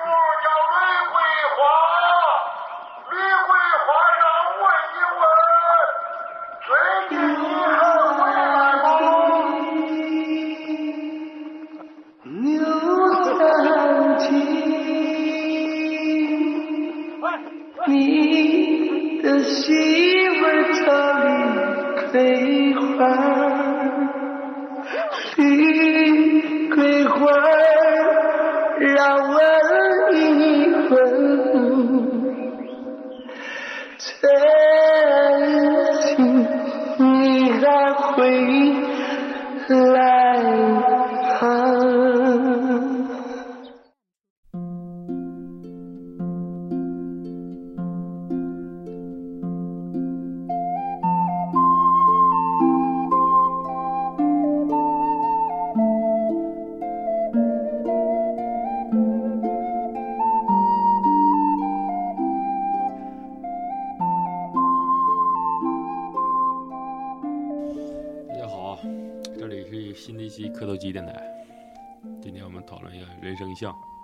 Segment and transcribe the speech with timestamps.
[0.00, 0.31] war.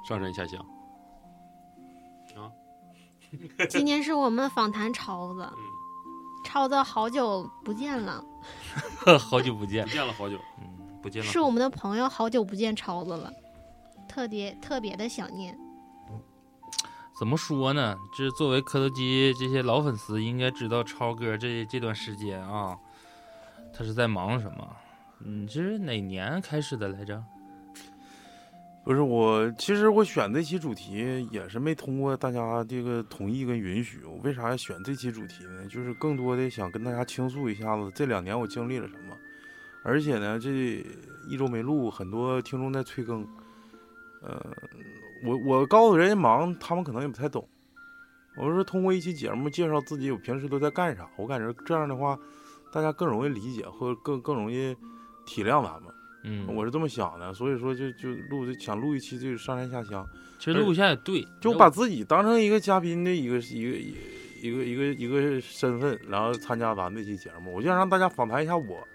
[0.09, 0.59] 上山下乡。
[2.34, 2.48] 啊，
[3.69, 5.59] 今天是我们访谈超子，嗯
[6.47, 8.25] 超子好久不见了，
[9.20, 11.28] 好久不见不，见了好久，嗯，不见了。
[11.31, 13.31] 是我们的朋友好久不见超子了，
[14.09, 15.59] 特别特别的想念。
[17.19, 17.95] 怎么说呢？
[18.17, 22.78] 这作为磕头机这些老粉丝，应该知道超哥这这段时间啊，
[23.75, 24.77] 他是在忙什么？
[25.20, 27.22] 嗯，这是哪年开始的来着？
[28.89, 34.03] 不是我，其实我选这期主题也是没通过大家这个同意跟允许。
[34.06, 35.67] 我为啥选这期主题呢？
[35.67, 39.14] 就是更多的想跟大家倾诉一下子这两年我经历了什么，
[39.83, 40.83] 而且呢，这
[41.28, 43.28] 一周没录，很多听众在催更。
[44.22, 44.42] 呃，
[45.22, 47.47] 我我告诉人家忙，他们可能也不太懂。
[48.38, 51.06] 我是通过一期节目介绍自己，我平时都在干啥。
[51.19, 52.19] 我感觉这样的话，
[52.72, 54.75] 大家更容易理解，或者更更容易
[55.27, 55.93] 体谅咱们。
[56.31, 60.06] 嗯，我是这么想的，所以说就就录这想录一期这个上山下乡，
[60.39, 63.78] 其实录一下也对，就把自己当成一个嘉宾的一个一个
[64.43, 68.87] 一个一个一个身份，然后参加咱们这期节目，我就想让大家访谈一下我，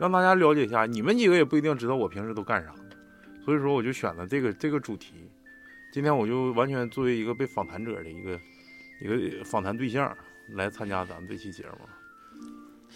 [0.00, 2.74] 让大家了解一下，你们几个也不一定知道我平时都干啥，
[3.44, 5.14] 所以说我就选了这个这个主题，
[5.92, 8.40] 今天我就完全作为一个被访谈者的一个
[9.00, 10.14] 一个访谈对象
[10.54, 11.78] 来参加咱们这期节目，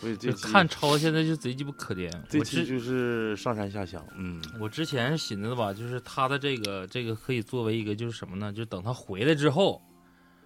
[0.02, 2.10] 这就看超现在就贼鸡巴可怜。
[2.14, 4.42] 我这期就是上山下乡，嗯。
[4.60, 8.52] 我之前是寻思吧，就是他的这个这个可以作为一个就是什么呢？
[8.52, 9.80] 就等他回来之后，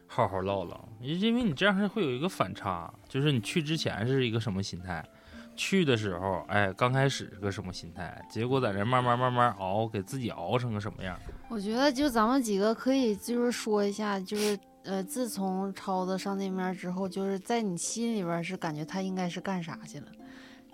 [0.06, 5.04] 好好唠唠，因为你这样是会有一个反差，就是你去之前是一个什么心态，
[5.56, 11.18] 去的时候，哎，刚开始是个什么心态，结果在这慢慢慢慢熬，给自己熬成个什么样？
[11.48, 20.06] 我觉得就咱们几个可以就是说一下，就是呃，自从超子上那面之后，就是在你心里边是感觉他应该是干啥去了。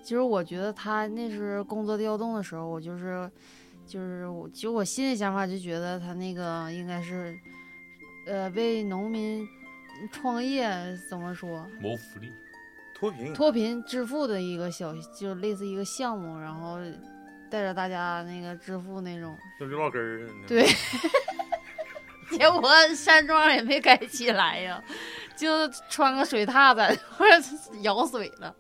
[0.03, 3.31] 其实我觉得他那是工作调动的时候，我就是
[3.87, 7.39] 就是我其实我心里想法就觉得他那个应该是
[8.27, 9.47] 呃为农民
[10.13, 10.69] 创业
[11.09, 12.31] 怎么说谋福利。
[12.95, 16.79] 脱贫，脱贫致富的一个小就类似一个项目，然后
[17.51, 19.37] 带着大家那个致富那种。
[19.59, 20.47] 就刘老根儿似的。
[20.47, 20.67] 对，
[22.39, 24.83] 结果山庄也没盖起来呀，
[25.37, 26.81] 就穿个水踏子
[27.17, 27.33] 或者
[27.83, 28.55] 舀水了，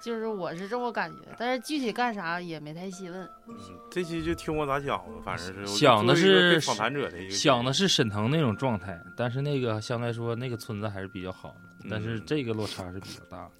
[0.00, 3.28] 就是我是这么感觉，但是具体干啥也没太细问。
[3.46, 3.54] 嗯，
[3.90, 13.50] 这期就听我咋讲吧，反正是想的是访谈者的一个想的是沈腾那种状态，但是那个相对来说那个村子还是比较好的，但是嗯这个落差是比较大的。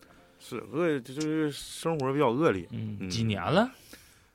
[0.42, 2.66] 是恶，就是生活比较恶劣。
[2.70, 3.70] 嗯，嗯几年了？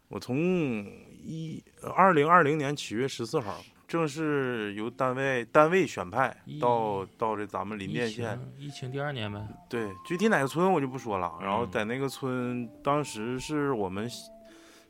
[0.07, 1.63] 我从一
[1.95, 3.59] 二零二零年七月十四号
[3.95, 9.39] 正式由单位单位选派到到这咱们林甸县，疫情第二年呗。
[9.69, 11.31] 对，具体哪个村我就不说了。
[11.41, 14.05] 然后嗯在那个村，当时是我们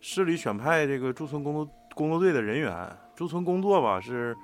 [0.01, 4.35] 市里选派这个驻村工作工作队的人员，驻村工作吧是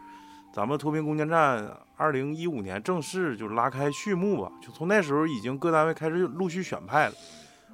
[0.54, 7.16] 咱们脱贫攻坚战二零一五年正式就拉开序幕吧，就从那时候已经各单位开始陆续选派了。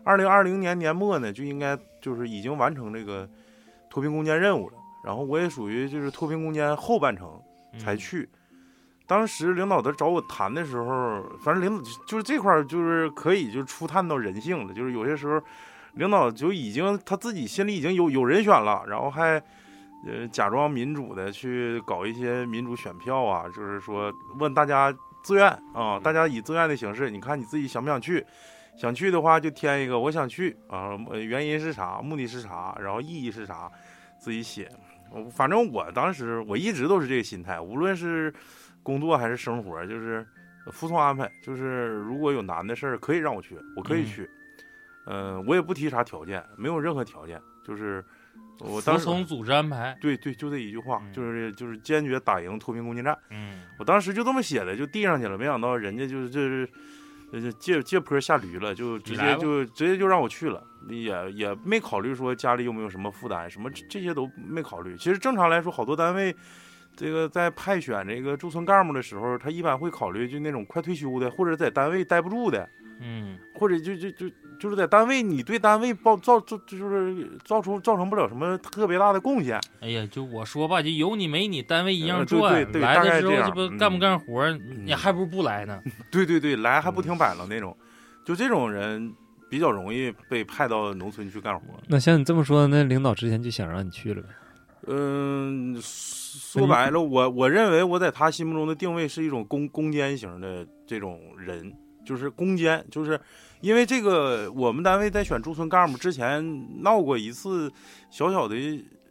[0.05, 3.29] 二零二零年年末呢，就应该就是已经完成这个
[3.89, 4.77] 脱贫攻坚任务了。
[5.07, 7.41] 然后我也属于就是脱贫攻坚后半程，
[7.79, 8.29] 才嗯去。
[9.07, 15.41] 当时领导在找我谈的时候，反正领导就是这块儿就是可以就初探到人性了，就是有些时候
[15.93, 19.41] 领导就已经他自己心里已经有有人选了，然后还
[20.05, 24.93] 呃假装民主的去搞一些民主选票啊，就是说问大家
[25.23, 28.25] 自愿啊，大家以自愿的形式，你看你自己想不想去？
[28.75, 33.71] 想去的话就填一个我想去啊，呃原因是啥，目的是啥，然后意义是啥，
[34.19, 34.69] 自己写。
[35.11, 38.33] 我反正我当时我一直都是这个心态，无论是
[38.83, 40.25] 工作还是生活，就是
[40.71, 41.31] 服从安排。
[41.43, 44.29] 就是如果有难的事儿，可以让我去，我可以嗯去。
[45.09, 48.03] 嗯、我也不提啥条件，没有任何条件，就是
[48.59, 49.97] 我当时服从组织安排。
[50.01, 53.17] 对对，就这一句话，嗯就是就是坚决打赢脱贫攻坚战。
[53.29, 56.69] 嗯，我当时就这么写的，就递上去了，没想到人家就是就是，
[57.31, 64.95] 呃就借借坡下驴了，就直接就直接就让我去了，也也没考虑说家里有没有什么负担，什么这这些都没考虑。
[64.97, 66.35] 其实正常来说，好多单位。
[66.99, 72.67] 这个在派选这个驻村干部的时候，他一般会考虑就那种快退休的，或者在单位待不住的，
[72.99, 74.29] 嗯，或者就就就
[74.59, 82.53] 就是在单位你对单位报造造就是造出造成不了什么特别大的贡献，哎呀，就我说吧，就有你没你，单位一样呃对转。
[82.65, 85.81] 对对来的时候这不干不干活儿，你还不如不来呢。
[86.11, 87.75] 对对对，来还不嗯停摆了那种，
[88.25, 89.13] 就这种人
[89.49, 91.65] 比较容易被派到农村去干活。
[91.87, 94.29] 那像你这么说，那领导之前就想让你去了呗？
[94.89, 101.73] 嗯，说白了，我我认为我在他心目中的定位是一种攻攻坚型的这种人，
[102.07, 103.19] 就是攻坚，就是
[103.59, 107.69] 因为这个，我们单位在选驻村干部之前闹过一次
[108.09, 108.55] 小小的，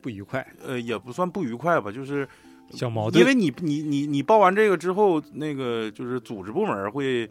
[0.00, 2.26] 不愉快，呃，也不算不愉快吧，就是
[2.70, 3.20] 小矛盾。
[3.20, 7.28] 因为你你你你报完这个之后，那个就是组织部门会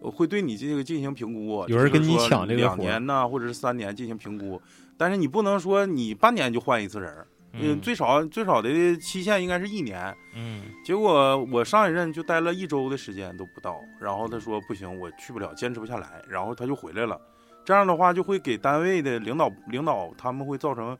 [0.00, 4.60] 呃会对你这个进行评估，有人跟你抢这个活儿年呢，或者是三年进行评估，
[4.98, 10.14] 但是你不能说你半年就换一次人儿，嗯，嗯最少最少的期限应该是一年。
[10.34, 17.20] 嗯结果我上一任就待了一周的时间都不到，然后他说不行，我去不了，坚持不下来，然后他就回来了。
[17.64, 20.96] 这样的话就会给单位的领导领导他们会造成，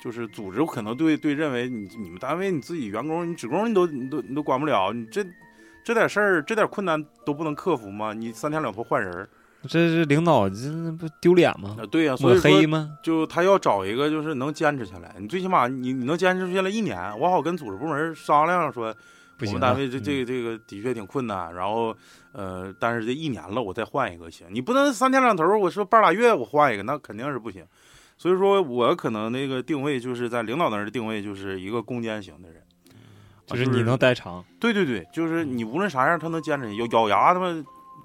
[0.00, 5.26] 就是组织可能对对认为你你们单位你自己员工你职工你都你都你都管不了，你这
[5.82, 8.12] 这点事儿这点困难都不能克服吗？
[8.12, 9.28] 你三天两头换人儿，
[9.68, 10.56] 这是领导，这
[10.98, 11.76] 不丢脸吗？
[11.78, 12.90] 啊对呀、所抹以黑吗？
[13.02, 18.94] 就他要找一个就是能坚持下来，你最起码你你能坚持下来一年，我好跟组织部门商量说。
[19.40, 21.94] 我们单位这这个这个的确挺困难，然后
[22.32, 27.62] 呃，但是这一年了，我再换一个行，你不能三天两头我说半拉月我换一个，那肯定是不行。
[28.16, 32.62] 所以说我可能那个定位就是在领导那儿的定位就是一个攻坚型的人，
[33.48, 34.42] 啊就是你能待长。
[34.60, 37.46] 对对对，就是你无论啥样他能坚持，咬咬牙他妈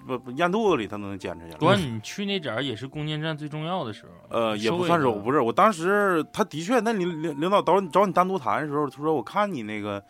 [0.08, 1.58] 不不咽肚子里他都能坚持下来。
[1.58, 4.12] 关键你去那点儿也是攻坚战最重要的时候。
[4.30, 10.04] 呃，也不算是，收不是，我当时他的确，那领领领导找你找你单独谈的时候，他说我看你那个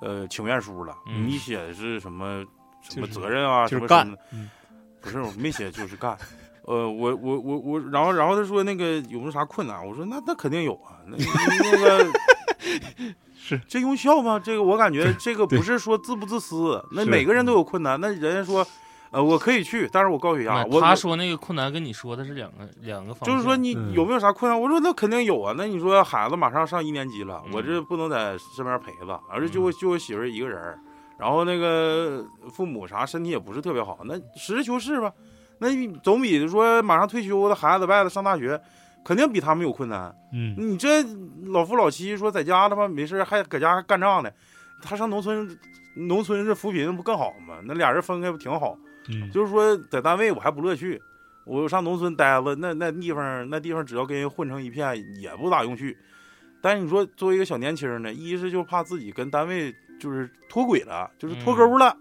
[0.00, 2.44] 呃请愿书了，嗯你写的是什么
[2.82, 4.50] 什么责任啊，就是干什么什么嗯
[5.00, 6.16] 不是我没写就是干，
[6.62, 9.86] 呃，我我我我，然后然后他说那个有没有啥困难？
[9.86, 12.06] 我说那那肯定有啊，那那个
[13.36, 14.40] 是这用笑吗？
[14.42, 18.66] 这个我感觉这个不是说自不自私，那每个人都有困难，那人家说。
[19.10, 23.34] 呃，我可以去，但是我高血压，他说那个困难跟你说的是两个两个方向。
[23.34, 24.60] 就是说你嗯有没有啥困难？
[24.60, 25.54] 我说那肯定有啊。
[25.56, 30.78] 那你说孩子马上上一年级了，嗯我这不能在身边陪着，而且就我就我媳妇一个人儿，
[31.18, 35.12] 然后那个父母啥身体也不是特别好，那实事求是吧？
[35.58, 38.60] 那你总比说马上退休的孩子在外头上大学，
[39.04, 40.14] 肯定比他们有困难。
[40.32, 41.02] 嗯，你这
[41.46, 44.30] 老夫老妻说在家他妈没事还搁家干仗呢，
[44.82, 45.48] 他上农村，
[45.94, 47.54] 农村是扶贫不更好吗？
[47.64, 48.76] 那俩人分开不挺好？
[49.32, 51.00] 就是说在单位我还不乐趣，
[51.44, 55.96] 我上农村待着，那那地方那地方只要跟人混成一片也不咋用去。
[56.60, 61.96] 但是你说作为一个小年轻呢，一是就怕自己跟单位就是脱轨了，就是脱钩了，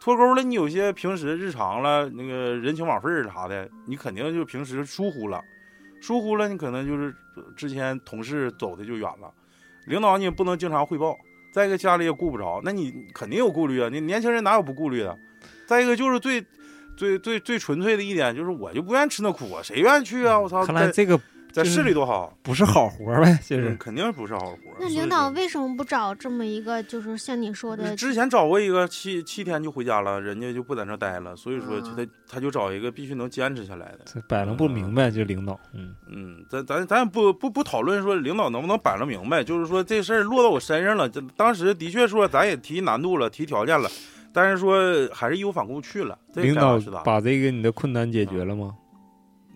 [0.00, 5.42] 脱钩了，你有些平时日常了那个人情往费儿啥的，你肯定就平时疏忽了，
[6.00, 7.12] 疏忽了你可能就是
[7.56, 9.32] 之前同事走的就远了，
[9.86, 11.16] 领导你也不能经常汇报，
[11.52, 15.18] 再一个家里也顾不着，那你肯定有顾虑啊，你年轻人哪有不顾虑的？
[15.66, 16.44] 再一个就是最
[16.96, 20.38] 最最最纯粹的一点，就是我就不愿意吃那苦啊，谁愿意去啊？
[20.38, 21.20] 我操，在看来这个
[21.52, 24.56] 在市里多好，不是好活儿呗，就是嗯肯定不是好活。
[24.78, 31.96] 那领导为什么不找这么一个，就是像你说的，之前找过一个七七天就回家了，人家就不在那待了，所以说就嗯
[32.28, 34.00] 他他就找一个必须能坚持下来的。
[34.04, 43.88] 这摆弄不明白，这领导，嗯，嗯，咱咱咱也不不不讨论说领导能不能摆弄明白，就是说这事儿落到我身上了，这当时的确说咱也提难度了，提条件了，
[44.36, 46.18] 但是说还是义无反顾去了。
[46.30, 46.78] 这领导？
[47.02, 48.76] 把这个你的困难解决了吗？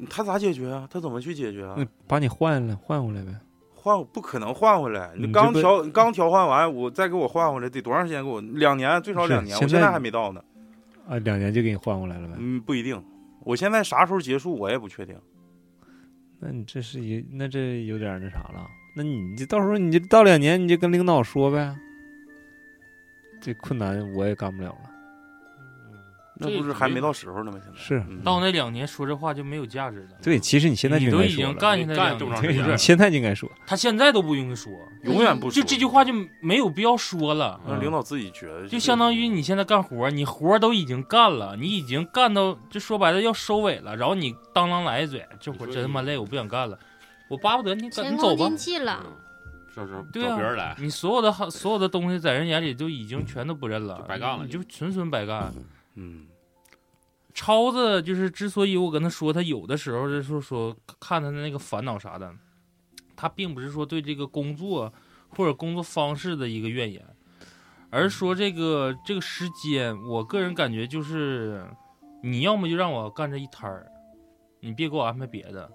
[0.08, 0.88] 他咋解决啊？
[0.90, 1.76] 他怎么去解决啊？
[2.06, 3.34] 把你换了，换回来呗。
[3.74, 8.24] 换不可能换回来，你你刚调刚调换完，我再给我换回来得多长时间？
[8.24, 10.42] 给我两年，最少两年，我现在现在还没到呢。
[11.06, 12.34] 啊，两年就给你换回来了呗。
[12.38, 13.04] 嗯，不一定，
[13.44, 15.14] 我现在啥时候结束我也不确定。
[16.38, 18.66] 那你这是有，那这有点那啥了。
[18.96, 21.76] 那你就到时候你就到两年，你就跟领导说呗。
[23.40, 24.90] 这困难我也干不了了。
[26.42, 27.58] 那不是还没到时候呢吗？
[27.62, 30.16] 现在是嗯到那两年说这话就没有价值了。
[30.22, 37.60] 对，其实你现在就你都已经应该说了干下来两干这么长时间了对你现在就应该说，他现在都不用说，永远不说就这句话就没有必要说了。
[37.68, 46.78] 让领导自己觉得，就相当于你现在干活，你活都已经干了，你已经干到就说白了要收尾了，然后你当啷来一嘴，这活真他妈累，我不想干了，
[47.28, 48.50] 我巴不得你你走吧。
[49.80, 55.52] 嗯到时候对啊找别人来，你所有的好所有的东西在人眼里就已经全都不认了，就白干了你就纯纯白干。
[55.94, 56.26] 嗯，
[57.34, 62.32] 超子就是之所以我跟他说，他有的时候就是说看他的那个烦恼啥的，
[63.16, 64.92] 他并不是说对这个工作
[65.30, 67.04] 或者工作方式的一个怨言，
[67.90, 71.64] 而是说这个这个时间，我个人感觉就是
[72.22, 73.90] 你要么就让我干这一摊儿，
[74.60, 75.70] 你别给我安排别的，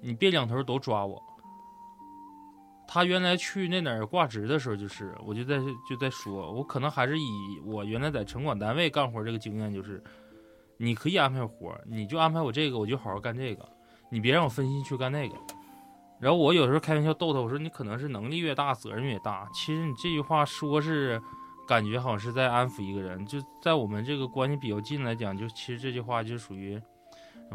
[0.00, 1.22] 你别两头都抓我。
[2.94, 5.58] 他原来去那哪儿挂职的时候，就是我就在
[5.88, 10.04] 就在说，我可能还是以我原来在城管单位干活这个经验，就是
[10.76, 13.66] 你可以安排活，你就安排我这个，我就好好干这个，
[14.10, 15.34] 你别让我分心去干那个。
[16.20, 19.48] 然后我有时候开玩笑逗他，我说你可能是能力越大，责任越大。
[19.54, 21.18] 其实你这句话说是
[21.66, 26.78] 感觉好像是在安抚一个人，就在我们这个关系比较近来讲，就其实这句话就属于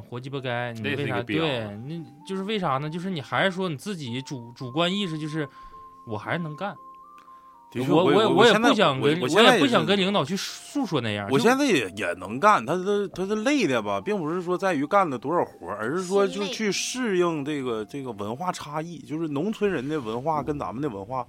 [0.02, 0.74] 活鸡巴该。
[0.74, 1.66] 你为啥对？
[1.88, 2.90] 那就是为啥呢？
[2.90, 5.48] 就是你还是说你自己主主观意识，就是
[6.06, 6.76] 我还是能干。
[7.70, 11.28] 的确，我我也也我现在不想跟我现在也不想跟领导去诉说那样。
[11.30, 21.28] 我现在也也能干，他的他是累的吧，并不是说在于干了多少活，而是说就去适应这个这个文化差异，就是农村人的文化跟咱们的文化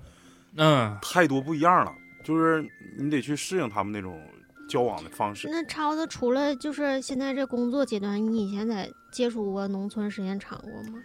[0.57, 1.93] 嗯，太多不一样了，
[2.25, 2.65] 就是
[2.97, 4.23] 你得去适应他们那种
[4.69, 5.49] 交往的方式。
[5.51, 11.01] 那超子除了就是现在这工作阶段，你以前在接触过农村时间长过吗？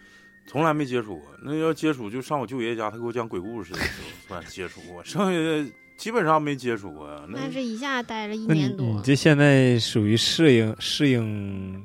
[0.45, 5.65] 从来没接触过，那要接触就上我舅爷家，他给我讲鬼故事的时候算接触过，剩下的
[5.95, 7.07] 基本上没接触过。
[7.29, 11.81] 那但是一下待了一年多你，这现在属于适应适应，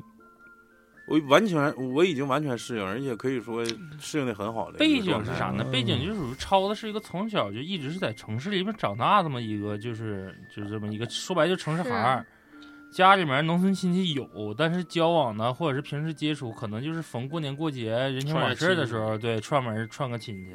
[1.08, 3.64] 我完全我已经完全适应，而且可以说
[3.98, 5.24] 适应的很好的背景。
[5.24, 5.64] 是啥呢？
[5.72, 12.26] 背景就属于超的是一个从小就一直是在城市里面长大这么一个，就是就是这么一个说白了就城市孩儿。
[12.90, 20.52] 家里面农村亲戚有，但是交往呢，或者是平时接触，可能就是逢过年过节、人情往事儿的时候，对串门串个亲戚。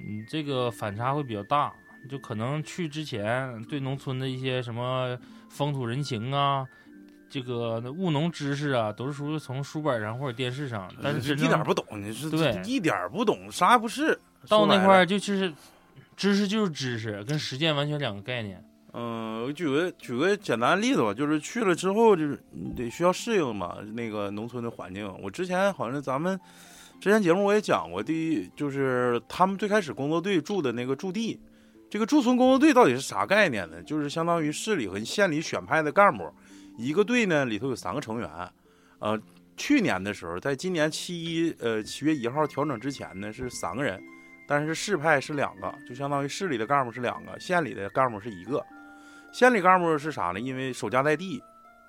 [0.00, 1.70] 嗯，这个反差会比较大，
[2.08, 5.14] 就可能去之前对农村的一些什么
[5.50, 6.66] 风土人情啊，
[7.30, 14.18] 这个务农知识啊，都是属于从书本上或者电视上，但是一点不懂，你是对一点不懂，啥也不是。
[14.48, 15.52] 到那块儿就就是
[16.16, 18.62] 知识就是知识，跟实践完全两个概念。
[18.92, 25.08] 嗯，我举个举个简单的例子吧，就是去了之后，就是你得需要适应嘛，那个农村的环境。
[25.22, 26.38] 我之前好像咱们
[27.00, 31.38] 之前节目我也讲过，第一就是他们最开始工作队住的那个驻地，
[31.88, 33.80] 这个驻村工作队到底是啥概念呢？
[33.82, 36.28] 就是相当于市里和县里选派的干部，
[36.80, 38.30] 一个队呢里头有三个成员，
[39.00, 39.20] 呃，
[39.54, 44.02] 去年的时候，在今年七一呃七月一号调整之前呢是三个人，
[44.48, 48.64] 但是市派是两个，就相当于市里的干部是两个，县里的干部是一个。
[49.30, 50.40] 县里干部是啥呢？
[50.40, 51.42] 因为守家在地，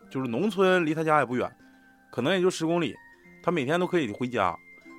[0.10, 1.50] 就是农村离他家也不远，
[2.12, 2.93] 可能也就十公里，
[3.41, 4.53] 他每天都可以回家。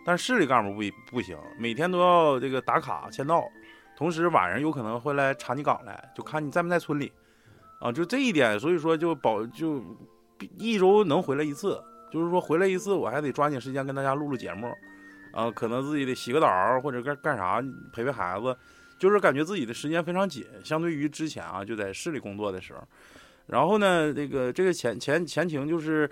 [0.07, 0.81] 但是市里干部不
[1.17, 3.45] 不行，每天都要这个打卡签到，
[3.95, 7.13] 同时晚上有可能会来查你岗来，就看你在没在村里，
[7.83, 9.83] 啊，就这一点，所以说就保就
[10.57, 14.73] 一周能回来一次，就是说回来一次我还得抓紧时间跟大家录录节目，
[15.33, 17.61] 啊，可能自己得洗个澡或者干干啥
[17.93, 18.57] 陪陪孩子。
[18.99, 22.79] 就是感觉自己的时间非常紧，相对于之前啊，就在市里工作的时候。
[23.47, 26.09] 然后呢，这个这个前前前情就是，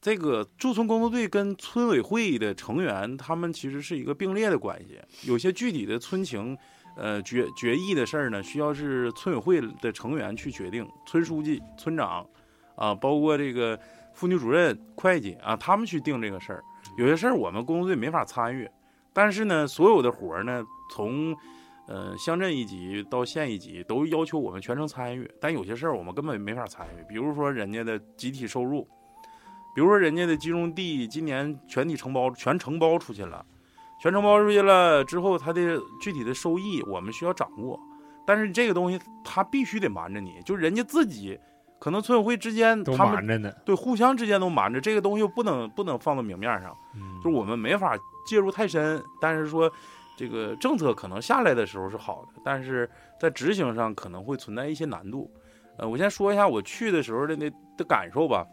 [0.00, 4.98] 这个驻村工作队跟村委会的成员，他们其实是一个并列的关系。
[5.28, 6.56] 有些具体的村情，
[6.96, 12.26] 呃决决议的事儿呢，需要是村委会的成员去决定，村书记、村长
[12.76, 13.78] 啊，包括这个
[14.12, 16.62] 妇女主任、会计啊，他们去定这个事儿。
[16.96, 18.68] 有些事儿我们工作队没法参与，
[19.12, 21.34] 但是呢，所有的活儿呢，从
[21.88, 28.86] 呃，乡镇一级到县一级都要求我们全程参与，但有些事儿我们根本没法参与，比如说人家的集体收入，
[29.74, 33.44] 比如说人家的集中地今年全体承包全承包出去了，
[34.02, 37.78] 全承包出去了之后，它的具体的收益我们需要掌握，
[38.26, 41.38] 但是这个东西它必须得瞒着你，就人家自己
[41.78, 43.52] 可能村委会之间都他瞒着呢。
[43.64, 46.76] 对互相之间都瞒着，这个东西不能不能放到明面上。
[46.96, 49.70] 嗯就是我们没法介入太深，但是说
[50.16, 52.90] 这个政策可能下来的时候是好的，但是
[53.20, 55.30] 在执行上可能会存在一些难度。
[55.78, 58.44] 呃，我先说一下我去的时候的那的感受吧。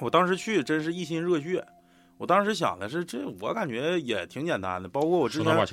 [0.00, 1.64] 我当时去真是一心热血，
[2.24, 4.88] 我当时想的是这，我感觉也挺简单的。
[4.88, 5.66] 包括我之前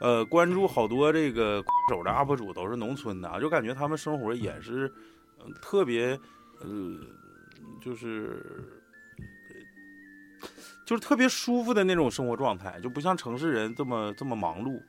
[0.00, 4.90] 呃关注好多这个手的 UP 主都是农村的啊，就感觉他们生活也是、
[5.44, 6.18] 嗯特别
[6.60, 6.66] 呃，
[7.80, 8.42] 就是
[10.86, 14.80] 就是特别舒服的那种生活状态，就不像城市人这么这么忙碌。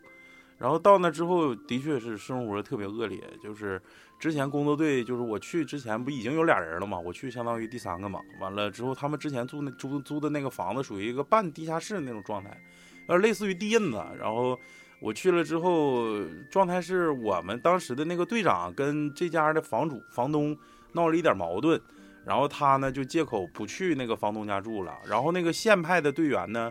[0.58, 3.22] 然后到那之后，的确是生活特别恶劣。
[3.44, 3.82] 就是
[4.20, 8.20] 之前工作队，就是我去之前不已经有俩人了嘛，我去相当于第三个嘛。
[8.42, 12.62] 完了之后，他们之前租那租租的那个房子属于一个半地下室那种状态，
[13.08, 14.04] 呃类似于地印子。
[14.20, 14.60] 然后
[15.00, 16.22] 我去了之后，
[16.52, 20.56] 状态是我们当时的那个队长跟这家的房主房东
[20.92, 21.82] 闹了一点矛盾，
[22.26, 26.70] 然后他呢就借口不去那个房东家住了，然后那个县派的队员呢，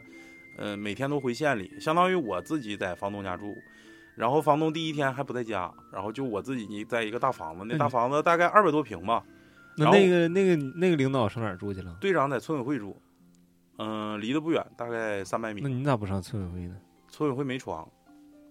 [0.58, 3.56] 呃，每天都回县里，相当于我自己在房东家住。
[4.18, 9.24] 然后房东第一天还不在家，然后就我自己在一个大房子，那大房子大概二百多平吧。
[9.76, 11.96] 那那个那个那个领导上哪儿住去了？
[12.00, 13.00] 队长在村委会住，
[13.76, 15.68] 嗯、离得不远，大概三百米那。
[15.68, 16.76] 你咋不上村委会呢？
[17.08, 17.88] 村委会没床，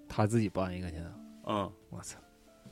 [0.07, 1.11] 他自己搬一个去啊？
[1.47, 2.17] 嗯我操！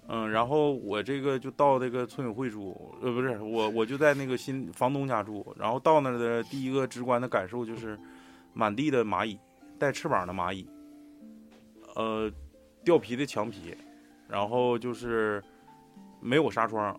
[0.08, 8.00] 嗯，然后我这个就到这个村委会住，呃，不是我我就在那个新房东家住，然后到那儿的第一个直观的感受就是，
[8.54, 9.38] 满地的蚂蚁，
[9.78, 10.66] 带翅膀的蚂蚁，
[11.96, 12.32] 呃，
[12.86, 13.75] 掉皮的墙皮，
[14.30, 15.44] 然后就是
[16.22, 16.98] 没有纱窗，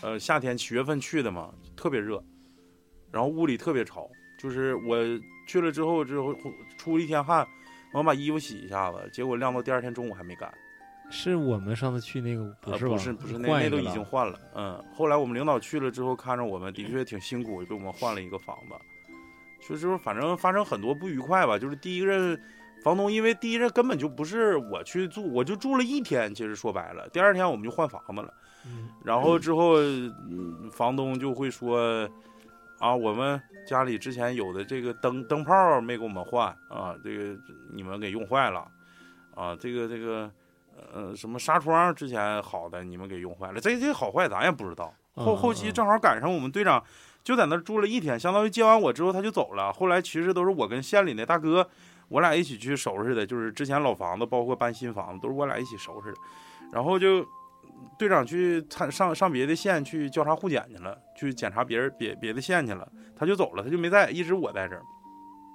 [0.00, 2.22] 呃，夏天七月份去的嘛，特别热，
[3.10, 4.08] 然后屋里特别潮，
[4.38, 4.96] 就是我
[5.46, 6.32] 去了之后之后
[6.78, 7.46] 出了一天汗，
[7.92, 10.50] 我把衣服洗一下子，结果晾到第二天中午还没干。
[11.10, 14.38] 是我们上次去那个不是不是不是，那那都已经换了。
[14.54, 18.74] 嗯，后来我们领导去了之后，看着我们的确挺辛苦，给我们换了一个房子。
[19.66, 21.58] 就是反正发生很多不愉快吧。
[21.58, 22.38] 就是第一任
[22.82, 26.34] 房东，因为第一任根本就不是我去住，我就住了一天。
[26.34, 28.32] 其实说白了，第二天我们就换房子了。
[28.66, 32.08] 嗯然后之后，嗯房东就会说
[32.78, 37.36] ：“啊，我们家里之前有的这个灯灯泡没给我们换啊，这个
[37.72, 38.66] 你们给用坏了
[39.34, 40.30] 啊，这个这个
[40.92, 44.92] 呃什么纱窗之前好的你们给用坏了，这这好坏咱也不知道。
[45.14, 46.82] 后嗯后期正好赶上我们队长
[47.24, 49.72] 就在那儿住了一天，相当于接完我之后他就走了。
[49.72, 51.66] 后来其实都是我跟县里那大哥，
[52.08, 56.18] 我俩一起去收拾的，就是之前老房子包括搬新房子都是我俩一起收拾的，
[56.72, 57.26] 然后就。
[57.96, 64.82] 队长去参上上别的县去交叉互检去了，去检查别人别别的县去了，他就走了，他就没在，一直我在这儿。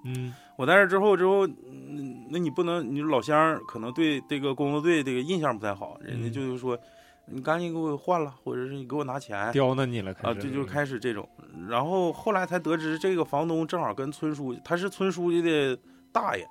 [0.05, 6.79] 嗯我在这儿之后之后，嗯，那你不能，你老乡可能对这个工作队这个印象不太好，人家嗯就是说，
[7.25, 11.27] 你赶紧给我换了，或者是你给我拿钱刁难你了，开啊，始这就开始这种。
[11.67, 15.77] 然后后来才得知，这个房东正好跟村书记，他是村书记的
[16.13, 16.47] 大爷，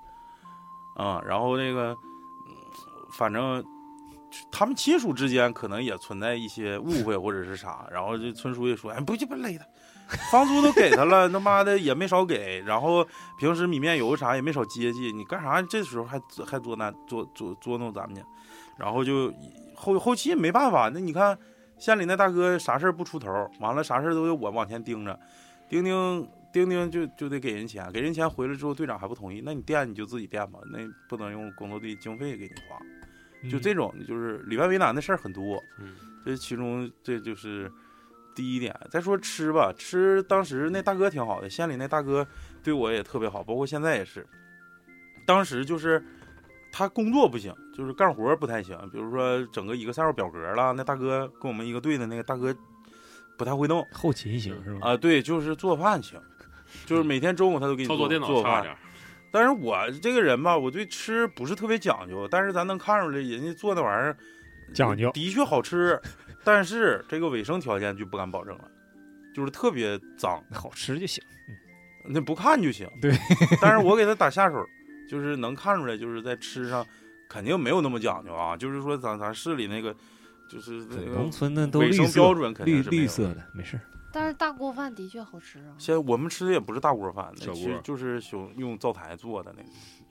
[0.96, 1.96] 啊，然后那个，
[3.12, 3.64] 反正
[4.50, 13.06] 他们亲属之间可能也存在一些误会或者是啥，然后这村书记说，哎，不鸡巴勒他，房租都给他了，他妈的也没少给，然后
[13.38, 18.22] 平时米面油啥也没少接济，你干啥这时候还还作难作作作弄咱们去？
[18.76, 19.32] 然后就
[19.76, 21.38] 后后期也没办法，那你看
[21.78, 25.18] 县里那大哥啥事儿不出头，完了啥事儿都得我往前盯着，
[25.68, 37.72] 盯盯盯盯就就得给人钱，给人钱回来之后队长还不同意，那你垫你就自己垫吧，那不能用工作队经费给你花，就这种就是里外为难的事儿很多，嗯，这其中这就是
[38.34, 38.74] 第一点。
[38.90, 42.26] 再说吃吧，吃当时那大哥挺好的，县里那大哥
[42.62, 44.26] 对我也特别好，包括现在也是。
[45.24, 46.04] 当时就是
[46.72, 52.54] 他工作不行，就是干活不太行，比如说整个 Excel 表格了，那大哥跟我们一个队的那个大哥
[53.38, 54.90] 不太会弄后勤行是吧？
[54.90, 56.20] 啊，对，就是做饭行，
[56.86, 58.76] 就是每天中午他都给你做操作电脑做饭差点。
[59.30, 64.16] 但是我这个人吧，我对吃不是特别讲究，但是咱能看出来，人家做那玩意儿
[64.74, 65.98] 讲究的确好吃，
[66.44, 68.64] 但是这个卫生条件就不敢保证了，
[69.34, 71.24] 就是特别脏，好吃就行。
[72.04, 72.86] 那不看就行。
[73.00, 73.16] 对，
[73.60, 74.66] 但是我给他打下手，
[75.08, 76.84] 就是能看出来，就是在吃上
[77.26, 79.96] 肯定没有那么讲究啊，就是说咱咱市里那个，
[80.50, 83.82] 就是那个农村的都卫绿色生标准肯定绿绿色的，没事儿。
[84.12, 85.74] 但是大锅饭的确好吃啊。
[85.78, 89.68] 现在我们吃的也不是大锅饭，那小其实锅就是用用灶台做的那个，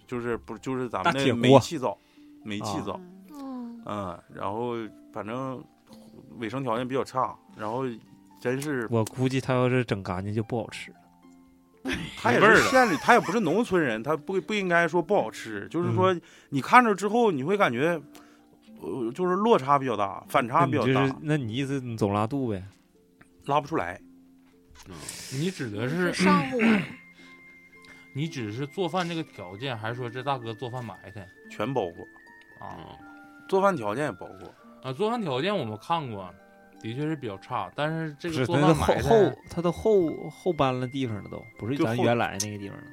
[0.08, 1.98] 就是不就是咱们那煤气灶，
[2.44, 3.02] 煤气啊灶。
[3.86, 4.74] 嗯，然后
[5.14, 5.64] 反正
[6.38, 7.84] 卫生条件比较差，然后
[8.40, 10.94] 真是我估计他要是整干净就不好吃。
[12.16, 16.16] 他也没味儿了是县里，他也不是农村人，他不不应该说不好吃，就是说
[16.50, 18.00] 你看着之后你会感觉，
[18.80, 22.64] 呃，就是落差比较大，反差那你就是比较大，，那你意思你总拉肚呗？
[23.52, 24.00] 拉不出来。
[24.88, 24.96] 嗯
[25.40, 26.60] 你指的是是上午，
[28.14, 32.76] 你只是做饭这个条件，还是说这大哥做饭埋汰全包括，啊？
[32.80, 32.86] 嗯
[33.50, 34.54] 做饭条件也包括。
[34.82, 36.34] 啊，做饭条件我们看过，
[36.80, 42.84] 的确是比较差，但是这，个做那饭埋汰都后后他都后后搬了地方了，都不是咱原来那个地方了。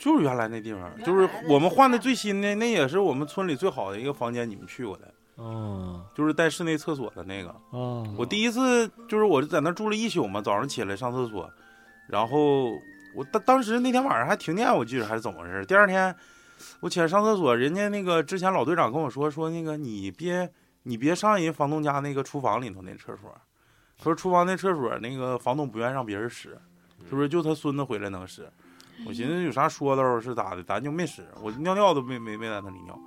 [0.00, 7.54] 就是原来那地方，就是我们换的最新的，那也是我们村里最好的一个房间，你们去过的，哦就是带室内厕所的那个。
[7.70, 11.50] 哦，我第一次就是我就在那住了一宿嘛，早上起来上厕所，
[12.08, 12.72] 然后
[13.14, 15.64] 我当当时那天晚上还停电，我记得还是怎么回事。
[15.66, 16.14] 第二天
[16.80, 20.50] 我起来上厕所，人家那个之前老队长跟我说说那个你别
[20.84, 23.30] 你别上人房东家那个厨房里头那厕所，
[23.98, 26.58] 他说厨房那厕所那个房东不愿意让别人使，
[27.08, 28.48] 是不是就他孙子回来能使？
[29.06, 32.98] 我寻思有啥说道是咋的，咱就没使，我尿尿都没没没在那里尿。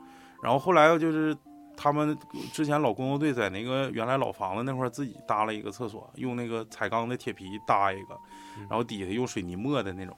[0.44, 1.36] 然后后来就是
[1.82, 2.18] 他们
[2.52, 8.18] 之前老工作队在那个原来老房子那块儿自己搭了一个厕所，用那个彩钢的铁皮搭一个，
[8.70, 10.14] 然后底下用水泥抹的那种。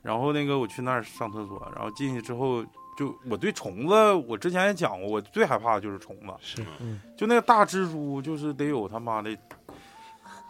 [0.00, 2.64] 然后那个我去那儿上厕所，然后进去之后，
[2.96, 3.94] 就我对虫子，
[4.26, 9.36] 我之前也讲过，我最害怕的就是虫子，是嗯就那个大蜘蛛，就是得有他妈的。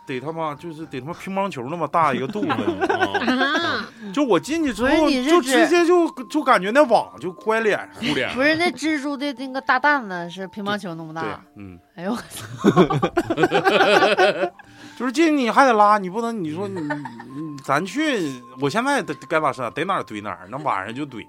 [0.06, 12.14] 得他妈就是得他妈乒乓球那么大一个肚子，啊，就我进去之不是后，你是指就直接就就感觉那网就乖脸上，护脸不是那蜘蛛的那个大蛋子是乒乓球那么对大，，嗯，哎呦，
[14.98, 16.80] 就是进去你还得拉，你不能你说你
[17.34, 21.24] 你咱去，我现在得该咋是得哪儿怼哪儿，那晚上就怼。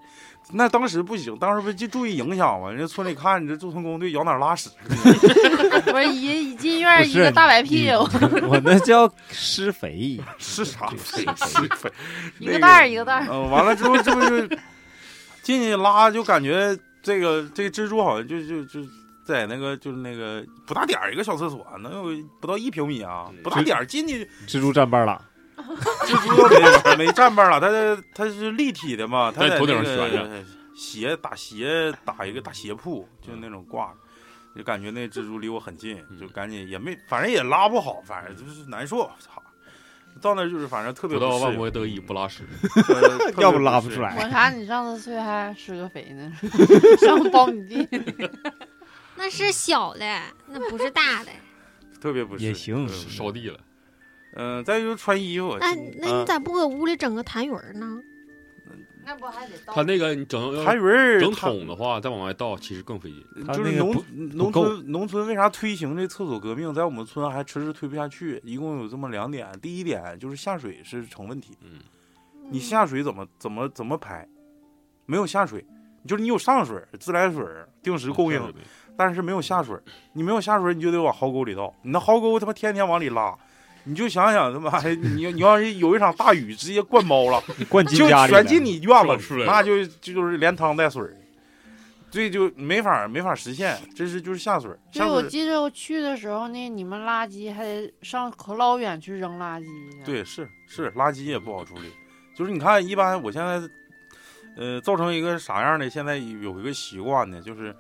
[0.52, 2.70] 那当时不行，当时不就注意影响吗？
[2.70, 4.70] 人家村里看你这驻村工队摇哪儿拉屎，
[5.86, 8.08] 不是一一进院一个大白屁股，
[8.48, 10.88] 我那叫施肥，是啥？
[10.98, 11.92] 肥施肥，
[12.40, 13.28] 一个袋儿一个袋儿。
[13.32, 14.56] 嗯，完了之后这不就
[15.42, 18.82] 进去拉，就感觉这个这个蜘蛛好像就就就
[19.26, 25.20] 在那个就是那个不大点儿一个小厕所，能有不到一平米啊，不大点儿进去蜘蛛占半拉，
[26.06, 30.44] 蜘蛛都没没站班了，它是它是立体的嘛， 它在头顶上悬着
[30.76, 33.98] 斜打斜打一个大斜铺，就那种挂着。
[34.56, 39.10] 就感觉那蜘蛛离我很近，就赶紧也没，反正也拉不好，反正就是难受。
[39.20, 39.42] 操，
[40.22, 42.44] 到那就是反正特别不到万不得已不拉屎，
[43.38, 44.16] 要不拉不出来。
[44.16, 44.52] 我啥？
[44.52, 46.32] 你上次去还施个肥呢，
[47.00, 48.30] 上苞米地。
[49.16, 51.32] 那是小的，那不是大的。
[52.00, 53.60] 特别不是也行烧地了。
[54.36, 58.02] 嗯，再就是穿衣服，那那你嗯咋不搁屋里整个痰盂儿呢？
[59.06, 63.48] 那不还得倒他那个你整痰盂儿整桶的话，再往外倒，其实更费劲。
[63.48, 63.94] 就是农
[64.32, 68.42] 农村农村为啥推行这厕所革命，在我们村还迟迟推不下去？
[68.46, 71.80] 一共有这么两点，第一点就是下水是成问题，嗯，
[72.50, 74.26] 你下水怎么怎么怎么排？
[75.06, 75.66] 没有下水，
[76.08, 77.46] 就是你有上水、自来水
[77.82, 78.42] 定时供应，
[78.96, 79.78] 但是没有下水。
[80.14, 81.76] 你没有下水，你就得往壕沟里倒。
[81.82, 83.38] 你那壕沟他妈天天往里拉，
[83.86, 91.18] 你就想想他妈， 你你要是有一场大雨直接灌猫了， 灌进就家里了全进你院子里，那就就是连汤带水儿，
[92.10, 93.78] 这就没法没法实现。
[93.96, 100.04] 这是就是下水儿，对，下水儿我记得我去的时候呢，你们垃圾还得上可老远去扔垃圾去。
[100.06, 101.92] 对是是垃圾也不好处理。
[102.36, 103.62] 就是你看，一般我现在，
[104.58, 105.90] 呃，造成一个啥样的？
[105.90, 107.76] 现在有一个习惯呢，就是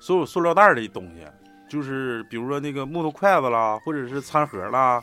[0.00, 1.24] 所有塑料袋的东西，
[1.68, 5.00] 就是比如说那个木头筷子啦，或者是餐盒啦，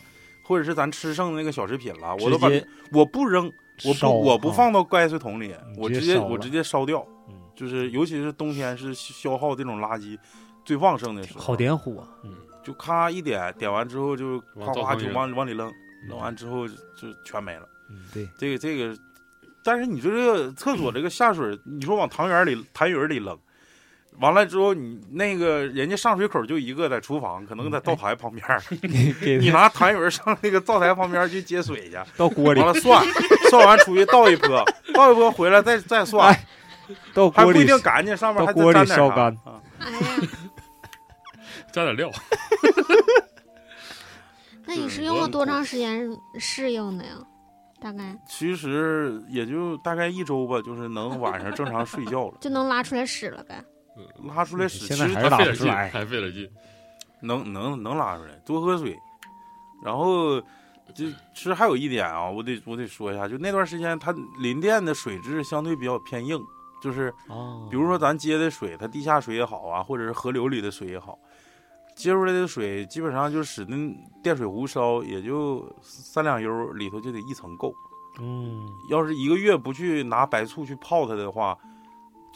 [0.49, 2.49] 或者是咱吃剩的那个小食品了，我都把
[2.91, 3.45] 我不扔，
[3.85, 7.05] 我不我不啊放到泔水桶里，我直接我直接烧掉。
[7.27, 10.17] 嗯就是尤其是冬天是消耗这种垃圾
[10.65, 12.33] 最旺盛的时候，好点火，嗯，
[12.63, 17.69] 就咔一点，点完之后就往夸夸就往往里扔，嗯扔完之后就全没了。
[17.91, 18.97] 嗯对，这个这个，
[19.61, 23.37] 但是你说这个厕所这个下水，你说往汤圆里痰盂里扔，
[24.19, 28.45] 完了之后你那个人家上水口就一个在厨房，可能在灶台旁边
[29.39, 32.59] 你拿痰盂上那个灶台旁边去接水去， 到锅里。
[32.61, 33.05] 完，了涮，
[33.49, 36.45] 涮完出去倒一泼，倒一泼回来再再涮，哎
[37.13, 39.27] 到锅里还不一定干净，上面还锅里沾点烧干。
[39.45, 39.61] 啊。
[39.79, 39.99] 哎呀，
[41.71, 42.11] 加点料，
[44.65, 47.11] 那你是用了多长时间适应的呀？
[47.79, 48.17] 大概。
[48.27, 53.63] 其实也就大概一周吧，就是能晚上正常睡觉了，就能拉出来屎了呗？
[54.23, 56.49] 拉出来屎，其实现在还费点劲，还费点劲。
[57.21, 58.97] 能能能拉出来，多喝水。
[59.83, 60.39] 然后，
[60.93, 66.41] 就其实还有一点啊，我得我得说一下，就那段时间它临店的水质相对比较偏硬，
[66.81, 71.17] 就是哦比如说咱接的水，它地下水也好啊，或者是河流里的水也好，
[71.95, 73.75] 接出来的水基本上就使那
[74.23, 77.73] 电水壶烧，也就三两油里头就得一层够。
[78.21, 81.57] 嗯，要是一个月不去拿白醋去泡它的话，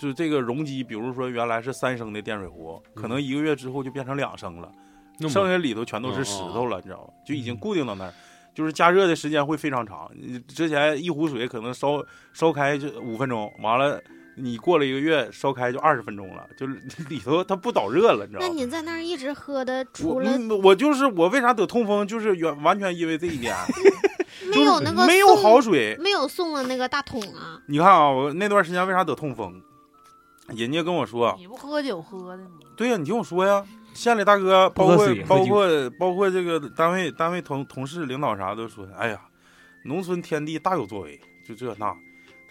[0.03, 4.69] 就这个容积，比如说原来是三升的电水壶，可能一个月之后就变成两升了，
[5.29, 7.13] 剩下里头全都是石头了，你知道吧？
[7.25, 8.13] 就已经固定到那儿，
[8.53, 10.11] 就是加热的时间会非常长。
[10.13, 13.97] 你之前一壶水可能烧烧开就五分钟，完了
[14.35, 16.73] 你过了一个月烧开就二十分钟了，就是
[17.07, 18.47] 里头它不导热了，你知道吗？
[18.49, 23.55] 那你在那儿一直喝的，除我了嗯我就是我为啥得痛风，就是原完全因为这一点，
[24.51, 25.95] 没有那个没有好水。
[25.97, 27.61] 没有送的那个大桶啊？
[27.67, 29.61] 你看啊，我那段时间为啥得痛风？
[30.47, 32.59] 人家跟我说，你不喝酒喝的吗？
[32.75, 39.21] 对呀、你听我说呀，县里大哥，包括包括包括这个单位单位同同事领导啥都说，哎呀，
[39.85, 41.95] 农村天地大有作为，就这那。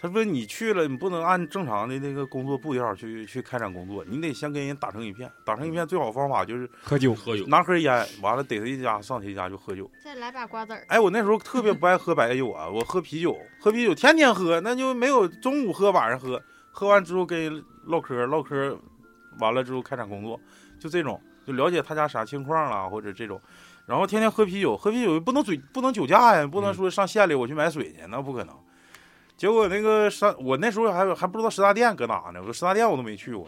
[0.01, 5.31] 他说你去了，你不能按正常的那个工作步调去去开展工作，你得先跟人打成一片。
[5.45, 9.89] 打成一片最好方法就是喝酒，喝酒，拿盒烟，完了逮谁家上谁家就喝酒。
[10.03, 10.83] 再来把瓜子儿。
[10.89, 18.77] 哎，我那时候特别不爱喝白酒啊，我喝啤酒，喝啤酒天天喝，那就没有中午喝晚上喝，喝完之后跟人唠嗑唠嗑，
[19.39, 20.39] 完了之后开展工作，
[20.79, 23.39] 就这种，就了解他家啥情况啦，或者这种，
[23.85, 28.55] 然后天天喝啤酒，喝啤酒不能嘴不能酒驾呀，不能说上县里我去买水去，那不可能。
[29.35, 33.47] 结果那个上我那时候还还不知道十大店搁哪呢，我说十大店我都没去过。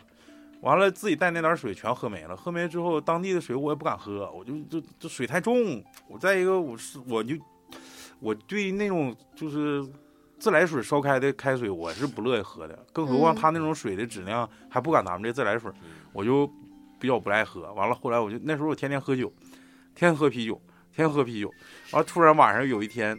[0.62, 5.84] 完了，自己带那点水全喝没了，喝没之后，当地的水我也不敢喝，我就就就水太重。
[6.08, 7.36] 我再一个，我是我就
[8.19, 9.86] 我对那种就是
[10.45, 15.71] 自来水烧开的开水，我是不乐意喝的，更何况嗯他那种水的质量还不赶咱们这自来水，
[16.13, 16.47] 我就
[16.99, 17.73] 比较不爱喝。
[17.73, 19.27] 完了，后来我就那时候我天天喝酒，
[19.95, 20.53] 天天喝啤酒，
[20.91, 21.51] 天天喝啤酒。
[21.93, 23.17] 完了，突然晚上有一天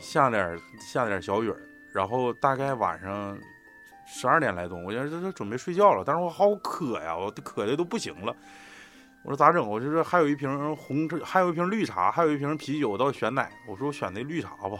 [0.00, 1.54] 下点下点小雨，
[1.94, 3.38] 然后大概晚上
[4.04, 8.34] 十二点来钟，我就这这准备睡觉了，但是我好渴呀，我渴的都不行了。
[9.28, 9.68] 我说咋整？
[9.68, 13.52] 我就说还有一瓶红，还有一瓶绿茶，还有一瓶啤酒到选奶。
[13.66, 14.78] 我说我选那绿茶吧，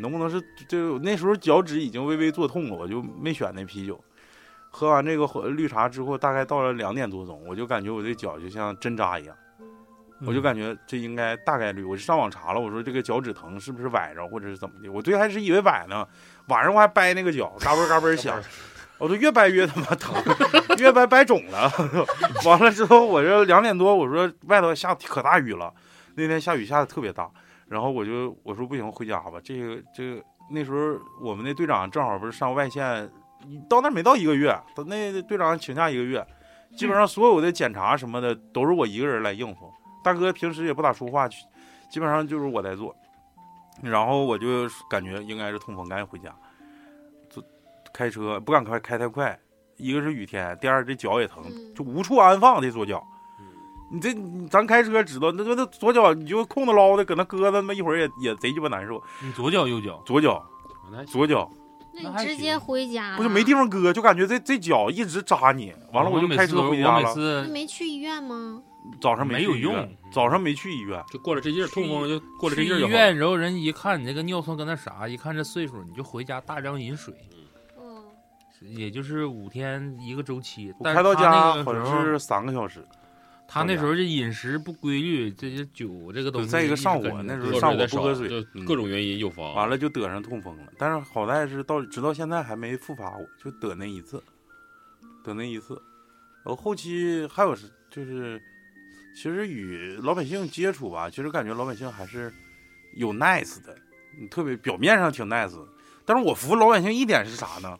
[0.00, 0.38] 能不能是
[0.68, 3.98] 就那时候脚趾已经微微作痛了，我就没选那啤酒。
[4.68, 9.34] 喝完这个绿茶之后，大概到了两点多钟，我就感觉我这脚就像针扎一样。
[10.26, 14.90] 我就感觉这应该大概率，我就上网查了，我说这个脚趾疼是不是崴着或者是怎么的？
[14.90, 16.06] 我最开始以为崴呢，
[16.48, 18.38] 晚上我还掰那个脚，嘎嘣嘎嘣响，
[19.00, 20.14] 我都越掰越他妈疼，
[20.78, 21.72] 越掰掰肿了。
[22.44, 25.72] 完了之后，我这两点多，我说外头下可大雨了，
[26.14, 27.28] 那天下雨下的特别大，
[27.66, 29.40] 然后我就我说不行，回家吧。
[29.42, 33.10] 这个这个那时候我们那队长正好不是上外线，
[33.68, 36.24] 到那没到一个月，他那队长请假一个月，
[36.76, 39.72] 基本上所有的检查什么的都是我一个人来应付。
[40.04, 42.94] 大哥平时也不咋说话，基本上就是我在做。
[43.82, 46.34] 然后我就感觉应该是痛风，赶紧回家。
[48.00, 49.38] 就开车不敢开开太快，
[49.76, 53.06] 一个是雨天，第二这脚也疼，嗯就无处安放这左脚。
[53.38, 53.46] 嗯
[53.92, 54.14] 你这
[54.48, 59.02] 咱开车知道，那那那左脚你就空的捞的，搁那搁着，他妈一会儿也也贼鸡巴难受。
[59.20, 60.46] 你左脚右脚，左脚
[61.06, 61.50] 左脚
[61.92, 63.16] 那你直接回家？
[63.16, 65.74] 不就没地方搁，就感觉这这脚一直扎你。
[65.92, 67.12] 完了我就开车回家了。
[67.16, 68.62] 那没去医院吗？
[69.00, 71.02] 早上没有用，早上没去医院。
[71.12, 77.39] 就过了这劲儿，痛风就过了这劲儿医院，然后人一看你这个尿酸跟那啥，一看这岁数，你就回家大量饮水，嗯，
[78.60, 80.72] 也就是五天一个周期。
[80.78, 82.84] 我开到但他那家好像是三个小时。
[83.52, 86.48] 他那时候这饮食不规律，这些酒这个东西。
[86.48, 88.28] 再一个上火那时候上火不喝水
[88.64, 89.52] 各种原因诱发。
[89.54, 90.72] 完了就得上痛风了。
[90.78, 94.22] 但是好在是到直到现在还没复发过，就得那一次，
[95.24, 95.74] 得那一次。
[96.44, 98.40] 然后后期还有是就是，
[99.16, 102.32] 其实与老百姓接触吧，其实感觉老百姓还是
[102.94, 103.76] 有 nice 的，
[104.20, 105.58] 嗯特别表面上挺 nice。
[106.04, 107.76] 但是我服老百姓一点是啥呢？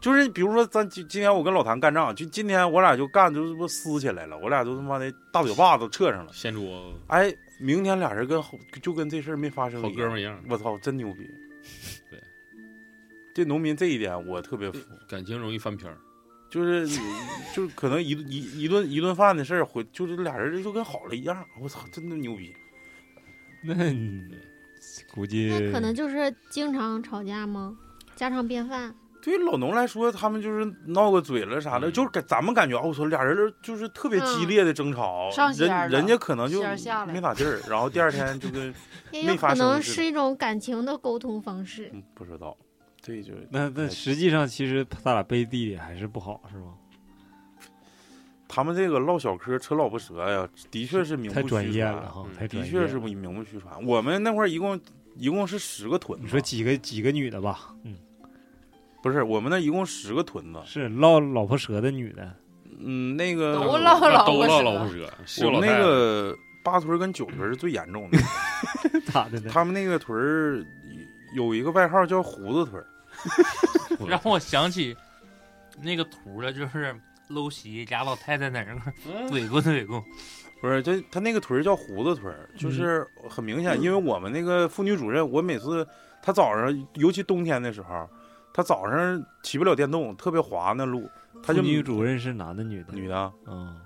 [0.00, 6.32] 就是比如说咱今今天我跟老谭干仗，就今天我俩就干就是不撕起来了，我俩都他妈的大嘴巴子撤上了。
[6.32, 9.90] 掀桌哎，明天俩人跟后就跟这事儿没发生好。
[9.90, 11.28] 哥们一样，我操，真牛逼！
[12.10, 12.22] 对，
[13.34, 15.98] 这农民这一点我特别服，感情容易翻篇儿。
[16.48, 16.86] 就是
[17.52, 21.44] 就是可能一一一顿一顿饭的事儿，回就是俩人就跟好了一样。
[21.60, 22.54] 我操，真的牛逼！
[23.62, 23.74] 那
[25.12, 27.76] 估计那可能就是经常吵架吗？
[28.14, 28.94] 家常便饭。
[29.28, 38.72] 对于老农来说，他们就是闹个嘴了啥的，嗯就是给咱们感觉，哦我操，俩人就是特别激烈的争吵，人人家可能就没咋地儿，然后第二天就跟
[39.12, 41.90] 也有没发可能是一种感情的沟通方式。
[41.92, 42.56] 嗯不知道，
[43.02, 46.72] 对就那那实际上其实他俩背地里还是不好，是吗？
[48.48, 52.24] 他们这个唠小嗑扯老婆舌呀，的确是名不虚传专业了，哈。
[52.48, 53.84] 的确是名不虚传。
[53.84, 54.80] 我们那块儿一共
[55.16, 57.74] 一共是十个屯，你说几个几个女的吧？
[57.84, 57.94] 嗯，
[59.02, 60.60] 不是我们那一共十个屯子。
[60.64, 62.34] 是唠老婆舌的女的，
[62.78, 68.18] 嗯，那个都唠老婆舌唠老婆舌，是我们那个八屯儿跟九屯儿是最严重的，
[69.12, 69.50] 咋的呢？
[69.52, 70.64] 他们那个屯儿
[71.34, 72.86] 有一个外号叫胡子屯儿。
[74.06, 74.96] 让我想起
[75.82, 76.94] 那个图了，就是
[77.28, 80.04] 搂席俩老太太在那儿嗯怼过怼过。
[80.60, 85.86] 不是，这他那个屯儿叫胡子屯儿，就是很明显，因为我们那个妇女主任，我每次
[86.22, 88.08] 她早上，尤其冬天的时候，
[88.58, 91.08] 她早上骑不了电动，特别滑那路，
[91.44, 92.92] 他就女主任是男的女的？
[92.92, 93.78] 女的，嗯，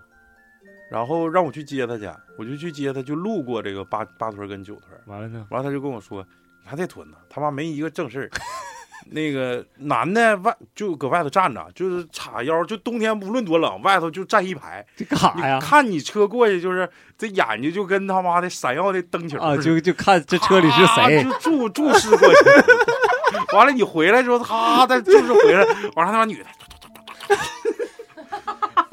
[0.91, 5.47] 然后让我去接他去，我就去接他，就路过这个八八屯跟九屯，完了呢？
[5.51, 6.27] 完了他就跟我说，
[6.63, 8.31] 你看这屯子他妈没一个正事儿，
[9.13, 14.83] 那个男的外就搁外头站着，就是叉腰，就冬天无论多冷，外头就站一排。
[14.97, 15.61] 这干啥呀？
[15.61, 22.45] 看你车过去，就是这眼睛就跟他妈的闪耀的灯球啊，就就看这车里是谁咔就注注视过去。
[23.55, 26.47] 完了，你回来之后，他再就是回来，完了他妈女的，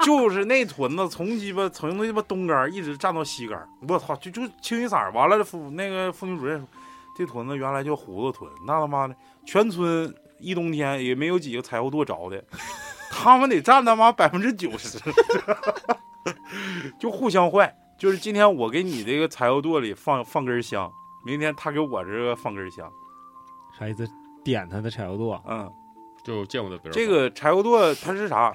[0.00, 4.96] 就是那屯子从鸡巴从那鸡巴东杆一直站到西杆，我操，就就清一色。
[5.14, 6.66] 完了，妇那个妇女主任，
[7.16, 9.14] 这屯子原来叫胡子屯，那他妈的
[9.46, 12.42] 全村一冬天也没有几个柴火垛着的，
[13.10, 14.98] 他们得占他妈百分之九十，
[16.98, 17.74] 就互相坏。
[17.98, 20.90] 就是今天我给你这个柴火垛里放放根香，
[21.24, 22.90] 明天他给我这个放根香，
[23.78, 24.08] 啥意思？
[24.44, 25.70] 点他的柴油垛，嗯。
[26.22, 26.92] 就见过的别人。
[26.92, 28.54] 这个柴火垛它是啥？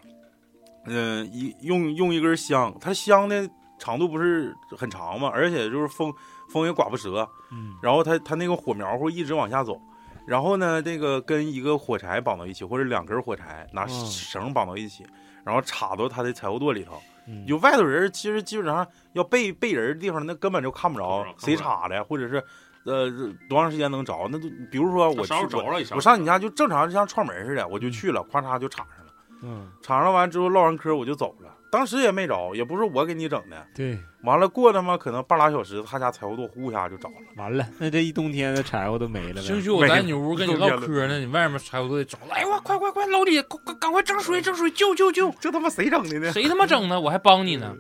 [0.85, 6.13] 嗯、一用用一根香，它香的长度不是很长嘛，而且就是风
[6.47, 9.81] 风也刮不折，嗯，然后它它那个火苗会一直往下走，
[10.27, 15.03] 然后呢，这个跟一个火柴绑到一起，或者两根火柴拿嗯绳绑到一起，
[15.43, 17.01] 然后插到它的柴火垛里头。
[17.27, 22.43] 嗯有外头人，其实基本上要背背人的地方，那根本就看不着看不着谁插的，或者是
[22.85, 23.09] 呃
[23.49, 24.27] 多长时间能着。
[24.31, 29.11] 那就比如说我去了一下我上你家就正常像串门似的，我就去了，咵嚓就插上了。
[29.41, 33.67] 嗯，插上完之后唠完嗑我就走了，当时也没着，也不是我给你整的。
[33.75, 37.15] 对，完了过他妈可能半拉小时，他家柴火垛呼一下就着了。
[37.35, 39.41] 完了，那这一冬天的柴火都没了呗。
[39.41, 42.33] 兴许我在你屋跟你唠嗑呢，你外面柴火都得着了。
[42.33, 45.29] 哎呦我快快快，老李，快赶赶快整水整水，救救救！
[45.39, 46.31] 这他妈谁整的呢？
[46.31, 46.99] 谁他妈整的？
[46.99, 47.75] 我还帮你呢。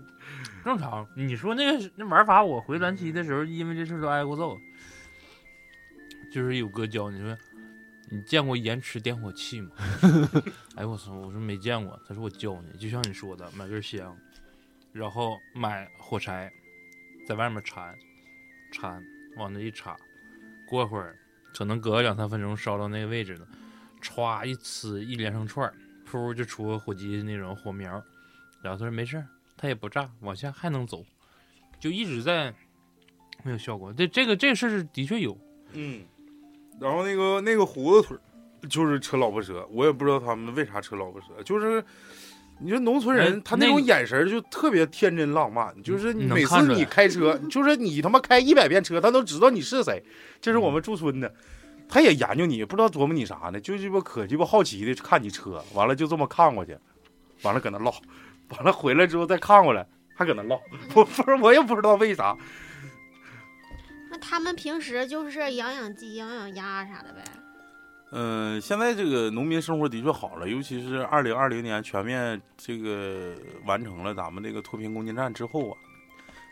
[0.63, 4.57] 正常，你说那个那玩法，我回蓝旗的时候，因为这事都挨过揍。
[6.35, 7.37] 就是有哥教你说，
[8.09, 9.71] 你见过延迟点火器吗？
[10.75, 11.13] 哎我操！
[11.13, 11.97] 我说没见过。
[12.05, 14.13] 他说我教你，就像你说的，买根香，
[14.91, 16.51] 然后买火柴，
[17.25, 17.97] 在外面缠，
[18.73, 19.01] 缠
[19.37, 19.95] 往那一插，
[20.67, 21.17] 过会儿
[21.53, 23.47] 可能隔两三分钟烧到那个位置了，
[24.01, 25.73] 歘一呲一连成串儿，
[26.05, 27.89] 噗就出个火机那种火苗。
[28.61, 31.05] 然后他说没事儿，它也不炸，往下还能走，
[31.79, 32.53] 就一直在
[33.41, 33.93] 没有效果。
[33.93, 35.37] 这这个这个事儿的确有，
[35.71, 36.03] 嗯，
[36.79, 38.19] 然后那个那个胡子腿儿
[38.67, 41.83] 就是扯老婆舌，我也不知道他们为啥扯老婆舌，就是
[42.59, 50.03] 你说农村人、哎他那种眼神就特别天真浪漫，就是每次你开车，就是你他妈开一百遍车，他都知道你是谁，
[50.41, 51.33] 这是我们驻村的。
[51.87, 56.75] 他也研究你，不知道琢磨你啥呢，就鸡巴可鸡巴好奇的看你车，完了就这么看过去，
[57.43, 57.93] 完了搁那唠，
[58.49, 59.85] 完了回来之后再看过来，
[60.15, 60.59] 还搁那唠，
[60.95, 62.35] 我不是我也不知道为啥，
[64.15, 67.21] 那他们平时就是养养鸡、养养鸭啥的呗。
[68.11, 73.33] 嗯，现在这个农民生活的确好了，尤其是二零二零年全面这个
[73.65, 75.77] 完成了咱们这个脱贫攻坚战之后啊，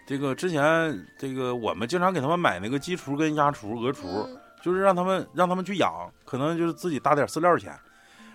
[0.06, 7.74] 这个之前这个我们经常给他们买那个鸡雏跟鸭雏、鹅雏，嗯就是让他们让他们去养，可能就是自己搭点饲料钱。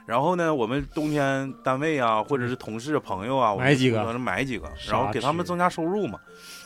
[0.07, 6.19] 然后呢，我们冬天单位啊，或者是同事朋友啊，我们买几个可能买几个，然后给他们增加收入嘛。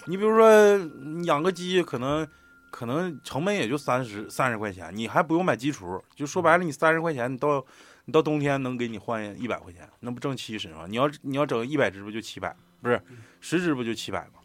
[0.05, 2.25] 你比如说你养个鸡，可能
[2.73, 7.63] 可能成本也就三十三十块钱，你还不用买鸡雏，就说白了，你三十块钱，你到
[8.07, 10.87] 你到冬天能给你换一百块钱，那不挣七十吗？
[10.89, 12.57] 你要你要整一百只不就七百？
[12.81, 13.01] 不是
[13.41, 14.41] 十只不就七百吗？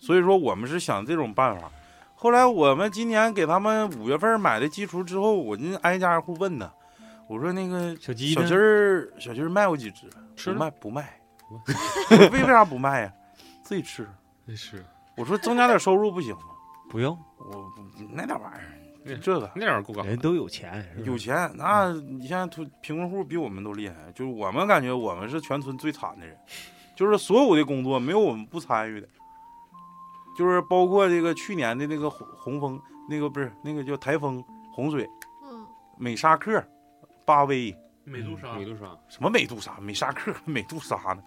[0.00, 1.70] 所以说我们是想这种办法。
[2.16, 6.68] 后来我们今年给他们五月份买的鸡雏之后，我就挨家挨户问呢，
[7.28, 8.54] 我说那个小鸡小鸡？
[8.54, 10.10] 儿小鸡儿卖过几只？
[10.34, 11.20] 吃卖不卖，
[12.10, 13.12] 为 为啥不卖呀？
[13.62, 14.08] 自己吃。
[14.44, 14.84] 那是
[15.16, 16.42] 我说增加点收入不行吗？
[16.88, 18.74] 不用，我不那点玩意儿，
[19.04, 26.36] 嗯这个那样够干啥人都有钱，有钱，那你现在土贫困户比我们都厉害，就是我们感觉我们是全村最惨的人，
[26.96, 29.08] 就是所有的工作没有我们不参与的，
[30.36, 35.08] 就是包括这个去年的那个洪洪峰，那个不是那个叫台风洪水，
[35.44, 36.62] 嗯，美沙克、
[37.24, 37.74] 巴威
[38.04, 41.22] 美杜莎美杜莎，什么美杜莎、美沙克、美杜莎呢？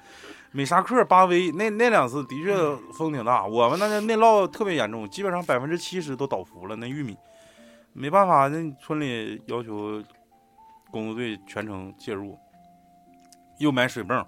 [0.54, 2.54] 美沙克、巴威那那两次的确
[2.94, 6.76] 风挺大，我们那个内涝特别严重，基本上百分之七十都倒伏了。
[6.76, 7.18] 那玉米
[7.94, 10.04] 没办法，那村里要求
[10.92, 12.38] 工作队全程介入，
[13.60, 14.26] 又买水泵，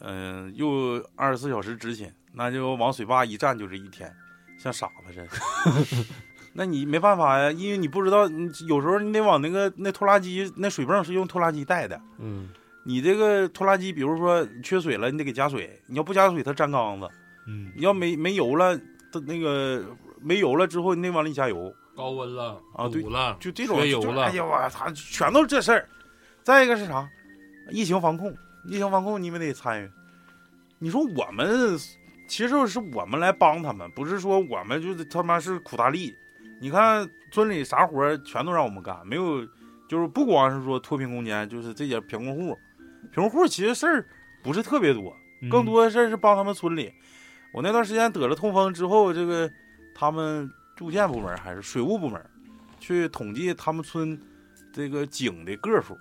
[0.00, 4.14] 嗯、又二十四小时执勤，那就往水坝一站就是一天，
[4.58, 6.06] 像傻子似的。
[6.54, 12.00] 那你没办法呀，因为你不知道，你有时候你得往那个那拖拉机，那水泵是用拖拉机带的。
[12.18, 12.48] 嗯
[12.86, 15.82] 你这个拖拉机，比如说缺水了，你得给加水。
[15.86, 17.06] 你要不加水，它粘缸子；
[17.48, 18.78] 嗯，你要没没油了，
[19.12, 19.84] 它那个
[20.20, 21.74] 没油了之后，你得往里加油。
[21.96, 25.88] 高温了啊对堵了，就这种缺油了哎呀，我操，全都是这事儿。
[26.44, 27.08] 再一个是啥？
[27.70, 28.32] 疫情防控，
[28.68, 29.90] 疫情防控你们得参与。
[30.78, 31.76] 你说我们
[32.28, 36.14] 其实是我们来帮他们，不是说我们就是他妈是苦大力。
[36.60, 39.44] 你看村里啥活儿全都让我们干，没有
[39.88, 42.56] 就是不光是说脱贫攻坚，就是这些贫困户，
[43.12, 44.06] 贫困户其实事儿
[44.42, 46.92] 不是特别多，嗯更多的事儿是帮他们村里。
[47.52, 49.50] 我那段时间得了痛风之后，这个
[49.94, 52.22] 他们住建部门还是水务部门
[52.78, 54.20] 去统计他们村
[54.72, 55.96] 这个井的个数，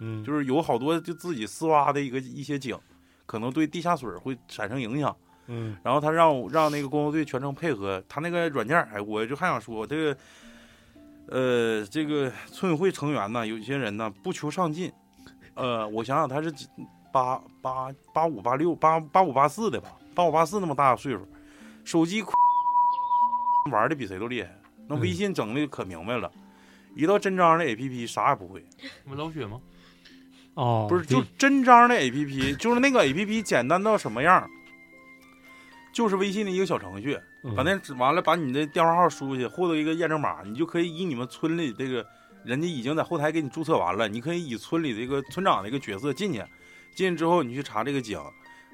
[0.00, 2.78] 嗯，就是有好多就自己私挖的一个一些井，
[3.26, 5.16] 可能对地下水会产生影响。
[5.50, 10.16] 嗯然后他让我让那个工作队全程配合，他那个软件儿，哎，我就还想说，这个，
[11.28, 14.92] 呃，这个村委会成员呢，有些人呢不求上进，
[15.58, 16.68] 呃，我想想他是几
[17.12, 21.26] 八八八五八六八八五八四的吧，八五八四那么大的岁数，
[21.84, 22.24] 手机
[23.70, 24.48] 玩的比谁都厉害，
[24.86, 26.30] 那微信整的可明白了，
[26.94, 28.64] 一到真章的 A P P 啥也不会，
[29.04, 29.60] 你们老雪吗？
[30.54, 34.48] 哦，不是就真章的 A P P，就是那个 A P P 简单到什么样，
[35.92, 37.18] 就是微信的一个小程序。
[37.44, 42.04] 嗯把那完了，把你的电话号输进去，获得一个验证码，你就可以以你们村里这个
[42.48, 46.42] 人家已经在后台给你注册完了，你可以以村里这个村长的一个角色进去，
[46.94, 48.18] 进去之后你去查这个井，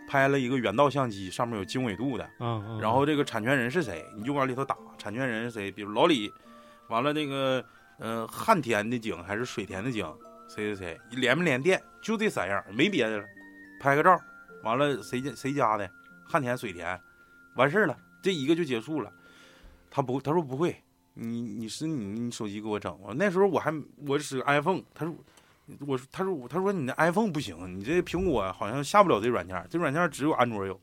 [0.08, 6.32] 拍了一个原道相机，上面有经纬度的，嗯嗯，然后这个产权人是谁，你就往里头打产权人是谁，比如老李，
[6.88, 7.64] 完了那个
[7.98, 10.06] 呃旱田的井还是水田的井，
[10.48, 13.24] 谁谁谁连没连电，就这三样，没别的了，
[13.80, 14.16] 拍个照，
[14.62, 15.90] 完了谁家谁家的
[16.24, 16.96] 旱田水田，
[17.56, 19.12] 完事儿了，这一个就结束了。
[19.90, 20.76] 他不，他说不会，
[21.14, 22.92] 你你是你你手机给我整。
[22.98, 23.72] 吧那时候我还
[24.06, 25.14] 我使 iPhone，他说
[25.86, 30.78] 我说他说我他说你的 iPhone 不行，你这苹果好像下不了这软件，这软件只有安卓有。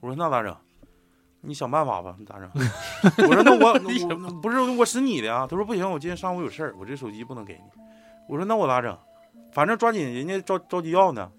[0.00, 0.56] 我说那咋整？
[1.40, 2.48] 你想办法吧，你咋整？
[3.28, 3.72] 我说那我
[4.26, 5.46] 我不是我使你的啊。
[5.46, 7.82] 他说不行，我今天上午有事儿，我这手机不能给你。
[8.28, 8.96] 我说那我咋整？
[9.52, 11.30] 反正抓紧人家着着急要呢，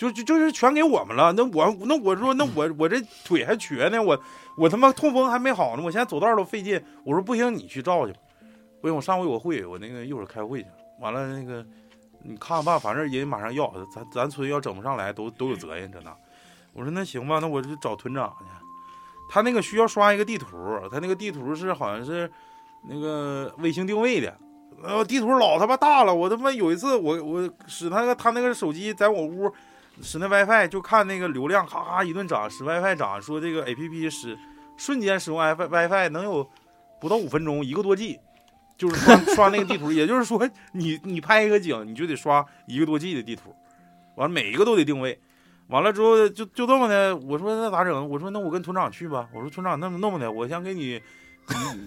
[0.00, 1.30] 就就就是全给我们了。
[1.34, 4.18] 那我那我说那我我这腿还瘸呢，我
[4.56, 6.82] 我他妈痛风还没好呢，我现在走道都费劲。
[7.04, 8.18] 我说不行，你去照去吧。
[8.80, 10.68] 不行，我上午有个会，我那个一会儿开会去。
[11.02, 11.62] 完了那个
[12.22, 16.16] 你看看吧，反正人马上要，咱咱村要整不上来都都有责任这那。
[16.72, 18.46] 我说那行吧，那我就找村长去。
[19.30, 20.56] 他那个需要刷一个地图，
[20.90, 22.30] 他那个地图是好像是
[22.88, 24.34] 那个卫星定位的，
[24.82, 29.52] 呃，地图老他妈大了，我他妈有一次我我使他那个他那个手机在我屋
[30.02, 34.38] 使那 WiFi 就看那个流量咔咔一顿涨，使 WiFi 涨，说这个 APP 使
[34.76, 36.48] 瞬间使用 WiFi WiFi 能有
[37.00, 38.18] 不到五分钟一个多 G，
[38.76, 43.54] 就是刷刷那个地图，也就是说你你拍一个景你就得刷一个多 G 的地图，
[44.16, 45.18] 完了每一个都得定位。
[45.68, 48.10] 完了之后就就这么的，我说那咋整？
[48.10, 49.28] 我说那我跟村长去吧。
[49.32, 51.00] 我说村长那么那么的，我先给你，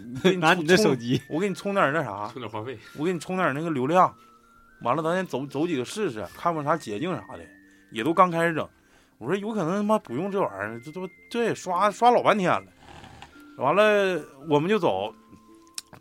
[0.08, 4.16] 你给 你拿你的手机，我给你充点那啥，充点话费，我给你充点那个流量。
[4.84, 7.44] 完了，咱先走走几个试试，看看啥捷径啥的，
[7.94, 8.68] 也都刚开始整。
[9.20, 12.66] 我说有可能他妈不用这玩意儿，这这这也刷刷老半天了。
[13.58, 15.14] 完了我们就走，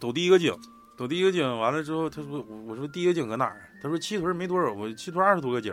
[0.01, 0.53] 走第一个井，
[0.97, 1.47] 走第一个井。
[1.61, 3.69] 完了之后，他说我我说第一个井搁哪儿？
[3.83, 5.73] 他说七屯没多少，我七屯二十多个井。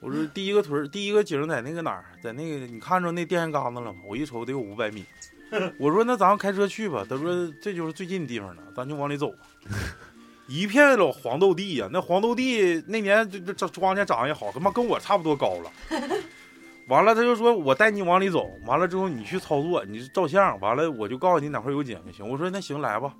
[0.00, 3.98] 我说第一个屯第一个井在那个哪儿，在那个你看着那电线杆子了吗？
[4.06, 5.04] 我一瞅得有五百米。
[5.80, 7.04] 我说那咱们开车去吧。
[7.08, 9.38] 他说这就是最近的地方了，咱就往里走吧。
[10.48, 15.70] 一片老黄豆地呀、那黄豆地那年这这庄稼长得也好，他妈跟我差不多高了。
[16.88, 22.26] 完了，他就说我带你往里走，完了之后你去操作，你照相，完了我就告诉你哪块有井就行。
[22.26, 23.12] 我说那行来吧，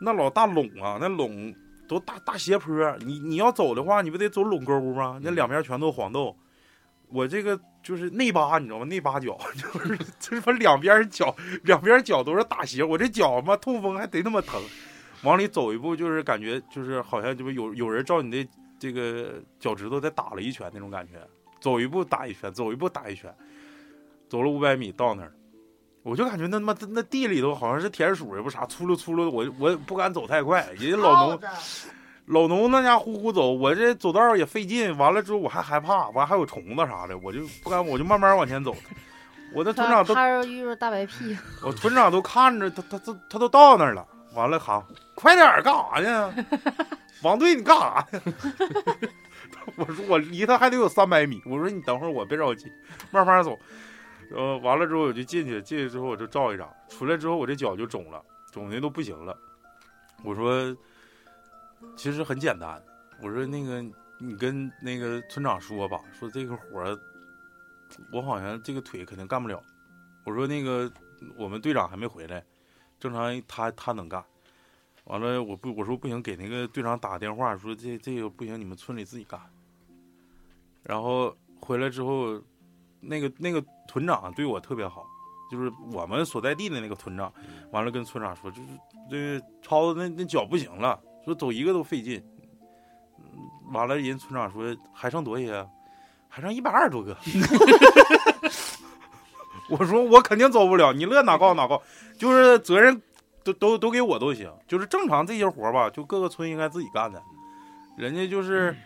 [0.00, 1.52] 那老大垄啊，那垄
[1.88, 5.18] 都大大斜坡，你你要走的话，你不得走垄沟吗？
[5.20, 6.36] 那两边全都黄豆，
[7.08, 8.84] 我这个就是内八，你知道吗？
[8.84, 11.34] 内八脚 就是就是说两边脚
[11.64, 14.62] 两边脚都是大斜，我这脚妈痛风还贼他妈疼。
[15.24, 21.14] 往里走一步，就是感觉就是好像就是有有人照你的这个脚趾头再打了一拳那种感觉。
[21.60, 23.34] 走一步打一拳，走一步打一拳，
[24.28, 25.32] 走了五百米到那儿，
[26.02, 31.40] 我就感觉那他妈那地里头好像是田鼠也不啥，粗溜粗溜的，我我不敢走太快，人家老农
[32.26, 38.76] 老农那家呼呼走，我这走道也费劲，完了之后我还害怕，完还有虫子啥的，我就不敢，我就慢慢往前走。
[39.54, 46.34] 我的村长都，他遇着大白屁，我村长都看着他，他他他都到那儿了，完了喊 快点儿干啥呢？
[47.22, 48.20] 王队你干啥呢？
[49.76, 52.70] 我说我离他还得有三百米，我说你等会儿我别着急，
[53.10, 53.58] 慢慢走。
[54.34, 59.36] 呃，完了之后我就进去，进去之后我就照一张，出来之后我这脚就肿了，肿的都不行了。
[60.22, 60.76] 我说
[61.96, 62.82] 其实很简单，
[63.22, 63.82] 我说那个
[64.18, 66.98] 你跟那个村长说吧，说这个活儿
[68.10, 69.62] 我好像这个腿肯定干不了。
[70.24, 70.90] 我说那个
[71.36, 72.42] 我们队长还没回来，
[73.04, 74.24] 正常他他能干。
[75.04, 79.38] 完了我不我说不行，给那个队长打个电话说这这个不行，你们村里自己干。
[80.82, 82.40] 然后回来之后，
[83.00, 85.04] 那个那个屯长对我特别好，
[85.50, 87.30] 就是我们所在地的那个屯长。
[87.70, 88.68] 完了跟村长说，就是
[89.10, 92.24] 这个超子那那脚不行了，说走一个都费劲。
[93.18, 93.24] 嗯，
[93.70, 95.68] 完了，人村长说还剩多些啊？
[96.30, 97.14] 还剩一百二十多个。
[99.68, 101.82] 我说我肯定走不了，你乐哪告哪告，
[102.18, 103.00] 就是责任
[103.42, 104.52] 都都都给我都行。
[104.68, 107.22] 就是正常这些活儿吧，就各个村应该自己干的，
[107.96, 108.76] 人家就是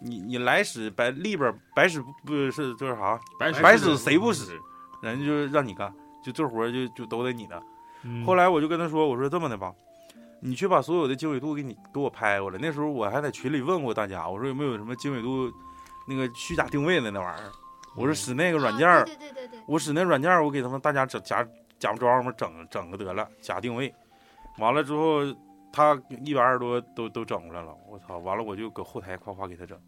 [0.00, 4.58] 你你来使白里边儿白使不是就是啥白白使谁不使，
[5.02, 5.92] 人家就是让你干，
[6.24, 7.62] 就这活儿就就都得你的。
[8.04, 9.72] 嗯后来我就跟他说，我说这么的吧，
[10.40, 12.58] 你去把所有的经纬度给你给我拍过来。
[12.60, 15.48] 那时候我还在群里问过大家，我说有没有什么经纬度
[16.08, 17.50] 那个虚假定位的那玩意儿，
[17.96, 21.46] 我说使那个软件儿啊，对对对对对，我使那软件儿，我给他们大家整假
[21.78, 23.92] 假装嘛整整个得了假定位，
[24.58, 25.20] 完了之后
[25.72, 28.18] 他一百二十多都都整出来了，我操！
[28.18, 29.78] 完了我就搁后台夸夸给他整。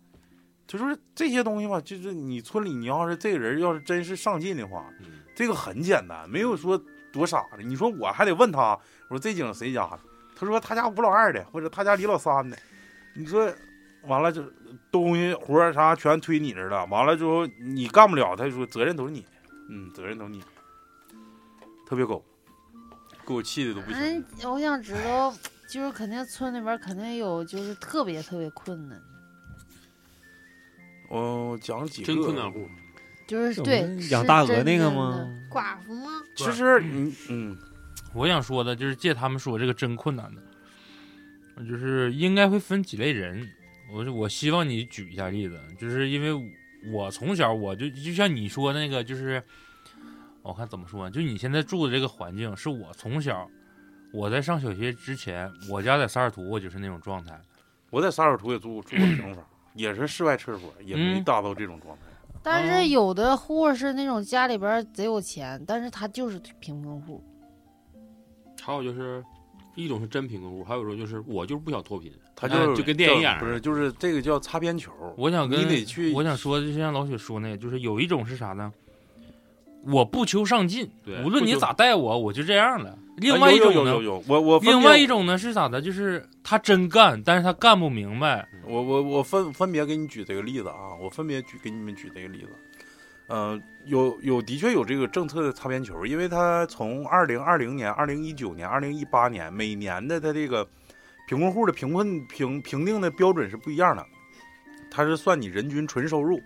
[0.66, 6.80] 就说这些东西吧，就是你村里你要是这个人要是真是上进的话，嗯这个很简单，没有说
[7.12, 7.62] 多傻的。
[7.62, 8.78] 你说我还得问他，
[9.08, 10.00] 我说这井谁家的？
[10.36, 12.56] 他说他家吴老二的，或者他家李老三的。
[13.14, 13.52] 你说
[14.06, 14.42] 完了就
[14.90, 19.28] 东西活儿啥全推你这儿了，完了之后你干不了，他就说责任都是你的，
[19.70, 20.46] 嗯，责任都是你的，
[21.86, 22.24] 特别狗，
[23.26, 23.98] 给我气的都不行。
[23.98, 25.34] 嗯，我想知道，
[25.68, 29.00] 就是肯定村里边肯定有就是特别特别困难，
[31.08, 32.68] 我讲几个真困难户，
[33.26, 35.26] 就是对养大鹅那个吗？
[35.50, 36.22] 寡妇吗？
[36.36, 37.56] 其实你嗯，
[38.12, 43.48] 我想说的就是借他们说这个真困难的，就是应该会分几类人。
[43.92, 46.54] 我我希望你举一下例子，就是因为
[46.92, 49.42] 我从小我就就像你说那个，就是
[50.42, 53.48] 我看怎么说，就你现在住的这个环境，是我从小
[54.12, 57.40] 我在上小学之前，我家在萨尔图，我就是那种状态。
[57.90, 62.02] 我在萨尔图也住住过平房，也是室外厕所，也没嗯达到这种状态。
[62.42, 67.22] 但哦是有的户是那种家里边贼有钱，但是他就是贫困户。
[68.60, 69.24] 还有就是
[69.74, 74.92] 一种是真贫困户，还有一种就是我就是不想脱贫，他就哎就跟电影一样不是，就是这个叫擦边球。
[75.16, 78.72] 我想跟你得去我想说，就像老雪说那个，就是有一种是啥呢？
[79.86, 80.90] 我不求上进，
[81.24, 82.98] 无论你咋带我，我就这样了。
[83.18, 85.80] 另啊外一种呢有有有，有，我我另外一种呢是咋的？
[85.80, 88.48] 就是他真干，但是他干不明白。
[88.66, 92.48] 我我我分分别给你举这个例子啊，我分别举给你们举这个例子。
[93.34, 100.64] 呃，有有的确有这个政策的擦边球，因为它从二零二零年、二零一九年、二零一八年每年的它这个
[101.26, 104.06] 贫困户的贫困评评定的标准是不一样的，
[104.88, 106.40] 它是算你人均纯收入，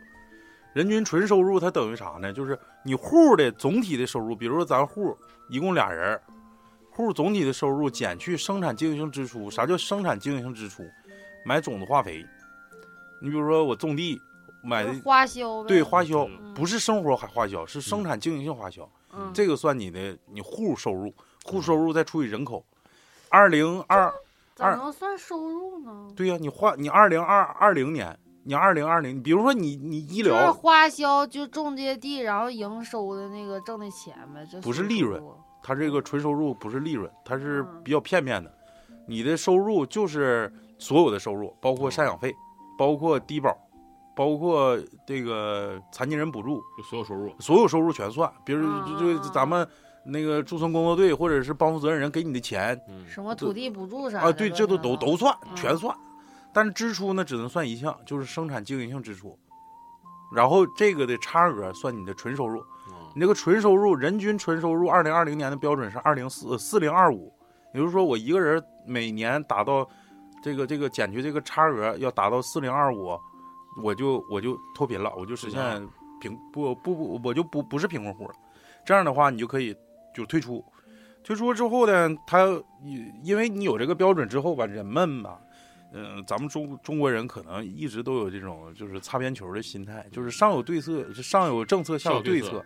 [0.72, 2.32] 人均纯收入它等于啥呢？
[2.32, 5.14] 就是你户的总体的收入，比如说咱户
[5.50, 6.18] 一共俩人，
[6.90, 9.50] 户总体的收入减去生产经营性支出。
[9.50, 10.88] 啥叫生产经营性支出？
[11.44, 12.24] 买种子化肥，
[13.20, 14.18] 你比如说我种地
[14.68, 15.68] 买的花销呗。
[15.68, 21.12] 对花销嗯不是生活花销，是生产经营性花销，嗯，这个算你的你户收入，
[21.44, 22.64] 户收入再除以人口。
[23.30, 24.12] 二零二
[24.58, 26.08] 二能算收入呢？
[26.16, 35.22] 对呀、你花你二零二二零年，你二零二零，比如说你你医就是疗花销，就种这些地，然后营收的那个挣的钱呗，这不是利润
[35.62, 38.52] 它这个纯收入不是利润，它是嗯比较片面的。
[39.06, 42.34] 你的收入就是所有的收入，包括赡养费，
[42.78, 43.54] 包括低保，
[44.18, 48.28] 包括这个残疾人补助，就所有收入，所有收入全算。
[48.44, 49.64] 比如嗯就就咱们
[50.04, 55.96] 那个驻村工作队或者是帮扶责任人给你的钱嗯，什么土地补助啥啊，对，这都都都算，嗯全算。
[56.52, 59.38] 但是支出呢，只能算一项，就是生产经营性支出。
[60.34, 62.60] 然后这个的差额算你的纯收入。
[62.88, 67.32] 嗯你这个纯收入，人均纯收入，二零二零年的标准是二零四四零二五，
[67.72, 69.88] 也就是说我一个人每年达到
[70.42, 73.18] 这个这个减去这个差额要达到四零二五，
[73.82, 75.88] 我就我就脱贫了，我就实现
[76.20, 78.34] 贫不不不我就不不是贫困户了。
[78.84, 79.74] 这样的话，你就可以
[80.14, 80.64] 就退出。
[81.24, 82.46] 退出之后呢，他
[83.22, 85.38] 因为你有这个标准之后吧，人们吧，
[85.92, 92.64] 嗯、咱们中中国人可能一直都有这种就是擦边球的心态，就是上有对策，上有政策，下有对策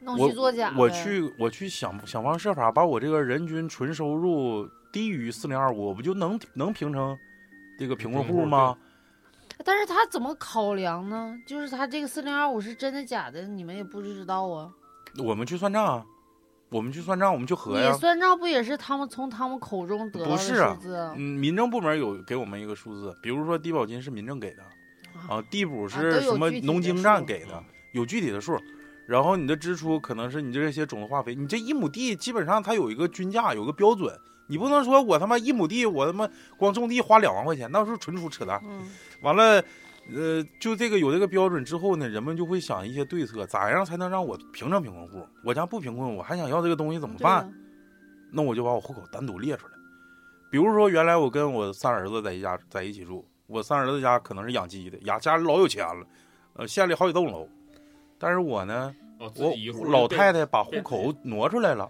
[0.00, 0.84] 弄我虚作假我。
[0.84, 7.16] 我去我去想想方设法把我这个人均纯收入低于四零二五，我不就能能评成
[7.78, 8.76] 这个贫困户吗？
[9.64, 11.36] 但是他怎么考量呢？
[11.46, 14.70] 就是他这个四零二五是真的假的，你们也不知道啊。
[15.18, 16.04] 我们去算账啊，
[16.68, 17.98] 我们去算账，我们去核呀你。
[17.98, 20.96] 算账不也是他们从他们口中得到的不是啊数字？
[21.16, 24.62] 嗯，民政部门有给我们一个数字，比如说低保金是民政给的，
[25.28, 28.58] 啊，地补是都有什么具体的农经站数给的，有具体的数。
[29.06, 34.12] 然后你的支出可能是你这些种子化肥，你这一亩地基本上它有一个均价，有个标准，
[34.48, 38.60] 你不能说我他妈一亩地我他妈光种地花两万块钱，那是纯属扯淡。
[38.64, 38.82] 嗯，
[39.22, 39.62] 完了，
[40.14, 45.26] 呃，就这个有这个标准之后呢，人们就会想一些对策，咋样才能让我平成贫困户？
[45.44, 47.52] 我家不贫困，我还想要这个东西怎么办？
[48.30, 49.72] 那我就把我户口单独列出来，
[50.50, 56.06] 比如说，原来我跟我三儿子在一家在一起住，我三儿子家可能是养鸡的，呀家里老有钱了，
[56.54, 57.48] 呃，县里好几栋楼，
[58.18, 59.32] 但是我呢，哦，
[59.78, 61.88] 我老太太把户口挪出来了，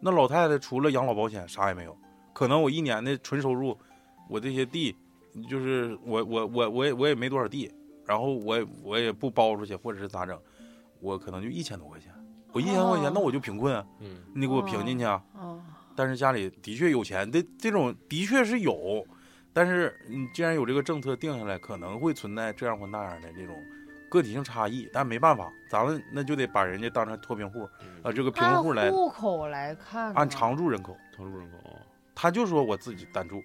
[0.00, 1.96] 那老太太除了养老保险啥也没有，
[2.32, 3.78] 可能我一年的纯收入，
[4.28, 4.96] 我这些地，
[5.48, 7.70] 就是我我我我也我也没多少地，
[8.06, 10.38] 然后我也我也不包出去或者是咋整，
[11.00, 12.12] 我可能就一千多块钱，
[12.52, 13.12] 我一千多块钱，哦。
[13.14, 15.22] 那我就贫困啊，嗯，你给我评进去啊。
[15.34, 15.60] 哦，
[15.96, 19.04] 但是家里的确有钱，这这种的确是有，
[19.52, 23.56] 但是你既然有这个政策定下来，可能会存在这样或那样的这种
[24.08, 27.68] 个体性差异，但没办法，咱们那就得把人家当成脱贫户，
[28.02, 31.78] 啊，这个贫困户来户口来看，按常住人口，常住人口哦，
[32.14, 33.42] 他就说我自己单住，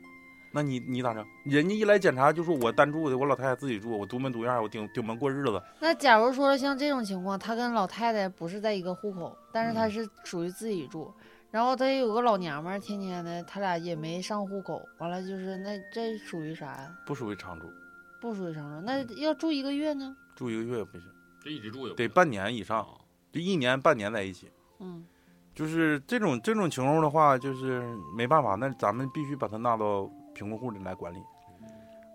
[0.52, 1.26] 那你你咋整？
[1.43, 11.14] 人家一来检查就说我单住的，我老太太自己住，我独门独院，我顶顶门过日子，那假如说像这种情况，他跟老太太不是在一个户口，但是他嗯是属于自己住，
[11.52, 16.91] 然后他也有个老娘们儿，天天的，他俩也没上户口，完了就是那这属于啥呀？
[17.06, 17.68] 不属于常住，
[18.20, 20.16] 不属于常住，那要住一个月呢？
[20.36, 21.08] 住一个月不行，
[21.43, 22.97] 这一直住也得半年以上，啊
[23.32, 24.52] 就一年半年在一起。
[24.80, 25.06] 嗯，
[25.54, 27.84] 就是这种这种情况的话，就是
[28.16, 30.10] 没办法，那咱们必须把它纳到
[30.40, 31.20] 贫困户的来管理。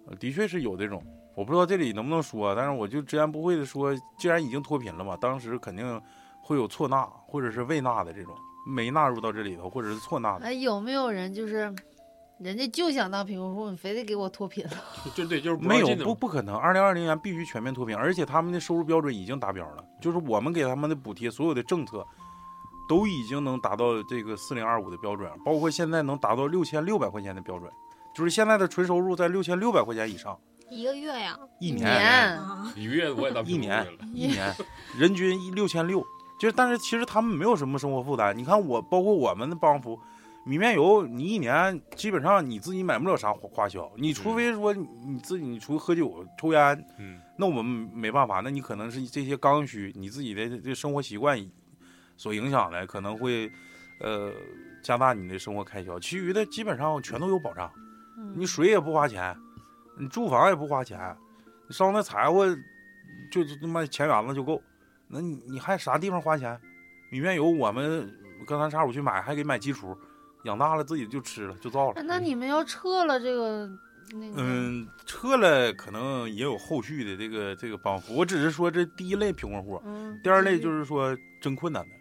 [0.06, 1.02] 呃的确是有这种，
[1.34, 6.00] 我不知道这里能不能说，但是我就直言不讳的说，既然已经脱贫了嘛，当时肯定
[6.42, 8.34] 会有错纳或者是未纳的这种，
[8.66, 10.46] 没纳入到这里头，或者是错纳的。
[10.46, 11.74] 哎，有没有人就是，
[12.38, 14.72] 人家就想当贫困户，你非得给我脱贫了？
[15.14, 22.06] 就对，就是没有不不可能，二零二零年必须全面脱贫，而且他们的收入标准已经达标了，就是我们给他们的补贴，所有的政策
[22.86, 27.72] 都已经能达到这个四零二五的标准，包括现在能达到六千六百块钱的标准，
[28.14, 30.38] 就是现在的纯收入在六千六百块钱以上，
[30.70, 31.90] 一个月呀，一年。
[31.90, 34.54] 啊，一个月我也当一年一年。
[34.96, 36.00] 人均一六千六，
[36.40, 39.98] 就是但是其实他们没有什么生活负担，你看我包括我们的帮扶。
[40.46, 51.42] 米面油，你一年基本上你自己买不了啥花花销，你除非说你你自己，你除喝酒、抽烟，嗯，那我们没办法，那你可能是这些刚需，你自己的这生活习惯
[52.18, 53.50] 所影响的，可能会
[54.02, 54.30] 呃
[54.82, 55.98] 加大你的生活开销。
[55.98, 57.83] 其余的基本上全都有保障，嗯
[58.36, 59.36] 你水也不花钱，
[59.98, 61.16] 你住房也不花钱，
[61.68, 62.46] 你烧那柴火
[63.30, 64.62] 就就他妈钱元子就够，
[65.08, 66.60] 那你你还啥地方花钱？
[67.10, 68.12] 米面油我们
[68.46, 69.96] 隔三差五去买，还给买鸡雏，
[70.44, 72.00] 养大了自己就吃了就造了。
[72.00, 73.68] 哎那你们要撤了这个
[74.12, 78.14] 那个，嗯，撤了可能也有后续的这个这个帮扶。
[78.14, 81.94] 我只是说这第一类贫困户，嗯，第二类就是是说真困难的，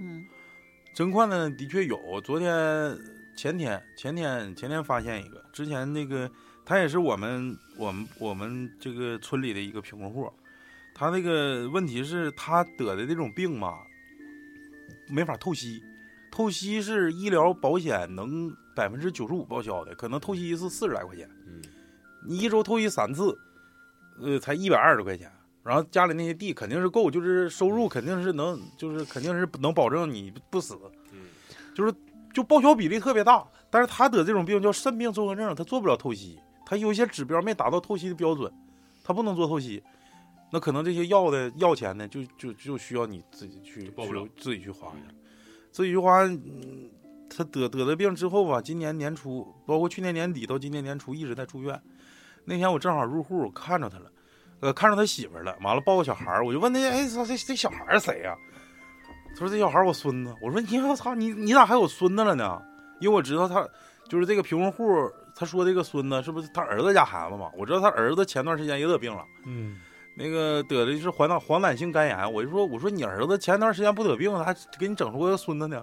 [0.00, 0.24] 嗯
[0.94, 2.20] 真困难的确有。
[2.22, 2.96] 昨天、
[3.36, 6.30] 前天、前天、前天发现一个，之前那个
[6.64, 10.32] 他也是我们我们我们这个村里的一个贫困户，
[10.94, 13.78] 他那个问题是他得的这种病嘛，
[15.08, 15.82] 没法透析。
[16.30, 21.28] 透析是医疗保险能百分之九十五报销的，可能透析一次四十来块钱。
[21.44, 21.60] 嗯，
[22.24, 23.36] 你一周透析三次，
[24.20, 25.30] 呃，才一百二十块钱。
[25.64, 30.78] 然后家里那些地肯定是够，就是收入肯定是能，就是肯定是能保证你不死，
[31.12, 31.26] 嗯，
[31.74, 31.92] 就是
[32.32, 33.44] 就报销比例特别大。
[33.70, 38.52] 但是他得这种病叫肾病综合症，他做不了透析，他有一些指标没达到透析的标准，
[39.04, 39.82] 他不能做透析。
[40.52, 45.14] 那可能这些药的药钱呢，就就就需要你自己去报不了去自己去花去了，
[45.70, 46.22] 自己去花。
[46.24, 46.90] 嗯，
[47.30, 51.80] 他得得了病之后吧，今年年初，包括去年年底到今年年初一直在住院。
[52.44, 54.10] 那天我正好入户，看着他了，
[54.58, 58.34] 呃，看着他媳妇了，完了抱个小孩儿，我就问他，哎，这这这小孩儿谁呀、
[59.34, 60.34] 他说这小孩儿我孙子。
[60.42, 62.60] 我说你我操，你你咋还有孙子了呢？
[63.00, 63.66] 因为我知道他
[64.08, 67.50] 就是这个贫困户，他说这个孙子是不是他儿子家孩子嘛？
[67.56, 69.24] 我知道他儿子前段时间也得病了。
[69.46, 69.78] 嗯，
[70.16, 75.82] 那个得的是黄疸黄疸性肝炎，我就说我说你儿子前段时间不得病了，还给你整出个孙子呢。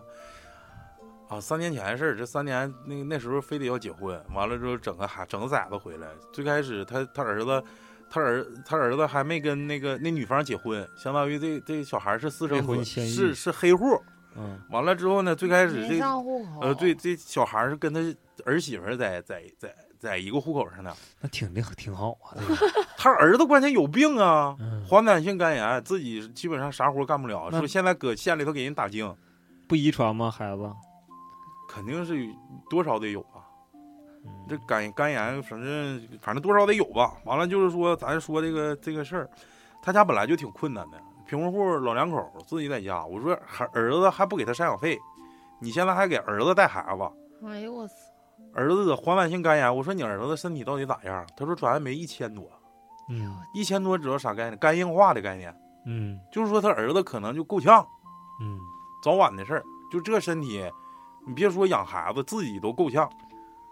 [1.30, 6.08] 啊，三年前的事儿，这三年那个那时候非得要结婚，完了之后整个孩整个崽子回来。
[6.32, 7.62] 最开始他他儿子，
[8.10, 14.02] 他儿他儿子还没跟那个那女方结婚，相当于这这小孩是私生子，是是黑户。
[14.38, 16.00] 嗯，完了之后呢，最开始这
[16.62, 18.00] 呃对这小孩是跟他
[18.46, 20.96] 儿媳妇在在在在一个户口上的。
[21.20, 22.38] 那挺挺挺好啊，
[22.98, 29.16] 他儿子关键有病啊，嗯黄疸性肝炎，自己基本上啥活干不了，说现在搁县里头给人打精，
[29.68, 30.30] 不遗传吗？
[30.30, 30.72] 孩子？
[31.68, 32.16] 肯定是
[32.70, 33.44] 多少得有吧。
[34.26, 37.14] 嗯这肝肝炎，反正反正多少得有吧。
[37.26, 39.30] 完了就是说，咱说这个这个事儿，
[39.82, 40.98] 他家本来就挺困难的，
[41.28, 43.06] 贫困户老两口自己在家。
[43.06, 44.98] 我说还儿子还不给他赡养费，
[45.60, 47.94] 你现在还给儿子带孩子，哎呦我操，
[48.54, 49.76] 儿子得黄疸性肝炎。
[49.76, 51.28] 我说你儿子身体到底咋样？
[51.36, 52.50] 他说转氨酶一千多，
[53.10, 54.58] 嗯一千多知道啥概念？
[54.58, 55.54] 肝硬化的概念，
[55.86, 57.86] 嗯就是说他儿子可能就够呛。
[58.42, 58.58] 嗯
[59.04, 59.64] 早晚的事儿。
[59.90, 60.70] 就这身体，
[61.26, 63.10] 你别说养孩子，自己都够呛。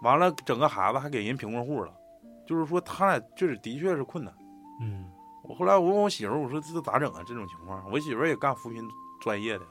[0.00, 1.92] 完了整个孩子还给人贫困户了，
[2.46, 4.32] 就是说他俩就是的确是困难。
[4.80, 5.04] 嗯，
[5.48, 7.20] 我后来我问我媳妇儿，我说这咋整啊？
[7.26, 8.82] 这种情况，我媳妇儿也干扶贫
[9.20, 9.64] 专业的，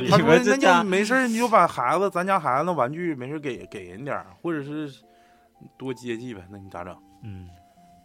[0.00, 4.90] 你 她说那就没事儿，你就把孩子咱家孩子那玩具没事儿给给人点儿，或者是
[5.78, 6.46] 多接济呗。
[6.50, 6.96] 那你咋整？
[7.22, 7.48] 嗯，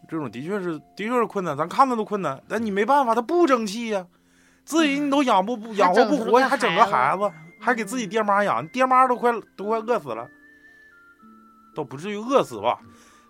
[0.08, 4.06] 这种的确是的确是困难，咱看着都困难，但你没办法，他不争气呀、
[4.64, 10.30] 自己你都养不不养活不活，还整个孩子，还给自己爹妈养，爹妈都快都快饿死了，
[11.76, 12.80] 倒不至于饿死吧，